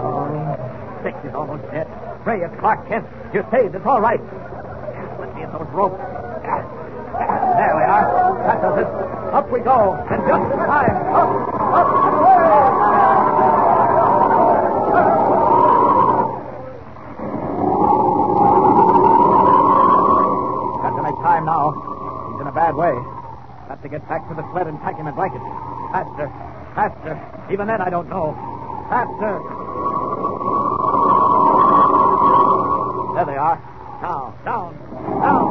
Oh, 0.00 0.24
six 1.02 1.16
is 1.24 1.34
almost 1.34 1.62
dead. 1.70 1.86
Ray, 2.24 2.40
it's 2.40 2.56
Clark 2.60 2.88
Kent. 2.88 3.06
You're 3.34 3.46
saved. 3.50 3.74
It's 3.74 3.84
all 3.84 4.00
right. 4.00 4.20
Let 5.20 5.34
me 5.34 5.42
in 5.42 5.52
those 5.52 5.68
ropes. 5.72 6.00
There 6.00 7.74
we 7.76 7.82
are. 7.84 8.04
That 8.46 8.62
does 8.62 8.78
it. 8.80 8.86
Up 9.34 9.50
we 9.50 9.60
go. 9.60 9.92
And 10.10 10.22
just 10.26 10.52
in 10.52 10.58
time. 10.64 10.96
Up, 11.12 11.28
up, 11.74 11.88
Got 20.80 20.96
to 20.96 21.02
make 21.02 21.18
time 21.22 21.39
now. 21.50 21.74
He's 22.30 22.40
in 22.42 22.46
a 22.46 22.52
bad 22.54 22.74
way. 22.76 22.94
Got 23.66 23.82
to 23.82 23.88
get 23.88 24.06
back 24.08 24.22
to 24.28 24.34
the 24.34 24.46
sled 24.52 24.66
and 24.68 24.78
pack 24.80 24.96
him 24.96 25.06
in 25.06 25.14
blankets. 25.14 25.42
Faster, 25.90 26.30
faster. 26.78 27.18
Even 27.50 27.66
then, 27.66 27.80
I 27.82 27.90
don't 27.90 28.08
know. 28.08 28.38
Faster. 28.86 29.34
There 33.14 33.26
they 33.26 33.38
are. 33.38 33.58
Now, 34.00 34.32
down, 34.46 34.78
down. 35.26 35.50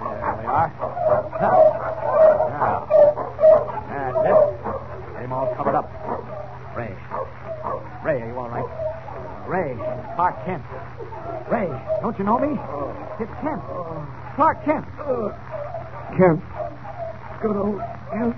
There 0.00 0.36
they 0.40 0.48
are. 0.48 0.68
Now, 1.40 1.58
now. 2.56 2.78
That's. 4.24 4.40
Get 5.12 5.22
him 5.22 5.32
all 5.32 5.54
covered 5.54 5.76
up. 5.76 5.86
Ray. 6.76 6.96
Ray, 8.04 8.22
are 8.22 8.28
you 8.28 8.38
all 8.38 8.48
right? 8.48 8.68
Ray, 9.46 9.76
Clark 10.16 10.44
Kent. 10.44 10.64
Don't 12.08 12.18
you 12.18 12.24
know 12.24 12.38
me? 12.38 12.58
Oh. 12.58 12.88
It's 13.20 13.30
Kent. 13.42 13.60
Clark 14.34 14.64
Kent. 14.64 14.86
Oh. 15.00 15.28
Kent. 16.16 16.40
Good 17.42 17.54
old 17.54 17.82
Kent. 18.10 18.34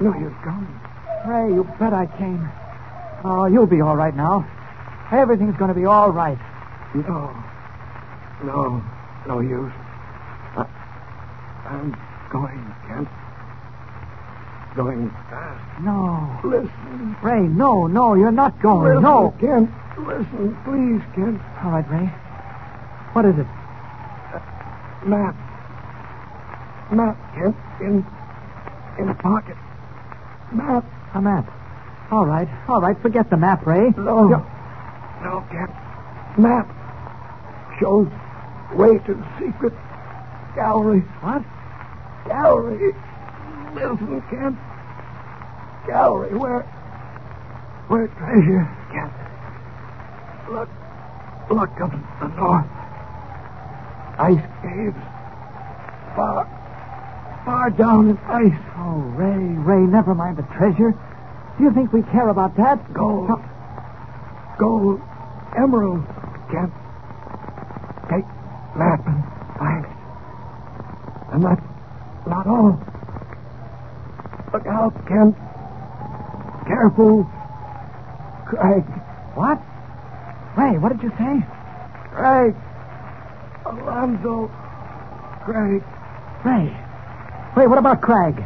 No, 0.00 0.16
you're 0.16 0.30
gone. 0.42 0.80
Ray, 1.28 1.52
you 1.52 1.68
bet 1.78 1.92
I 1.92 2.06
came. 2.16 2.48
Oh, 3.22 3.44
you'll 3.44 3.66
be 3.66 3.82
all 3.82 3.96
right 3.96 4.16
now. 4.16 4.48
Everything's 5.12 5.58
going 5.58 5.68
to 5.68 5.78
be 5.78 5.84
all 5.84 6.10
right. 6.10 6.38
No. 6.94 7.36
No. 8.44 8.82
No 9.26 9.40
use. 9.40 9.72
I, 10.56 10.64
I'm 11.66 11.94
going, 12.32 12.74
Kent. 12.88 13.08
Going 14.74 15.10
fast. 15.28 15.82
No. 15.82 16.40
Listen. 16.42 17.14
Ray, 17.22 17.42
no, 17.42 17.88
no, 17.88 18.14
you're 18.14 18.32
not 18.32 18.58
going. 18.62 18.88
Listen, 18.88 19.02
no. 19.02 19.34
Kent. 19.38 19.70
Listen, 19.98 20.56
please, 20.64 21.02
Kent. 21.14 21.42
All 21.62 21.72
right, 21.72 21.90
Ray. 21.90 22.10
What 23.12 23.24
is 23.24 23.38
it? 23.38 23.46
Uh, 23.46 24.40
map. 25.06 25.34
Map, 26.92 27.16
Kent. 27.34 27.56
In. 27.80 28.04
In 28.98 29.08
a 29.08 29.14
pocket. 29.14 29.56
Map. 30.52 30.84
A 31.14 31.20
map. 31.20 31.50
All 32.10 32.26
right, 32.26 32.48
all 32.68 32.80
right. 32.80 33.00
Forget 33.00 33.28
the 33.30 33.36
map, 33.36 33.66
Ray. 33.66 33.90
No. 33.96 34.28
You're- 34.28 34.42
No, 35.22 35.44
Kent. 35.50 35.70
Map. 36.38 36.68
Shows 37.80 38.08
way 38.74 38.98
to 38.98 39.14
the 39.14 39.26
secret 39.38 39.72
gallery. 40.54 41.00
What? 41.20 41.42
Gallery. 42.26 42.94
Listen, 43.74 44.22
Kent. 44.30 44.56
Gallery 45.86 46.34
where. 46.36 46.62
Where 47.88 48.06
treasure. 48.08 48.68
Kent. 48.92 49.12
Look. 50.50 50.68
Look 51.50 51.80
up 51.80 51.90
the 52.20 52.28
north. 52.28 52.66
Ice 54.18 54.44
caves. 54.62 54.96
Far. 56.16 56.44
Far 57.44 57.70
down 57.70 58.10
in 58.10 58.18
ice. 58.26 58.60
Oh, 58.76 58.98
Ray, 59.16 59.38
Ray, 59.62 59.86
never 59.86 60.14
mind 60.14 60.36
the 60.36 60.42
treasure. 60.56 60.92
Do 61.56 61.64
you 61.64 61.72
think 61.72 61.92
we 61.92 62.02
care 62.02 62.28
about 62.28 62.56
that? 62.56 62.92
Gold. 62.92 63.30
Gold. 64.58 65.00
Emerald. 65.56 66.04
Kent. 66.50 66.72
Take 68.10 68.24
and 68.80 69.24
find. 69.58 69.86
And 71.32 71.44
that's 71.44 71.62
not 72.26 72.46
all. 72.46 72.80
Look 74.52 74.66
out, 74.66 75.06
Kent. 75.06 75.36
Careful. 76.66 77.24
Craig. 78.46 78.84
What? 79.34 79.58
Ray, 80.56 80.78
what 80.78 80.92
did 80.92 81.02
you 81.02 81.10
say? 81.18 81.46
Craig. 82.14 82.54
Alonzo. 83.82 84.50
Craig. 85.44 85.82
Ray. 86.44 86.76
Ray, 87.56 87.66
what 87.66 87.78
about 87.78 88.00
Craig? 88.00 88.36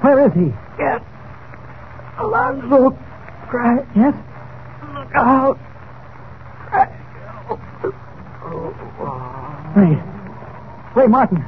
Where 0.00 0.26
is 0.26 0.32
he? 0.34 0.52
Yes. 0.78 1.02
Alonzo. 2.18 2.90
Craig. 3.48 3.86
Yes? 3.94 4.14
Look 4.94 5.14
out. 5.14 5.58
Craig. 6.68 6.88
Ray. 9.76 10.02
Ray 10.94 11.06
Martin. 11.08 11.44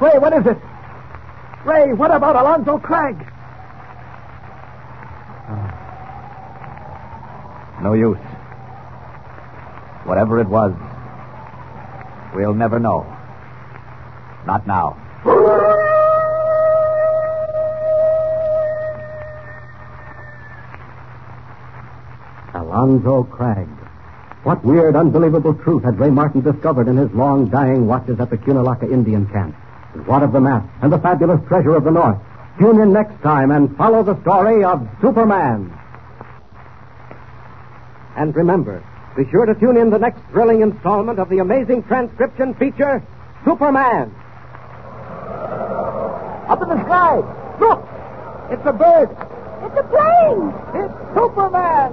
Ray, 0.00 0.18
what 0.18 0.32
is 0.32 0.46
it? 0.46 0.58
Ray, 1.64 1.92
what 1.92 2.10
about 2.10 2.36
Alonzo 2.36 2.78
Craig? 2.78 3.16
No 7.82 7.94
use. 7.94 8.18
Whatever 10.04 10.40
it 10.40 10.48
was, 10.48 10.72
we'll 12.34 12.54
never 12.54 12.78
know. 12.78 13.06
Not 14.46 14.66
now. 14.66 14.96
Alonzo 22.54 23.24
Cragg. 23.24 23.68
What 24.44 24.64
weird, 24.64 24.96
unbelievable 24.96 25.54
truth 25.54 25.84
had 25.84 26.00
Ray 26.00 26.10
Martin 26.10 26.40
discovered 26.40 26.88
in 26.88 26.96
his 26.96 27.12
long, 27.12 27.48
dying 27.48 27.86
watches 27.86 28.18
at 28.18 28.30
the 28.30 28.36
Cunalaka 28.36 28.90
Indian 28.90 29.26
camp? 29.26 29.54
And 29.94 30.06
what 30.06 30.22
of 30.22 30.32
the 30.32 30.40
map 30.40 30.68
and 30.82 30.92
the 30.92 30.98
fabulous 30.98 31.40
treasure 31.46 31.76
of 31.76 31.84
the 31.84 31.90
North? 31.90 32.18
Tune 32.58 32.80
in 32.80 32.92
next 32.92 33.22
time 33.22 33.50
and 33.50 33.76
follow 33.76 34.02
the 34.02 34.20
story 34.22 34.64
of 34.64 34.88
Superman. 35.00 35.72
And 38.16 38.34
remember, 38.34 38.82
be 39.16 39.24
sure 39.30 39.44
to 39.44 39.54
tune 39.54 39.76
in 39.76 39.90
the 39.90 39.98
next 39.98 40.20
thrilling 40.30 40.62
installment 40.62 41.18
of 41.18 41.28
the 41.28 41.38
amazing 41.38 41.82
transcription 41.84 42.54
feature, 42.54 43.02
Superman. 43.44 44.14
Up 46.48 46.62
in 46.62 46.68
the 46.68 46.82
sky. 46.84 47.16
Look! 47.60 47.86
It's 48.50 48.66
a 48.66 48.72
bird. 48.72 49.10
It's 49.64 49.78
a 49.78 49.84
plane. 49.84 50.52
It's 50.74 50.94
Superman. 51.14 51.92